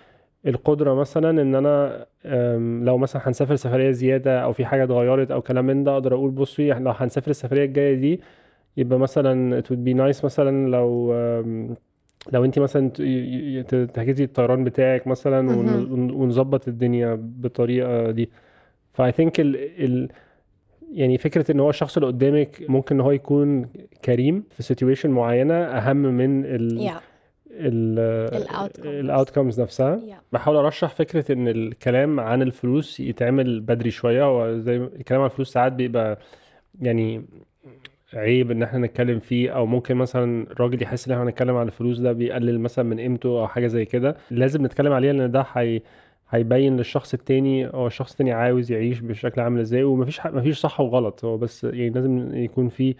القدرة 0.48 0.94
مثلا 0.94 1.42
أنا 1.56 2.06
آم، 2.26 2.86
لو 2.86 2.98
مثلا 2.98 3.28
هنسافر 3.28 3.56
سفرية 3.56 3.92
زيادة 3.92 4.40
أو 4.44 4.54
في 4.54 4.66
حاجة 4.66 4.84
اتغيرت 4.84 5.32
أو 5.32 5.42
كلام 5.42 5.66
من 5.66 5.84
ده 5.84 5.94
أقدر 5.94 6.14
أقول 6.16 6.32
بصي 6.32 6.70
لو 6.70 6.92
هنسافر 6.92 7.32
السفرية 7.32 7.66
الجاية 7.66 7.96
دي 7.96 8.22
يبقى 8.78 9.00
مثلا 9.00 9.62
it 9.62 9.66
would 9.66 9.80
be 9.88 9.94
nice 9.98 10.26
مثلا 10.26 10.68
لو 10.70 11.14
لو 12.32 12.46
انت 12.46 12.60
مثلا 12.60 12.90
تحجزي 13.94 14.24
الطيران 14.24 14.64
بتاعك 14.64 15.08
مثلا 15.08 15.56
ونظبط 16.14 16.68
الدنيا 16.68 17.16
بالطريقة 17.22 18.12
دي 18.12 18.30
فاي 18.94 19.12
ثينك 19.12 19.40
ال 19.40 19.56
ال 19.86 20.10
يعني 20.94 21.18
فكرة 21.18 21.52
إن 21.52 21.60
هو 21.60 21.70
الشخص 21.70 21.98
اللي 21.98 22.08
قدامك 22.08 22.64
ممكن 22.70 22.96
إن 22.96 23.02
هو 23.02 23.12
يكون 23.12 23.70
كريم 24.06 24.44
في 24.50 24.64
situation 24.64 25.10
معينة 25.10 25.54
أهم 25.54 25.98
من 25.98 26.46
ال 26.46 26.90
yeah. 26.90 27.02
ال 28.86 28.94
outcomes 28.94 29.62
نفسها 29.62 29.98
yeah. 30.10 30.14
بحاول 30.34 30.56
أرشح 30.58 30.94
فكرة 30.96 31.32
إن 31.32 31.48
الكلام 31.48 32.20
عن 32.20 32.42
الفلوس 32.42 33.00
يتعمل 33.00 33.60
بدري 33.60 33.92
شوية 33.92 34.24
هو 34.24 34.58
زي 34.60 34.80
ما- 34.80 34.90
الكلام 34.96 35.22
عن 35.22 35.28
الفلوس 35.28 35.52
ساعات 35.54 35.72
بيبقى 35.74 36.20
يعني 36.82 37.26
عيب 38.14 38.52
إن 38.52 38.64
إحنا 38.64 38.80
نتكلم 38.80 39.20
فيه 39.20 39.50
أو 39.50 39.66
ممكن 39.66 39.96
مثلا 39.96 40.48
الراجل 40.52 40.84
يحس 40.84 41.08
إن 41.08 41.14
إحنا 41.14 41.24
هنتكلم 41.30 41.56
عن 41.56 41.68
الفلوس 41.68 42.00
ده 42.00 42.12
بيقلل 42.12 42.60
مثلا 42.60 42.86
من 42.86 43.00
قيمته 43.00 43.30
أو 43.42 43.48
حاجة 43.48 43.68
زي 43.68 43.86
كده 43.86 44.18
لازم 44.32 44.66
نتكلم 44.66 44.94
عليها 44.94 45.14
لأن 45.14 45.32
ده 45.32 45.46
هي 45.54 45.82
هيبين 46.30 46.78
للشخص 46.78 47.14
التاني 47.14 47.68
أو 47.68 47.88
الشخص 47.88 48.12
التاني 48.12 48.32
عاوز 48.32 48.72
يعيش 48.72 49.00
بشكل 49.00 49.42
عامل 49.42 49.60
إزاي 49.60 49.84
ومفيش. 49.84 50.26
مفيش 50.26 50.60
صح 50.60 50.80
وغلط 50.82 51.26
هو 51.26 51.38
بس 51.38 51.64
يعني 51.64 51.90
لازم 51.90 52.36
يكون 52.36 52.70
في 52.70 52.96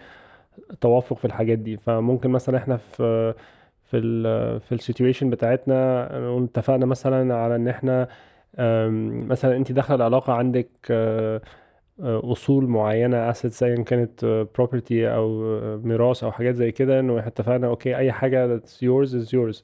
توافق 0.80 1.16
في 1.16 1.24
الحاجات 1.24 1.58
دي 1.58 1.76
فممكن 1.76 2.30
مثلا 2.30 2.56
إحنا 2.58 2.76
في 2.76 3.34
في 3.90 3.96
ال 3.98 4.60
في 4.60 4.72
ال 4.72 4.78
situation 4.78 5.30
بتاعتنا 5.30 6.08
اتفقنا 6.44 6.86
مثلا 6.86 7.34
على 7.34 7.56
إن 7.56 7.68
إحنا 7.68 8.08
مثلا 9.28 9.56
انت 9.56 9.72
داخلة 9.72 9.96
العلاقة 9.96 10.32
عندك 10.32 10.68
أه، 10.90 11.40
أصول 12.00 12.66
معينة 12.66 13.32
assets 13.32 13.62
ايا 13.62 13.82
كانت 13.82 14.24
أه، 14.24 14.48
property 14.58 14.92
أو 14.92 15.44
أه، 15.44 15.80
ميراث 15.84 16.24
أو 16.24 16.32
حاجات 16.32 16.54
زي 16.54 16.72
كده 16.72 17.00
إنه 17.00 17.18
إحنا 17.18 17.28
اتفقنا 17.28 17.66
okay 17.66 17.96
أي 17.96 18.12
حاجة 18.12 18.58
that's 18.58 18.70
yours 18.70 19.08
is 19.10 19.28
yours. 19.32 19.62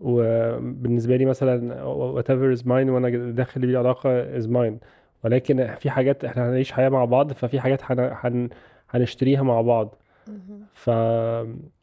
وبالنسبة 0.00 1.16
لي 1.16 1.24
مثلا 1.24 1.84
whatever 2.20 2.58
is 2.58 2.62
mine 2.62 2.68
وأنا 2.68 3.30
داخل 3.30 3.60
بيه 3.60 3.78
علاقه 3.78 4.40
is 4.40 4.44
mine. 4.46 4.74
ولكن 5.24 5.74
في 5.74 5.90
حاجات 5.90 6.24
إحنا 6.24 6.48
هنعيش 6.50 6.72
حياة 6.72 6.88
مع 6.88 7.04
بعض 7.04 7.32
ففي 7.32 7.60
حاجات 7.60 7.80
هن... 7.84 8.10
هن... 8.12 8.48
هنشتريها 8.90 9.42
مع 9.42 9.60
بعض. 9.60 9.94
ف... 10.74 10.90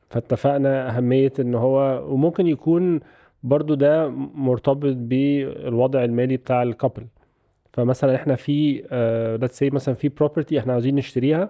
فاتفقنا 0.10 0.98
أهمية 0.98 1.34
إن 1.40 1.56
هو 1.56 2.04
وممكن 2.14 2.48
يكون 2.48 3.00
برضو 3.44 3.74
ده 3.74 4.10
مرتبط 4.36 4.96
بالوضع 4.98 6.04
المالي 6.04 6.38
بتاع 6.38 6.64
الكابل 6.64 7.08
فمثلا 7.74 8.16
إحنا 8.16 8.36
في 8.36 8.82
uh, 8.84 9.42
let's 9.48 9.54
say 9.60 9.74
مثلا 9.74 9.96
في 9.96 10.10
property 10.10 10.58
إحنا 10.58 10.74
عاوزين 10.74 10.96
نشتريها 10.96 11.50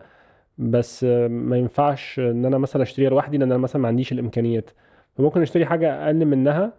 بس 0.57 1.03
آه، 1.03 1.27
ما 1.27 1.57
ينفعش 1.57 2.19
إن 2.19 2.45
أنا 2.45 2.57
مثلا 2.57 2.83
أشتريها 2.83 3.09
لوحدي 3.09 3.37
لأن 3.37 3.51
أنا 3.51 3.61
مثلا 3.61 3.81
ما 3.81 3.87
عنديش 3.87 4.11
الإمكانيات. 4.11 4.69
فممكن 5.17 5.41
نشتري 5.41 5.65
حاجة 5.65 6.05
أقل 6.05 6.25
منها 6.25 6.73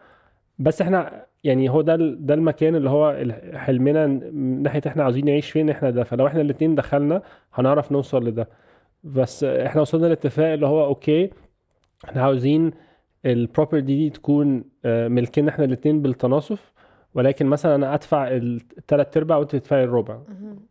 بس 0.58 0.82
إحنا 0.82 1.26
يعني 1.44 1.68
هو 1.70 1.80
ده 1.82 1.96
ده 1.96 2.34
المكان 2.34 2.76
اللي 2.76 2.90
هو 2.90 3.26
حلمنا 3.54 4.06
من 4.06 4.62
ناحية 4.62 4.82
إحنا 4.86 5.02
عاوزين 5.04 5.24
نعيش 5.24 5.50
فين 5.50 5.70
إحنا 5.70 5.90
ده. 5.90 6.04
فلو 6.04 6.26
إحنا 6.26 6.40
الاتنين 6.40 6.74
دخلنا 6.74 7.22
هنعرف 7.54 7.92
نوصل 7.92 8.24
لده. 8.28 8.48
بس 9.04 9.44
إحنا 9.44 9.80
وصلنا 9.80 10.06
لاتفاق 10.06 10.52
اللي 10.52 10.66
هو 10.66 10.84
okay 10.84 11.30
إحنا 12.04 12.22
عاوزين 12.22 12.70
ال 13.26 13.32
property 13.32 13.80
دي 13.86 14.10
تكون 14.10 14.64
آه، 14.84 15.08
ملكنا 15.08 15.50
إحنا 15.50 15.64
الاتنين 15.64 16.02
بالتناصف. 16.02 16.72
ولكن 17.18 17.46
مثلا 17.46 17.74
أنا 17.74 17.94
أدفع 17.94 18.28
الثلاث 18.32 19.16
أرباع 19.16 19.36
وأنت 19.36 19.50
تدفعي 19.50 19.84
الربع. 19.84 20.18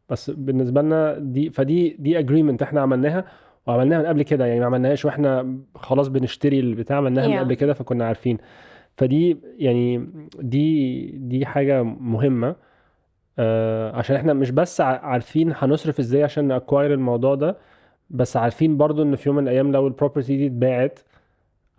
بس 0.09 0.29
بالنسبة 0.29 0.81
لنا 0.81 1.17
دي 1.19 1.49
فدي 1.49 1.95
دي 1.99 2.19
agreement 2.19 2.61
إحنا 2.61 2.81
عملناها 2.81 3.25
وعملناها 3.67 3.99
من 4.01 4.05
قبل 4.05 4.23
كده 4.23 4.45
يعني 4.45 4.59
ما 4.59 4.65
عملناهاش 4.65 5.05
وإحنا 5.05 5.57
خلاص 5.75 6.07
بنشتري 6.07 6.59
البتاع 6.59 6.97
عملناها 6.97 7.25
من. 7.27 7.39
قبل 7.39 7.53
كده 7.53 7.73
فكنا 7.73 8.05
عارفين 8.05 8.37
فدي 8.97 9.37
يعني 9.57 10.09
دي 10.39 11.05
دي 11.11 11.45
حاجة 11.45 11.83
مهمة 11.83 12.55
آه، 13.39 13.95
عشان 13.95 14.15
إحنا 14.15 14.33
مش 14.33 14.51
بس 14.51 14.81
عارفين 14.81 15.51
هنصرف 15.55 15.99
إزاي 15.99 16.23
عشان 16.23 16.45
ن 16.45 16.51
acquire 16.51 16.93
الموضوع 16.93 17.35
ده 17.35 17.57
بس 18.09 18.37
عارفين 18.37 18.77
برضو 18.77 19.03
إن 19.03 19.15
في 19.15 19.29
يوم 19.29 19.37
من 19.37 19.43
الأيام 19.43 19.71
لو 19.71 19.87
ال 19.87 19.93
property 19.93 20.37
دي 20.37 20.45
اتباعت 20.47 20.99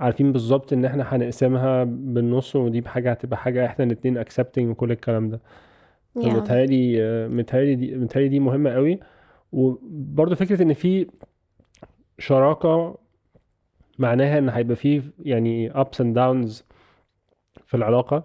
عارفين 0.01 0.33
بالظبط 0.33 0.73
إن 0.73 0.85
إحنا 0.85 1.05
هنقسمها 1.17 1.85
بالنص 1.85 2.57
ودي 2.57 2.81
بحاجه 2.81 3.11
هتبقى 3.11 3.37
حاجة 3.39 3.67
إحنا 3.67 3.85
الاتنين 3.85 4.19
accepting 4.19 4.69
وكل 4.71 4.93
الكلام 4.93 5.31
ده. 5.31 5.41
Yeah. 6.19 6.23
فمتهيألي 6.23 7.03
آه، 7.03 7.29
متهيألي 7.29 7.75
دي 7.75 7.97
متهيألي 7.97 8.29
دي 8.29 8.41
مهمة 8.41 8.71
قوي. 8.71 9.01
وبرضو 9.53 10.35
فكرة 10.35 10.63
إن 10.63 10.73
في 10.75 11.07
شراكة 12.19 12.99
معناها 13.99 14.39
إن 14.39 14.49
هيبقى 14.49 14.77
فيه 14.77 15.03
يعني 15.23 15.71
ups 15.73 15.99
and 16.03 16.15
downs 16.17 16.63
في 17.67 17.75
العلاقة. 17.75 18.25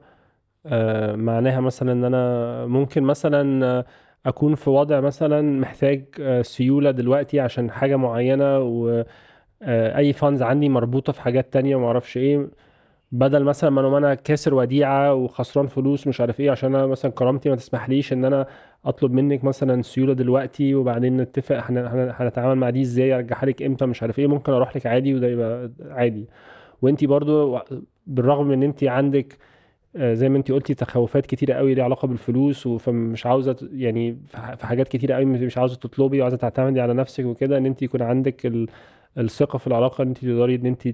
آه 0.65 1.15
معناها 1.15 1.59
مثلا 1.59 1.91
إن 1.91 2.03
أنا 2.05 2.65
ممكن 2.65 3.03
مثلا 3.03 3.85
أكون 4.25 4.55
في 4.55 4.69
وضع 4.69 4.99
مثلا 4.99 5.41
محتاج 5.59 6.05
آه، 6.19 6.41
سيولة 6.41 6.91
دلوقتي 6.91 7.39
عشان 7.39 7.71
حاجة 7.71 7.95
معينة 7.95 8.59
واي 9.67 10.13
فانز 10.13 10.41
عندي 10.41 10.69
مربوطة 10.69 11.13
في 11.13 11.21
حاجات 11.21 11.53
تانية 11.53 11.75
ومعرفش 11.75 12.17
إيه. 12.17 12.47
بدل 13.11 13.43
مثلا 13.43 13.69
ما 13.69 13.97
أنا 13.97 14.13
كاسر 14.15 14.53
وديعة 14.53 15.13
وخسران 15.13 15.67
فلوس 15.67 16.07
مش 16.07 16.21
عارف 16.21 16.39
إيه 16.39 16.51
عشان 16.51 16.75
أنا 16.75 16.85
مثلا 16.87 17.11
كرامتي 17.11 17.49
ما 17.49 17.55
تسمحليش 17.55 18.13
إن 18.13 18.25
أنا 18.25 18.47
أطلب 18.85 19.11
منك 19.11 19.43
مثلا 19.43 19.81
سيولة 19.81 20.13
دلوقتي 20.13 20.75
وبعدين 20.75 21.17
نتفق 21.17 21.55
هنتعامل 22.21 22.55
مع 22.55 22.69
دي 22.69 22.81
إزاي 22.81 23.15
أرجعها 23.15 23.45
لك 23.45 23.61
إمتى 23.63 23.85
مش 23.85 24.01
عارف 24.01 24.19
إيه. 24.19 24.27
ممكن 24.27 24.51
أروح 24.51 24.75
لك 24.77 24.85
عادي 24.85 25.15
وده 25.15 25.27
يبقى 25.27 25.71
عادي. 25.89 26.25
وأنت 26.81 27.05
برضو 27.05 27.59
بالرغم 28.07 28.51
إن 28.51 28.63
أنت 28.63 28.83
عندك 28.83 29.37
آه، 29.95 30.13
زي 30.13 30.29
ما 30.29 30.37
أنت 30.37 30.51
قلتي 30.51 30.73
تخوفات 30.73 31.25
كتيرة 31.25 31.53
قوي 31.53 31.73
ليها 31.73 31.83
علاقة 31.83 32.07
بالفلوس 32.07 32.67
فمش 32.67 33.25
عاوزة 33.25 33.55
يعني 33.73 34.17
في 34.57 34.67
حاجات 34.67 34.87
كتيرة 34.87 35.15
قوي 35.15 35.25
مش 35.25 35.57
عاوزة 35.57 35.75
تطلبي 35.75 36.19
وعاوزة 36.19 36.37
تعتمدي 36.37 36.81
على 36.81 36.93
نفسك 36.93 37.25
وكده 37.25 37.57
إن 37.57 37.65
أنت 37.65 37.81
يكون 37.81 38.01
عندك 38.01 38.67
الثقة 39.17 39.57
في 39.57 39.67
العلاقة 39.67 40.01
ان 40.01 40.07
انت 40.07 40.17
تقدري 40.17 40.55
ان 40.55 40.65
انت 40.65 40.87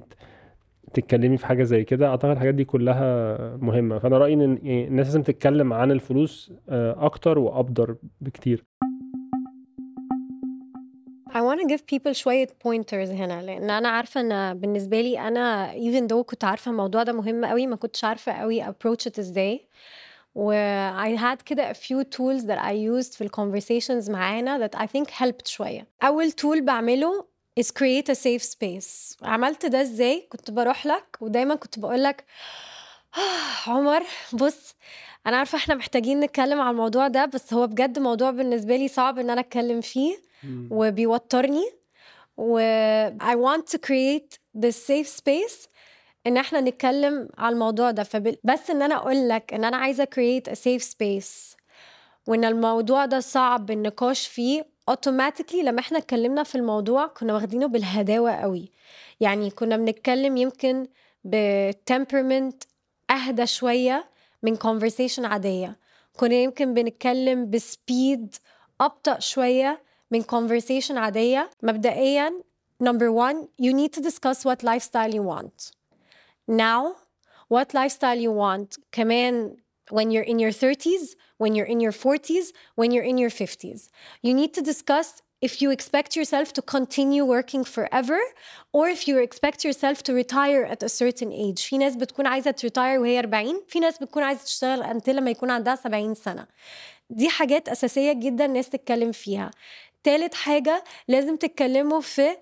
تتكلمي 0.94 1.38
في 1.38 1.46
حاجة 1.46 1.64
زي 1.64 1.84
كده 1.84 2.08
أعتقد 2.08 2.30
الحاجات 2.32 2.54
دي 2.54 2.66
كلها 2.66 3.38
مهمة. 3.58 4.00
فأنا 4.00 4.18
رأيي 4.18 4.34
إن 4.34 4.42
الناس 4.66 5.06
لازم 5.08 5.24
تتكلم 5.24 5.74
عن 5.74 5.92
الفلوس 5.92 6.54
آه، 6.70 7.06
أكتر 7.06 7.40
وأبدر 7.40 7.96
بكتير. 8.22 8.66
I 11.30 11.42
want 11.42 11.60
to 11.62 11.68
give 11.68 11.82
people 11.96 12.12
شوية 12.12 12.48
pointers 12.48 12.94
هنا 12.94 13.42
لأن 13.42 13.70
أنا 13.70 13.90
عارفة 13.90 14.22
إن 14.22 14.60
بالنسبة 14.60 15.02
لي 15.02 15.20
أنا 15.20 15.74
even 15.74 16.12
though 16.14 16.22
كنت 16.22 16.44
عارفة 16.44 16.72
الموضوع 16.72 17.04
ده 17.04 17.14
مهم 17.14 17.46
قوي 17.46 17.68
ما 17.68 17.76
كنتش 17.76 18.04
عارفة 18.04 18.32
قوي 18.32 18.64
approach 18.64 19.10
it 19.10 19.20
إزاي. 19.20 19.68
و 20.36 20.52
I 21.06 21.18
had 21.20 21.42
كده 21.46 21.74
a 21.74 21.76
few 21.76 22.04
tools 22.04 22.44
that 22.44 22.60
I 22.60 22.74
used 22.74 23.18
في 23.18 23.22
ال 23.22 23.30
conversations 23.32 24.10
معانا 24.10 24.68
that 24.68 24.80
I 24.80 24.84
think 24.86 25.10
helped 25.10 25.46
شوية. 25.46 25.88
أول 26.04 26.32
tool 26.32 26.62
بعمله 26.64 27.26
is 27.60 27.72
create 27.72 28.10
a 28.10 28.16
safe 28.16 28.44
space. 28.44 29.18
عملت 29.24 29.66
ده 29.66 29.82
إزاي؟ 29.82 30.28
كنت 30.32 30.52
بروح 30.52 30.86
لك 30.86 31.18
ودايما 31.22 31.56
كنت 31.56 31.80
بقول 31.80 32.04
لك 32.04 32.26
آه 33.18 33.70
عمر 33.72 34.04
بص 34.34 34.76
أنا 35.28 35.38
عارفة 35.38 35.56
إحنا 35.58 35.76
محتاجين 35.76 36.20
نتكلم 36.20 36.62
على 36.62 36.72
الموضوع 36.72 37.08
ده 37.08 37.26
بس 37.26 37.54
هو 37.54 37.68
بجد 37.68 38.00
موضوع 38.00 38.32
بالنسبة 38.32 38.76
لي 38.76 38.88
صعب 38.88 39.20
إن 39.20 39.30
أنا 39.30 39.42
أتكلم 39.42 39.82
فيه 39.82 40.18
وبيوترني. 40.72 41.72
و 42.38 42.60
I 43.20 43.36
want 43.36 43.64
to 43.72 43.78
create 43.78 44.38
this 44.64 44.76
safe 44.88 45.08
space 45.22 45.68
إن 46.28 46.38
إحنا 46.38 46.62
نتكلم 46.62 47.30
على 47.38 47.54
الموضوع 47.54 47.92
ده. 47.92 48.04
فب... 48.04 48.36
بس 48.44 48.70
إن 48.70 48.82
أنا 48.82 48.96
أقول 48.96 49.30
لك 49.30 49.54
إن 49.54 49.64
أنا 49.64 49.78
عايزة 49.78 50.06
create 50.16 50.52
a 50.52 50.56
safe 50.56 50.84
space. 50.92 51.56
وإن 52.28 52.46
الموضوع 52.46 53.06
ده 53.06 53.20
صعب 53.20 53.72
النقاش 53.72 54.28
فيه 54.28 54.66
اوتوماتيكلي 54.90 55.64
لما 55.64 55.80
إحنا 55.80 55.98
اتكلمنا 55.98 56.44
في 56.44 56.56
الموضوع 56.56 57.08
كنا 57.08 57.34
واخدينه 57.34 57.68
بالهداوة 57.68 58.32
قوي. 58.32 58.72
يعني 59.20 59.50
كنا 59.50 59.78
بنتكلم 59.78 60.38
يمكن 60.38 60.88
بتمبرمنت 61.24 62.64
أهدى 63.10 63.46
شوية 63.46 64.10
من 64.44 64.58
conversation 64.58 65.26
عادية. 65.26 65.80
كنا 66.18 66.36
يمكن 66.36 66.74
بنتكلم 66.74 67.50
بسبيد 67.50 68.36
أبطأ 68.82 69.20
شوية 69.20 69.84
من 70.12 70.24
conversation 70.24 70.92
عادية. 70.92 71.50
مبدئيا 71.64 72.44
number 72.84 73.12
one 73.12 73.48
you 73.62 73.74
need 73.74 73.94
to 73.94 74.02
discuss 74.02 74.46
what 74.46 74.64
lifestyle 74.64 75.14
you 75.14 75.24
want. 75.24 75.72
Now 76.48 76.96
what 77.54 77.74
lifestyle 77.74 78.20
you 78.20 78.32
want. 78.32 78.80
كمان 78.92 79.56
when 79.91 80.11
you're 80.11 80.29
in 80.33 80.39
your 80.39 80.51
30s, 80.51 81.15
when 81.39 81.55
you're 81.55 81.67
in 81.75 81.81
your 81.81 81.93
40s, 81.93 82.47
when 82.75 82.91
you're 82.91 83.05
in 83.05 83.19
your 83.19 83.31
50s. 83.31 83.89
You 84.23 84.33
need 84.35 84.53
to 84.55 84.63
discuss 84.63 85.23
if 85.49 85.61
you 85.61 85.71
expect 85.71 86.17
yourself 86.17 86.53
to 86.55 86.63
continue 86.63 87.25
working 87.37 87.65
forever 87.65 88.19
or 88.73 88.89
if 88.89 89.07
you 89.09 89.19
expect 89.19 89.59
yourself 89.67 90.03
to 90.07 90.13
retire 90.15 90.65
at 90.65 90.83
a 90.83 90.89
certain 90.89 91.33
age. 91.33 91.69
في 91.69 91.79
ناس 91.79 91.97
بتكون 91.97 92.27
عايزة 92.27 92.51
تريتاير 92.51 93.01
وهي 93.01 93.19
40 93.19 93.63
في 93.69 93.81
ناس 93.81 93.99
بتكون 93.99 94.23
عايزة 94.23 94.45
تشتغل 94.45 94.83
انت 94.83 95.11
لما 95.11 95.31
يكون 95.31 95.51
عندها 95.51 95.75
70 95.77 96.15
سنة 96.15 96.47
دي 97.11 97.29
حاجات 97.29 97.69
أساسية 97.69 98.13
جدا 98.13 98.45
الناس 98.45 98.69
تتكلم 98.69 99.13
فيها 99.13 99.51
تالت 100.04 100.34
حاجة 100.34 100.84
لازم 101.08 101.36
تتكلموا 101.36 102.02
في 102.02 102.38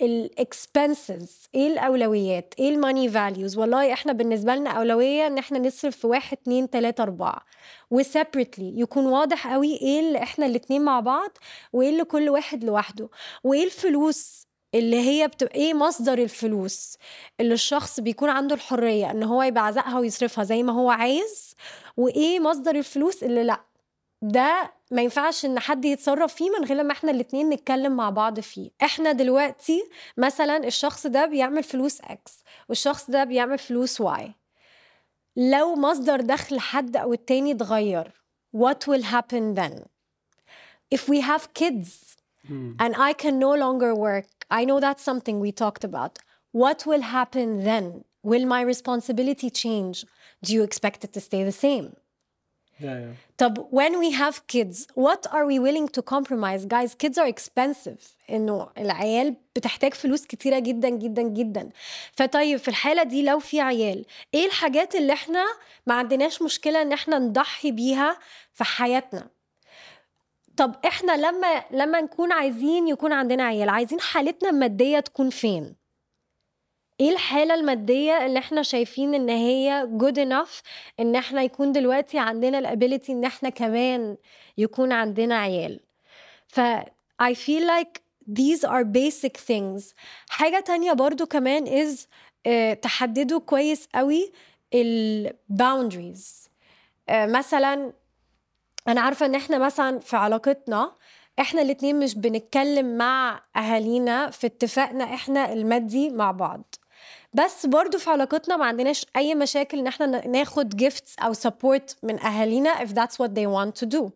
ال 0.00 0.16
expenses 0.16 1.48
إيه 1.54 1.66
الأولويات؟ 1.66 2.54
إيه 2.58 2.68
ال 2.68 2.75
money 2.75 3.08
values 3.08 3.58
والله 3.58 3.92
إحنا 3.92 4.12
بالنسبة 4.12 4.54
لنا 4.54 4.70
أولوية 4.70 5.26
إن 5.26 5.38
إحنا 5.38 5.58
نصرف 5.58 5.96
في 5.96 6.06
واحد 6.06 6.36
اتنين 6.42 6.70
تلاتة 6.70 7.02
أربعة. 7.02 7.42
و 7.90 7.98
separately 7.98 8.80
يكون 8.80 9.06
واضح 9.06 9.52
قوي 9.52 9.76
إيه 9.76 10.00
اللي 10.00 10.22
إحنا 10.22 10.46
الاتنين 10.46 10.82
مع 10.84 11.00
بعض 11.00 11.38
وإيه 11.72 11.88
اللي 11.90 12.04
كل 12.04 12.28
واحد 12.28 12.64
لوحده. 12.64 13.08
وإيه 13.44 13.64
الفلوس 13.64 14.46
اللي 14.74 14.96
هي 15.00 15.28
بتبقى 15.28 15.54
إيه 15.54 15.74
مصدر 15.74 16.18
الفلوس 16.18 16.96
اللي 17.40 17.54
الشخص 17.54 18.00
بيكون 18.00 18.28
عنده 18.28 18.54
الحرية 18.54 19.10
إن 19.10 19.22
هو 19.22 19.42
يبعزقها 19.42 19.98
ويصرفها 19.98 20.44
زي 20.44 20.62
ما 20.62 20.72
هو 20.72 20.90
عايز؟ 20.90 21.54
وإيه 21.96 22.40
مصدر 22.40 22.74
الفلوس 22.76 23.22
اللي 23.22 23.42
لأ؟ 23.44 23.60
ده 24.22 24.77
ما 24.90 25.02
ينفعش 25.02 25.44
ان 25.44 25.58
حد 25.58 25.84
يتصرف 25.84 26.34
فيه 26.34 26.50
من 26.50 26.64
غير 26.64 26.76
لما 26.76 26.92
إحنا 26.92 27.10
الاتنين 27.10 27.50
نتكلم 27.50 27.96
مع 27.96 28.10
بعض 28.10 28.40
فيه 28.40 28.70
إحنا 28.82 29.12
دلوقتي 29.12 29.84
مثلا 30.16 30.66
الشخص 30.66 31.06
ده 31.06 31.26
بيعمل 31.26 31.62
فلوس 31.62 32.00
X 32.00 32.44
والشخص 32.68 33.10
ده 33.10 33.24
بيعمل 33.24 33.58
فلوس 33.58 34.00
Y 34.00 34.34
لو 35.36 35.74
مصدر 35.74 36.20
دخل 36.20 36.60
حد 36.60 36.96
أو 36.96 37.12
التاني 37.12 37.52
اتغير 37.52 38.12
what 38.56 38.88
will 38.88 39.02
happen 39.02 39.54
then 39.54 39.74
if 40.94 41.08
we 41.08 41.20
have 41.20 41.52
kids 41.54 42.16
hmm. 42.46 42.72
and 42.80 42.94
I 42.96 43.12
can 43.12 43.38
no 43.38 43.54
longer 43.64 43.94
work 43.94 44.28
I 44.50 44.64
know 44.64 44.80
that's 44.80 45.02
something 45.02 45.36
we 45.38 45.52
talked 45.52 45.84
about 45.84 46.18
what 46.52 46.86
will 46.86 47.02
happen 47.02 47.48
then 47.64 48.04
will 48.22 48.46
my 48.46 48.62
responsibility 48.62 49.50
change 49.50 50.04
do 50.44 50.54
you 50.54 50.62
expect 50.62 51.04
it 51.04 51.12
to 51.12 51.20
stay 51.20 51.42
the 51.44 51.52
same. 51.52 51.96
طب 53.38 53.68
when 53.72 53.92
we 53.92 54.12
have 54.14 54.36
kids 54.52 54.86
what 54.94 55.30
are 55.32 55.46
we 55.46 55.58
willing 55.58 55.88
to 55.88 56.02
compromise? 56.02 56.64
Guys 56.66 56.94
kids 56.94 57.18
are 57.18 57.28
expensive. 57.34 58.00
إنه 58.30 58.68
العيال 58.78 59.36
بتحتاج 59.56 59.94
فلوس 59.94 60.26
كتيرة 60.26 60.58
جدا 60.58 60.88
جدا 60.88 61.22
جدا. 61.22 61.70
فطيب 62.12 62.58
في 62.58 62.68
الحالة 62.68 63.02
دي 63.02 63.22
لو 63.22 63.38
في 63.38 63.60
عيال 63.60 64.04
إيه 64.34 64.46
الحاجات 64.46 64.94
اللي 64.94 65.12
إحنا 65.12 65.44
ما 65.86 65.94
عندناش 65.94 66.42
مشكلة 66.42 66.82
إن 66.82 66.92
إحنا 66.92 67.18
نضحي 67.18 67.72
بيها 67.72 68.18
في 68.52 68.64
حياتنا؟ 68.64 69.28
طب 70.56 70.74
إحنا 70.86 71.12
لما 71.16 71.64
لما 71.70 72.00
نكون 72.00 72.32
عايزين 72.32 72.88
يكون 72.88 73.12
عندنا 73.12 73.44
عيال 73.44 73.68
عايزين 73.68 74.00
حالتنا 74.00 74.50
المادية 74.50 75.00
تكون 75.00 75.30
فين؟ 75.30 75.74
إيه 77.00 77.10
الحالة 77.10 77.54
المادية 77.54 78.26
اللي 78.26 78.38
إحنا 78.38 78.62
شايفين 78.62 79.14
إن 79.14 79.28
هي 79.28 79.88
good 79.98 80.16
enough 80.28 80.62
إن 81.00 81.16
إحنا 81.16 81.42
يكون 81.42 81.72
دلوقتي 81.72 82.18
عندنا 82.18 82.58
الابيليتي 82.58 83.12
إن 83.12 83.24
إحنا 83.24 83.48
كمان 83.48 84.16
يكون 84.58 84.92
عندنا 84.92 85.38
عيال؟ 85.38 85.80
ف 86.48 86.60
I 87.22 87.34
feel 87.34 87.64
like 87.66 88.00
these 88.38 88.64
are 88.64 88.84
basic 88.84 89.36
things. 89.48 89.94
حاجة 90.28 90.60
تانية 90.60 90.92
برضو 90.92 91.26
كمان 91.26 91.66
is 91.66 91.98
uh, 91.98 92.78
تحددوا 92.82 93.40
كويس 93.40 93.88
قوي 93.94 94.32
ال 94.74 95.30
boundaries. 95.52 96.48
uh, 97.10 97.12
مثلا 97.12 97.92
أنا 98.88 99.00
عارفة 99.00 99.26
إن 99.26 99.34
إحنا 99.34 99.58
مثلا 99.58 99.98
في 100.00 100.16
علاقتنا 100.16 100.92
إحنا 101.40 101.62
الاتنين 101.62 101.98
مش 101.98 102.14
بنتكلم 102.14 102.96
مع 102.96 103.42
أهالينا 103.56 104.30
في 104.30 104.46
اتفاقنا 104.46 105.04
إحنا 105.04 105.52
المادي 105.52 106.10
مع 106.10 106.30
بعض. 106.30 106.74
بس 107.33 107.65
برضو 107.65 107.97
في 107.97 108.09
علاقتنا 108.09 108.57
ما 108.57 108.65
عندناش 108.65 109.05
اي 109.15 109.35
مشاكل 109.35 109.79
ان 109.79 109.87
احنا 109.87 110.27
ناخد 110.27 110.69
جيفتس 110.75 111.15
او 111.19 111.33
سبورت 111.33 111.97
من 112.03 112.19
اهالينا 112.19 112.75
if 112.85 112.89
that's 112.89 113.15
what 113.23 113.29
they 113.29 113.47
want 113.47 113.83
to 113.83 113.89
do 113.97 114.09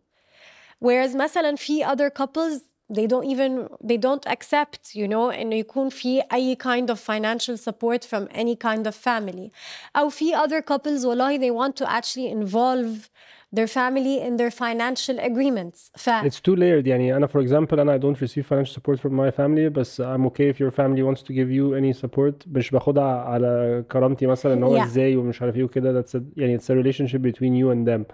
whereas 0.85 1.15
مثلا 1.15 1.55
في 1.55 1.85
other 1.85 2.09
couples 2.23 2.61
they 2.93 3.05
don't 3.07 3.25
even 3.25 3.67
they 3.83 3.97
don't 3.97 4.25
accept 4.31 4.95
you 4.95 5.07
know 5.07 5.33
انه 5.39 5.55
يكون 5.55 5.89
في 5.89 6.21
اي 6.33 6.57
kind 6.63 6.87
of 6.93 6.97
financial 6.97 7.57
support 7.57 8.03
from 8.05 8.27
any 8.37 8.55
kind 8.55 8.87
of 8.87 8.95
family 8.95 9.49
او 9.95 10.09
في 10.09 10.35
other 10.35 10.61
couples 10.73 11.05
والله 11.05 11.37
they 11.37 11.51
want 11.51 11.73
to 11.73 11.87
actually 11.87 12.31
involve 12.31 13.09
their 13.55 13.67
family 13.67 14.21
in 14.27 14.37
their 14.37 14.51
financial 14.51 15.19
agreements 15.19 15.91
ف 15.95 16.09
It's 16.09 16.39
too 16.39 16.55
layered 16.55 16.87
يعني 16.87 17.15
أنا 17.17 17.27
for 17.27 17.41
example 17.47 17.73
أنا 17.79 17.97
I 17.97 18.01
don't 18.01 18.21
receive 18.21 18.45
financial 18.45 18.73
support 18.79 18.99
from 18.99 19.11
my 19.11 19.31
family 19.31 19.69
بس 19.71 20.01
I'm 20.01 20.25
okay 20.27 20.53
if 20.53 20.59
your 20.59 20.71
family 20.71 21.03
wants 21.03 21.21
to 21.21 21.33
give 21.33 21.49
you 21.51 21.73
any 21.73 22.01
support 22.05 22.47
مش 22.47 22.71
باخدها 22.71 23.03
على 23.03 23.83
كرامتي 23.91 24.25
مثلا 24.25 24.53
إن 24.53 24.63
هو 24.63 24.77
yeah. 24.77 24.83
إزاي 24.83 25.15
ومش 25.15 25.41
عارف 25.41 25.55
إيه 25.55 25.63
وكده 25.63 26.01
that's 26.01 26.15
a, 26.15 26.21
يعني 26.37 26.59
it's 26.59 26.69
a 26.69 26.75
relationship 26.83 27.21
between 27.21 27.53
you 27.53 27.71
and 27.71 27.87
them 27.87 28.13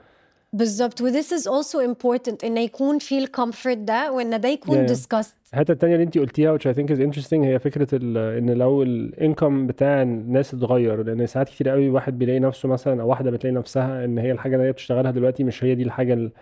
بالظبط. 0.53 1.01
و 1.01 1.11
this 1.11 1.24
is 1.26 1.42
also 1.44 1.78
important 1.92 2.44
إن 2.44 2.57
يكون 2.57 2.99
في 2.99 3.18
ال 3.18 3.26
comfort 3.26 3.76
ده 3.78 4.12
وإن 4.12 4.40
ده 4.40 4.49
يكون 4.49 4.86
Yeah. 4.86 4.90
discussed. 4.90 5.34
الحتة 5.53 5.72
التانية 5.72 5.94
اللي 5.94 6.05
انت 6.05 6.18
قلتيها 6.18 6.59
which 6.59 6.61
I 6.61 6.74
think 6.76 6.90
is 6.94 6.99
interesting 7.01 7.32
هي 7.34 7.59
فكرة 7.59 7.88
ال- 7.92 8.18
إن 8.38 8.51
لو 8.51 8.82
ال 8.82 8.94
income 8.94 9.66
بتاع 9.66 10.03
الناس 10.03 10.55
اتغير. 10.55 11.03
لأن 11.03 11.26
ساعات 11.26 11.49
كتير 11.49 11.68
قوي 11.68 11.88
واحد 11.90 12.18
بيلاقي 12.18 12.38
نفسه 12.38 12.68
مثلا 12.68 13.03
أو 13.03 13.09
واحدة 13.09 13.30
بتلاقي 13.30 13.55
نفسها 13.55 14.05
إن 14.05 14.18
هي 14.18 14.32
الحاجة 14.32 14.57
اللي 14.57 14.66
هي 14.66 14.72
بتشتغلها 14.72 15.11
دلوقتي 15.11 15.44
مش 15.44 15.64
هي 15.64 15.74
دي 15.74 15.82
الحاجة 15.82 16.14
ال- 16.14 16.32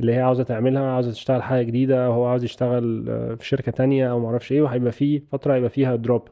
اللي 0.00 0.12
هي 0.14 0.20
عاوزة 0.20 0.42
تعملها 0.42 0.82
عاوزة 0.90 1.10
تشتغل 1.12 1.42
حاجة 1.42 1.62
جديدة 1.64 2.10
وهو 2.10 2.26
عاوز 2.26 2.44
يشتغل 2.44 3.06
آه، 3.08 3.34
في 3.34 3.46
شركة 3.46 3.72
تانية 3.72 4.10
أو 4.10 4.20
معرفش 4.20 4.52
إيه 4.52 4.62
وهيبقى 4.62 4.92
في 4.92 5.22
فترة 5.32 5.54
هيبقى 5.54 5.70
فيها 5.70 5.96
drop 5.96 6.28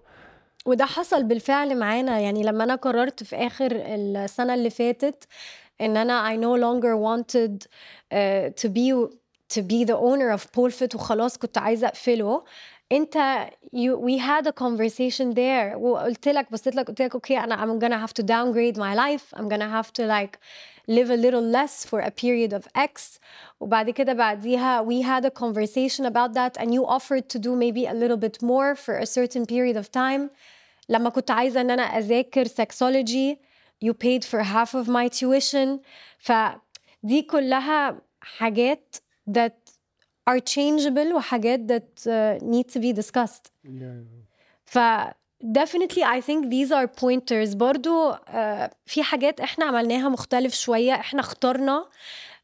وده 0.66 0.84
حصل 0.84 1.24
بالفعل 1.24 1.78
معانا. 1.78 2.20
يعني 2.20 2.42
لما 2.42 2.64
أنا 2.64 2.74
قررت 2.74 3.22
في 3.22 3.36
آخر 3.36 3.68
السنة 3.72 4.54
اللي 4.54 4.70
فاتت 4.70 5.24
ان 5.81 5.97
انا 5.97 6.33
I 6.33 6.37
no 6.37 6.57
longer 6.61 6.95
wanted 6.97 7.67
uh, 8.13 8.49
to 8.61 8.69
be 8.69 9.07
to 9.53 9.61
be 9.61 9.85
the 9.85 9.97
owner 9.97 10.29
of 10.37 10.51
Polfit 10.51 10.95
وخلاص 10.95 11.37
كنت 11.37 11.57
عايزه 11.57 11.87
اقفله 11.87 12.43
انت 12.91 13.47
you, 13.75 13.97
we 13.97 14.17
had 14.17 14.47
a 14.47 14.51
conversation 14.51 15.33
there 15.33 15.75
وقلت 15.75 16.27
لك 16.27 16.51
بصيت 16.51 16.75
لك 16.75 16.87
قلت 16.87 17.01
لك 17.01 17.13
اوكي 17.13 17.37
انا 17.39 17.55
I'm 17.55 17.79
gonna 17.81 18.07
have 18.07 18.13
to 18.13 18.23
downgrade 18.25 18.77
my 18.77 18.95
life 18.95 19.39
I'm 19.39 19.49
gonna 19.49 19.69
have 19.81 19.91
to 19.93 20.05
like 20.05 20.37
live 20.87 21.09
a 21.09 21.17
little 21.17 21.41
less 21.57 21.85
for 21.85 21.99
a 21.99 22.11
period 22.11 22.53
of 22.53 22.67
X 22.77 23.19
وبعد 23.59 23.89
كده 23.89 24.13
بعديها 24.13 24.83
we 24.85 25.03
had 25.03 25.25
a 25.25 25.31
conversation 25.31 26.05
about 26.05 26.33
that 26.33 26.61
and 26.61 26.73
you 26.73 26.85
offered 26.85 27.29
to 27.29 27.39
do 27.39 27.55
maybe 27.55 27.85
a 27.85 27.93
little 27.93 28.17
bit 28.17 28.41
more 28.41 28.75
for 28.75 28.97
a 28.97 29.05
certain 29.05 29.45
period 29.45 29.77
of 29.77 29.91
time 29.91 30.29
لما 30.89 31.09
كنت 31.09 31.31
عايزة 31.31 31.61
ان 31.61 31.71
انا 31.71 31.83
اذاكر 31.83 32.45
sexology 32.45 33.37
you 33.84 33.92
paid 33.92 34.24
for 34.24 34.40
half 34.42 34.74
of 34.74 34.86
my 34.88 35.08
tuition 35.08 35.80
فدي 36.18 37.22
كلها 37.30 38.00
حاجات 38.20 38.96
that 39.30 39.52
are 40.30 40.38
changeable 40.40 41.14
وحاجات 41.14 41.60
that 41.72 42.06
uh, 42.06 42.44
need 42.44 42.72
to 42.74 42.78
be 42.80 42.92
discussed 43.02 43.50
ف 44.64 44.78
definitely 45.44 46.02
I 46.04 46.20
think 46.20 46.40
these 46.50 46.70
are 46.72 46.86
pointers 46.86 47.54
برضو 47.56 48.10
آه، 48.10 48.70
في 48.86 49.02
حاجات 49.02 49.40
إحنا 49.40 49.64
عملناها 49.64 50.08
مختلف 50.08 50.54
شوية 50.54 50.94
إحنا 50.94 51.20
اخترنا 51.20 51.76
آه، 51.76 51.88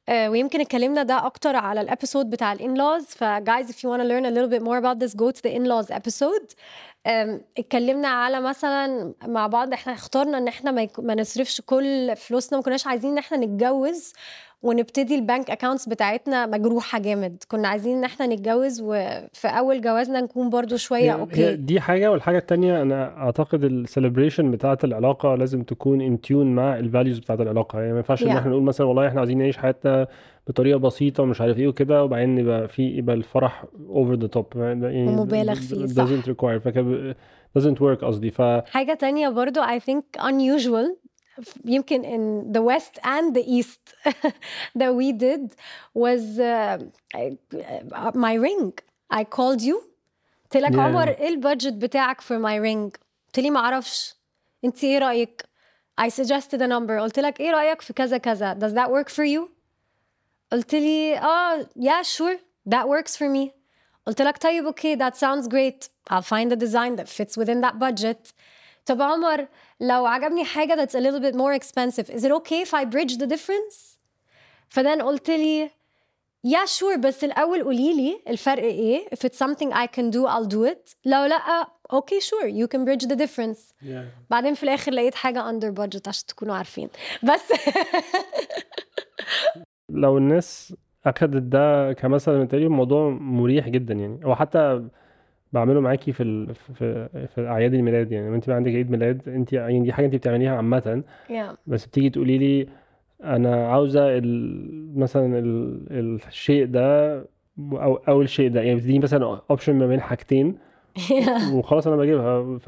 ويمكن 0.09 0.61
اتكلمنا 0.61 1.03
ده 1.03 1.27
أكتر 1.27 1.57
على 1.57 1.81
الابيسود 1.81 2.31
بتاع 2.31 2.53
الان-laws 2.53 3.05
ف 3.05 3.25
guys 3.25 3.67
if 3.69 3.77
you 3.77 3.89
want 3.91 4.01
to 4.01 4.09
learn 4.09 4.25
a 4.25 4.31
little 4.31 4.51
bit 4.59 4.63
more 4.63 4.79
about 4.79 4.99
this 5.05 5.15
go 5.15 5.31
to 5.31 5.41
the 5.43 5.53
in-laws 5.59 5.91
episode. 5.91 6.55
اتكلمنا 7.59 8.09
على 8.09 8.41
مثلا 8.41 9.15
مع 9.27 9.47
بعض 9.47 9.73
إحنا 9.73 9.93
اخترنا 9.93 10.39
إن 10.39 10.49
إحنا 10.49 10.71
ما 10.99 11.15
نصرفش 11.15 11.61
كل 11.61 12.17
فلوسنا 12.17 12.59
ما 12.59 12.65
كناش 12.65 12.87
عايزين 12.87 13.11
إن 13.11 13.19
إحنا 13.19 13.37
نتجوز. 13.37 14.13
ونبتدي 14.63 15.15
ال 15.15 15.22
bank 15.22 15.51
accounts 15.51 15.89
بتاعتنا 15.89 16.47
مجروحة 16.47 16.99
جامد. 16.99 17.43
كنا 17.49 17.69
عايزين 17.69 17.97
إن 17.97 18.05
إحنا 18.05 18.27
نتجوز 18.27 18.81
وفي 18.81 19.49
أول 19.49 19.81
جوازنا 19.81 20.21
نكون 20.21 20.51
برضو 20.51 20.77
شوية 20.77 21.13
okay. 21.13 21.57
دي 21.57 21.81
حاجة 21.81 22.11
والحاجة 22.11 22.39
التانية 22.39 22.83
أنا 22.83 23.17
أعتقد 23.19 23.65
ال 23.65 23.72
celebration 23.72 24.51
بتاعة 24.51 24.79
العلاقة 24.85 25.35
لازم 25.35 25.63
تكون 25.63 26.01
in 26.01 26.21
tune 26.21 26.55
مع 26.55 26.79
ال 26.79 26.85
values 26.85 27.19
بتاعة 27.19 27.37
العلاقة. 27.37 27.79
يعني 27.81 27.93
ما 27.93 27.99
ينفعش 27.99 28.23
إن. 28.23 28.29
إحنا 28.29 28.51
نقول 28.51 28.63
مثلا 28.63 28.87
والله 28.87 29.09
إحنا 29.09 29.21
عايزين 29.21 29.39
نعيش 29.39 29.57
حياتنا 29.57 30.07
بطريقة 30.47 30.79
بسيطة 30.79 31.23
ومش 31.23 31.41
عارف 31.41 31.59
إيه 31.59 31.69
وكده 31.69 32.05
وبعدين 32.05 32.39
يبقى 32.39 32.69
في 32.69 32.83
يبقى 32.83 33.17
الفرح 33.17 33.65
over 33.89 34.15
the 34.15 34.27
top 34.27 34.47
يعني 34.57 35.09
ومبالغ 35.09 35.55
فيه، 35.55 35.87
صح. 35.87 36.05
doesn't 36.05 36.25
require 36.25 36.61
doesn't 37.59 37.79
work 37.81 38.05
قصدي. 38.05 38.31
ف 38.31 38.43
حاجة 38.67 38.95
تانية 38.95 39.29
برضو 39.29 39.61
I 39.63 39.81
think 39.81 40.21
unusual 40.21 41.08
يمكن 41.66 42.04
in 42.04 42.54
the 42.58 42.62
west 42.62 43.00
and 43.04 43.34
the 43.36 43.44
east 43.58 43.96
that 44.80 44.94
we 44.96 45.12
did 45.12 45.56
was 45.94 46.40
uh, 46.40 46.78
uh, 47.16 48.12
my 48.14 48.34
ring 48.34 48.74
I 49.14 49.24
called 49.24 49.62
you 49.62 49.78
قلت 50.44 50.58
لك 50.64 50.72
Yeah. 50.72 50.80
عمر 50.80 51.08
ايه 51.10 51.28
البادجت 51.30 51.74
بتاعك 51.74 52.22
for 52.22 52.38
my 52.40 52.58
ring 52.66 52.92
قلت 53.28 53.40
لي 53.40 53.50
معرفش 53.50 54.16
انت 54.66 54.84
ايه 54.84 54.98
رأيك 54.98 55.44
I 56.02 56.10
suggested 56.10 56.60
a 56.60 56.68
number 56.68 57.00
قلت 57.02 57.20
لك 57.20 57.40
ايه 57.40 57.52
رأيك 57.52 57.82
في 57.82 57.94
كذا 57.94 58.18
كذا 58.18 58.54
does 58.60 58.74
that 58.74 58.90
work 58.90 59.10
for 59.10 59.26
you 59.26 59.50
قلت 60.52 60.76
لي 60.76 61.18
اه 61.18 61.64
yeah 61.64 62.04
sure 62.18 62.38
that 62.70 62.86
works 62.88 63.16
for 63.16 63.28
me 63.38 63.50
قلت 64.08 64.22
لك 64.22 64.38
طيب 64.38 64.66
اوكي 64.66 64.96
that 64.98 65.14
sounds 65.14 65.48
great 65.48 65.90
I'll 66.12 66.22
find 66.22 66.52
a 66.52 66.56
design 66.56 66.96
that 67.00 67.08
fits 67.08 67.38
within 67.38 67.62
that 67.62 67.80
budget 67.80 68.32
طب 68.89 69.03
عمر 69.03 69.47
لو 69.81 70.07
عجبني 70.07 70.45
حاجة 70.45 70.75
that's 70.75 70.95
a 70.95 71.01
little 71.01 71.21
bit 71.21 71.35
more 71.35 71.55
expensive 71.55 72.11
is 72.11 72.25
it 72.25 72.33
okay 72.33 72.63
if 72.63 72.75
I 72.75 72.85
bridge 72.85 73.17
the 73.19 73.27
difference؟ 73.27 73.99
فأنت 74.69 75.03
قلت 75.03 75.31
لي 75.31 75.71
يا 76.45 76.59
yeah, 76.59 76.65
sure 76.65 76.95
sure, 76.95 76.99
بس 76.99 77.25
الأول 77.25 77.65
قولي 77.65 77.95
لي 77.97 78.21
الفرق 78.29 78.63
إيه؟ 78.63 79.09
if 79.09 79.19
it's 79.29 79.39
something 79.39 79.73
I 79.73 79.87
can 79.87 80.11
do 80.11 80.27
I'll 80.27 80.49
do 80.49 80.65
it. 80.73 80.95
لو 81.05 81.25
لأ 81.25 81.69
okay 81.93 82.21
sure 82.21 82.47
you 82.47 82.67
can 82.69 82.85
bridge 82.85 83.07
the 83.07 83.15
difference 83.15 83.75
بعدين 84.31 84.55
في 84.55 84.63
الآخر 84.63 84.93
لقيت 84.93 85.15
حاجة 85.15 85.51
under 85.51 85.71
budget 85.71 86.09
عشان 86.09 86.27
تكونوا 86.27 86.55
عارفين. 86.55 86.89
بس 87.23 87.53
لو 90.03 90.19
الناس 90.19 90.75
أخدت 91.07 91.43
ده 91.43 91.93
كمثل 91.93 92.47
تقريبا 92.47 92.67
الموضوع 92.67 93.09
مريح 93.11 93.69
جدا 93.69 93.95
يعني. 93.95 94.25
أو 94.25 94.35
حتى 94.35 94.89
بعمله 95.53 95.81
معاكي 95.81 96.13
في 96.13 96.23
ال... 96.23 96.55
في 96.55 97.09
في 97.35 97.47
أعياد 97.49 97.75
الميلاد 97.75 98.13
يعني. 98.13 98.27
لما 98.27 98.37
أنت 98.37 98.47
بقى 98.47 98.57
عندك 98.57 98.71
عيد 98.71 98.91
ميلاد 98.91 99.29
أنت 99.29 99.53
يعني 99.53 99.81
دي 99.81 99.93
حاجة 99.93 100.07
أنت 100.07 100.15
بتعمليها 100.15 100.57
عامة 100.57 101.03
yeah. 101.29 101.57
بس 101.67 101.87
بتيجي 101.87 102.11
تقولي 102.11 102.39
لي 102.39 102.69
أنا 103.25 103.69
عاوزة 103.69 104.19
ال... 104.19 104.99
مثلا 104.99 105.39
ال... 105.39 106.21
الشيء 106.29 106.67
ده 106.67 107.17
أو 107.73 107.97
أو 107.97 108.23
الشيء 108.23 108.51
ده. 108.51 108.61
يعني 108.63 108.79
بتديني 108.79 108.99
مثلا 108.99 109.41
اوبشن 109.51 109.75
ما 109.77 109.87
بين 109.87 110.01
حاجتين 110.01 110.59
وخلاص 111.55 111.87
أنا 111.87 111.97
بجيبها. 111.97 112.59
ف 112.59 112.67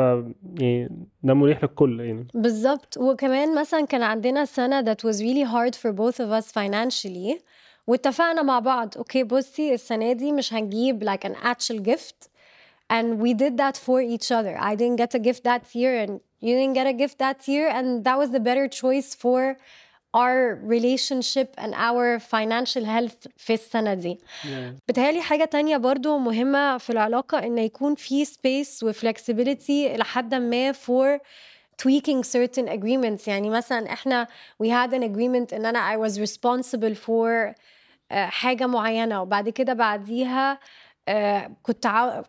يعني 0.60 0.90
ده 1.22 1.34
مريح 1.34 1.62
للكل 1.62 2.00
يعني. 2.00 2.26
بالظبط. 2.34 2.96
وكمان 2.98 3.60
مثلا 3.60 3.86
كان 3.86 4.02
عندنا 4.02 4.44
سنة 4.44 4.82
that 4.94 4.98
was 4.98 5.16
really 5.16 5.44
hard 5.44 5.74
for 5.74 5.92
both 5.92 6.16
of 6.16 6.42
us 6.42 6.52
financially 6.52 7.42
واتفقنا 7.86 8.42
مع 8.42 8.58
بعض. 8.58 8.96
أوكي 8.96 9.24
بصي 9.24 9.74
السنة 9.74 10.12
دي 10.12 10.32
مش 10.32 10.54
هنجيب 10.54 11.04
like 11.10 11.28
an 11.28 11.34
actual 11.34 11.78
gift 11.90 12.30
and 12.89 13.07
we 13.23 13.33
did 13.43 13.53
that 13.63 13.75
for 13.85 13.99
each 14.13 14.27
other 14.37 14.53
I 14.71 14.73
didn't 14.81 14.97
get 15.03 15.11
a 15.19 15.21
gift 15.27 15.43
that 15.49 15.63
year 15.79 15.93
and 16.03 16.11
you 16.45 16.53
didn't 16.59 16.75
get 16.79 16.87
a 16.87 16.93
gift 17.03 17.17
that 17.25 17.39
year 17.53 17.67
and 17.77 17.87
that 18.05 18.17
was 18.21 18.29
the 18.37 18.43
better 18.49 18.67
choice 18.81 19.09
for 19.23 19.57
our 20.23 20.37
relationship 20.75 21.49
and 21.63 21.71
our 21.89 22.19
financial 22.19 22.85
health 22.85 23.27
في 23.37 23.53
السنة 23.53 23.93
دي 23.93 24.19
بتهيألي 24.87 25.21
حاجة 25.21 25.45
تانية 25.45 25.77
برضو 25.77 26.17
مهمة 26.17 26.77
في 26.77 26.89
العلاقة 26.89 27.37
إن 27.39 27.57
يكون 27.57 27.95
في 27.95 28.25
space 28.25 28.83
و 28.83 28.93
flexibility 28.93 29.97
لحد 29.99 30.35
ما 30.35 30.73
for 30.73 31.19
tweaking 31.83 32.23
certain 32.23 32.67
agreements 32.69 33.27
يعني 33.27 33.49
مثلا 33.49 33.93
احنا 33.93 34.27
we 34.63 34.67
had 34.67 34.93
an 34.93 35.03
agreement 35.03 35.53
ان 35.53 35.65
انا 35.65 35.95
I 35.95 36.09
was 36.09 36.13
responsible 36.19 36.95
for 36.95 37.53
uh, 37.53 38.15
حاجة 38.15 38.67
معينة 38.67 39.21
وبعد 39.21 39.49
كده 39.49 39.73
بعديها 39.73 40.55
uh, 40.55 40.57
كنت 41.62 41.86
عاو... 41.86 42.22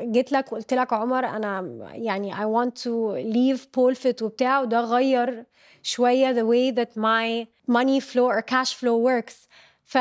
جيت 0.00 0.32
لك 0.32 0.52
وقلت 0.52 0.74
لك 0.74 0.92
عمر 0.92 1.26
أنا 1.26 1.78
يعني 1.92 2.34
I 2.34 2.38
want 2.38 2.72
to 2.82 2.90
leave 3.34 3.60
Polfit 3.76 4.22
وبتاع 4.22 4.60
وده 4.60 4.80
غير 4.80 5.44
شوية 5.82 6.32
the 6.32 6.44
way 6.46 6.74
that 6.76 6.90
my 6.96 7.46
money 7.74 8.00
flow 8.00 8.28
or 8.30 8.42
cash 8.42 8.74
flow 8.74 8.96
works. 9.08 9.48
ف 9.84 9.98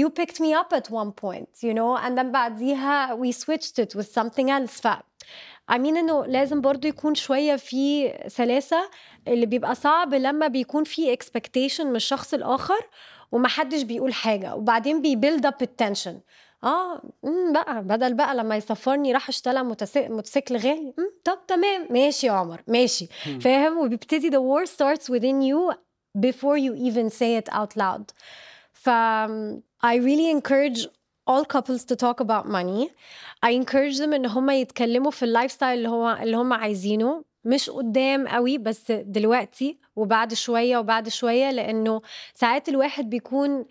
you 0.00 0.08
picked 0.08 0.40
me 0.40 0.52
up 0.54 0.72
at 0.78 0.90
one 0.90 1.12
point 1.12 1.62
you 1.62 1.74
know 1.74 1.96
and 2.06 2.18
then 2.18 2.32
بعديها 2.32 3.16
we 3.16 3.32
switched 3.32 3.78
it 3.78 3.94
with 3.98 4.06
something 4.20 4.50
else. 4.50 4.80
ف 4.80 4.88
I 5.72 5.76
mean 5.78 5.96
إنه 5.96 6.26
لازم 6.26 6.60
برضو 6.60 6.88
يكون 6.88 7.14
شوية 7.14 7.56
في 7.56 8.12
سلاسة 8.26 8.90
اللي 9.28 9.46
بيبقى 9.46 9.74
صعب 9.74 10.14
لما 10.14 10.46
بيكون 10.46 10.84
في 10.84 11.16
expectation 11.16 11.80
من 11.80 11.96
الشخص 11.96 12.34
الآخر 12.34 12.88
ومحدش 13.32 13.82
بيقول 13.82 14.14
حاجة 14.14 14.54
وبعدين 14.54 15.02
بي 15.02 15.15
build 15.15 15.46
up 15.46 15.62
ال 15.62 15.68
tension. 15.68 16.20
آه 16.64 17.02
امم 17.24 17.52
بقى 17.52 17.82
بدل 17.84 18.14
بقى 18.14 18.34
لما 18.34 18.56
يسفرني 18.56 19.12
راح 19.12 19.28
اشترى 19.28 19.62
متس- 19.62 19.96
موتوسيكل 20.10 20.56
غالي. 20.56 20.94
مم، 20.98 21.10
طب 21.24 21.38
تمام 21.48 21.86
ماشي 21.90 22.26
يا 22.26 22.32
عمر 22.32 22.62
ماشي. 22.66 23.06
فاهم؟ 23.40 23.78
وبيبتدي 23.78 24.30
the 24.30 24.34
war 24.40 24.66
starts 24.70 25.04
within 25.04 25.42
you 25.42 25.74
before 26.26 26.56
you 26.58 26.74
even 26.88 27.10
say 27.18 27.40
it 27.42 27.54
out 27.54 27.76
loud. 27.76 28.04
ف 28.72 28.90
I 29.86 29.94
really 29.96 30.30
encourage 30.30 30.86
all 31.30 31.44
couples 31.44 31.84
to 31.90 31.94
talk 31.96 32.18
about 32.20 32.46
money. 32.46 32.88
I 33.46 33.50
encourage 33.50 33.98
them 33.98 34.12
إن 34.14 34.26
هم 34.26 34.50
يتكلموا 34.50 35.10
في 35.10 35.22
ال 35.24 35.52
lifestyle 35.52 35.78
اللي 35.78 35.88
هو 35.88 36.18
اللي 36.22 36.36
هم 36.36 36.52
عايزينه. 36.52 37.24
مش 37.44 37.70
قدام 37.70 38.28
قوي 38.28 38.58
بس 38.58 38.92
دلوقتي 38.92 39.78
وبعد 39.96 40.34
شوية 40.34 40.78
وبعد 40.78 41.08
شوية 41.08 41.50
لأنه 41.50 42.00
ساعات 42.34 42.68
الواحد 42.68 43.10
بيكون 43.10 43.50
آه، 43.60 43.64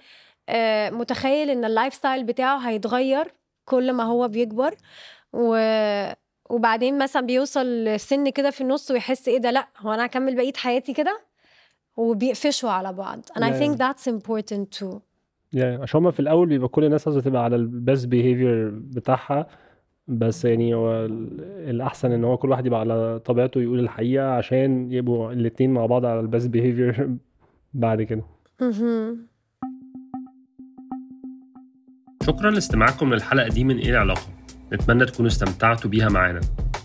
متخيل 0.91 1.50
إن 1.50 1.66
ال 1.66 1.71
life 1.71 1.93
style 1.93 2.24
بتاعه 2.24 2.58
هيتغير 2.58 3.34
كل 3.66 3.94
ما 3.94 4.04
هو 4.04 4.28
بيكبر. 4.28 4.76
و... 5.34 5.58
وبعدين 6.50 6.98
مثلا 6.98 7.26
بيوصل 7.26 8.00
سن 8.00 8.30
كده 8.30 8.50
في 8.50 8.62
النص 8.62 8.91
ويحس 8.91 9.28
إيه 9.28 9.38
ده؟ 9.38 9.52
لأ 9.52 9.68
هو 9.78 9.94
أنا 9.94 10.06
هكمل 10.06 10.36
بقية 10.36 10.54
حياتي 10.56 10.94
كده؟ 10.94 11.22
وبيقفشوا 11.98 12.70
على 12.70 12.94
بعض. 12.94 13.20
And 13.26 13.41
I 13.41 13.46
Yeah. 13.46 13.60
think 13.64 13.78
that's 13.78 14.14
important 14.14 14.80
too. 14.80 15.00
يعني 15.54 15.82
عشان 15.84 16.00
هما 16.00 16.12
في 16.12 16.20
الأول 16.20 16.48
بيبقى 16.48 16.68
كل 16.68 16.84
الناس 16.84 17.08
عاوزه 17.08 17.22
تبقى 17.22 17.44
على 17.44 17.56
ال 17.55 17.66
best 17.66 18.07
behavior 18.07 18.70
بتاعها. 18.70 19.48
بس 20.08 20.46
يعني 20.46 20.74
هو 20.74 20.91
ال- 21.06 21.41
الأحسن 21.70 22.12
إن 22.12 22.24
هو 22.24 22.38
كل 22.38 22.50
واحد 22.52 22.66
يبقى 22.66 22.80
على 22.80 23.20
طبيعته 23.26 23.62
يقول 23.62 23.80
الحقيقة 23.80 24.26
عشان 24.32 24.91
يبقوا 24.91 25.32
الاتنين 25.32 25.74
مع 25.74 25.86
بعض 25.86 26.06
على 26.06 26.20
ال 26.20 26.25
best 26.25 26.47
behavior 26.49 27.09
بعد 27.74 28.02
كده. 28.02 28.24
مهم. 28.62 29.28
شكرا 32.28 32.51
لاستماعكم 32.51 33.13
للحلقة 33.13 33.47
دي 33.47 33.63
من 33.63 33.78
إيه 33.78 33.89
العلاقة؟ 33.89 34.28
نتمنى 34.74 35.05
تكونوا 35.05 35.32
استمتعتوا 35.32 35.89
بيها 35.89 36.09
معانا. 36.09 36.41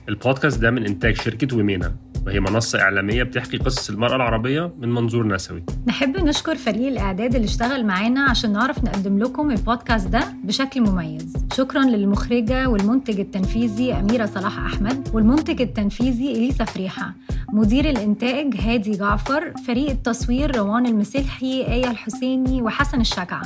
البودكاست 0.08 0.60
ده 0.60 0.70
من 0.70 0.86
إنتاج 0.86 1.16
شركة 1.16 1.56
ويمينا. 1.56 1.96
وهي 2.28 2.40
منصة 2.40 2.80
إعلامية 2.80 3.22
بتحكي 3.22 3.56
قصص 3.56 3.90
المرأة 3.90 4.16
العربية 4.16 4.72
من 4.78 4.88
منظور 4.88 5.26
نسوي. 5.26 5.62
نحب 5.86 6.16
نشكر 6.16 6.54
فريق 6.54 6.88
الإعداد 6.88 7.34
اللي 7.34 7.44
اشتغل 7.44 7.86
معانا 7.86 8.24
عشان 8.30 8.52
نعرف 8.52 8.84
نقدم 8.84 9.18
لكم 9.18 9.50
البودكاست 9.50 10.08
ده 10.08 10.20
بشكل 10.44 10.80
مميز. 10.80 11.36
شكرا 11.56 11.84
للمخرجة 11.84 12.68
والمنتج 12.68 13.20
التنفيذي 13.20 13.92
أميرة 13.92 14.26
صلاح 14.26 14.58
أحمد 14.58 15.08
والمنتج 15.12 15.62
التنفيذي 15.62 16.32
إليسا 16.32 16.64
فريحة. 16.64 17.14
مدير 17.52 17.90
الإنتاج 17.90 18.56
هادي 18.56 18.90
جعفر 18.90 19.52
فريق 19.66 19.90
التصوير 19.90 20.56
روان 20.56 20.86
المسلحي 20.86 21.66
آية 21.66 21.90
الحسيني 21.90 22.62
وحسن 22.62 23.00
الشجعة. 23.00 23.42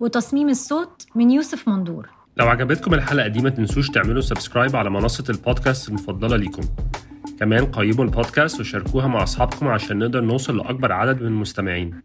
وتصميم 0.00 0.48
الصوت 0.48 1.06
من 1.14 1.30
يوسف 1.30 1.68
مندور. 1.68 2.08
لو 2.36 2.48
عجبتكم 2.48 2.94
الحلقة 2.94 3.28
دي 3.28 3.40
ما 3.42 3.50
تنسوش 3.50 3.90
تعملوا 3.90 4.20
subscribe 4.20 4.76
على 4.76 4.90
منصة 4.90 5.24
البودكاست 5.30 5.88
المفضلة 5.88 6.36
ليكم. 6.36 6.62
كمان 7.40 7.64
قيموا 7.66 8.04
البودكاست 8.04 8.60
وشاركوها 8.60 9.06
مع 9.06 9.22
أصحابكم 9.22 9.68
عشان 9.68 9.98
نقدر 9.98 10.20
نوصل 10.20 10.56
لأكبر 10.56 10.92
عدد 10.92 11.20
من 11.20 11.26
المستمعين. 11.26 12.02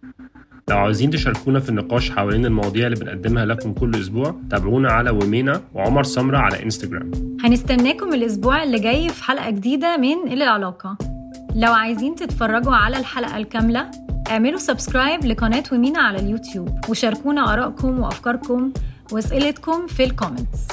لو 0.69 0.77
عاوزين 0.77 1.09
تشاركونا 1.09 1.59
في 1.59 1.69
النقاش 1.69 2.11
حوالين 2.11 2.45
المواضيع 2.45 2.87
اللي 2.87 2.99
بنقدمها 2.99 3.45
لكم 3.45 3.73
كل 3.73 3.95
أسبوع 3.95 4.35
تابعونا 4.49 4.91
على 4.91 5.09
ومينا 5.09 5.61
وعمر 5.73 6.03
سمرة 6.03 6.37
على 6.37 6.63
إنستجرام. 6.63 7.11
هنستناكم 7.43 8.13
الأسبوع 8.13 8.63
اللي 8.63 8.79
جاي 8.79 9.09
في 9.09 9.23
حلقة 9.23 9.49
جديدة 9.49 9.97
من 9.97 10.27
إلى 10.27 10.43
العلاقة. 10.43 10.97
لو 11.55 11.71
عايزين 11.71 12.15
تتفرجوا 12.15 12.75
على 12.75 12.97
الحلقة 12.97 13.37
الكاملة 13.37 13.91
اعملوا 14.31 14.59
subscribe 14.59 15.25
لقناة 15.25 15.63
ومينا 15.71 15.99
على 15.99 16.19
اليوتيوب 16.19 16.69
وشاركونا 16.89 17.53
آرائكم 17.53 17.99
وأفكاركم 17.99 18.73
وأسئلتكم 19.11 19.87
في 19.87 20.03
ال 20.03 20.10
comments 20.10 20.67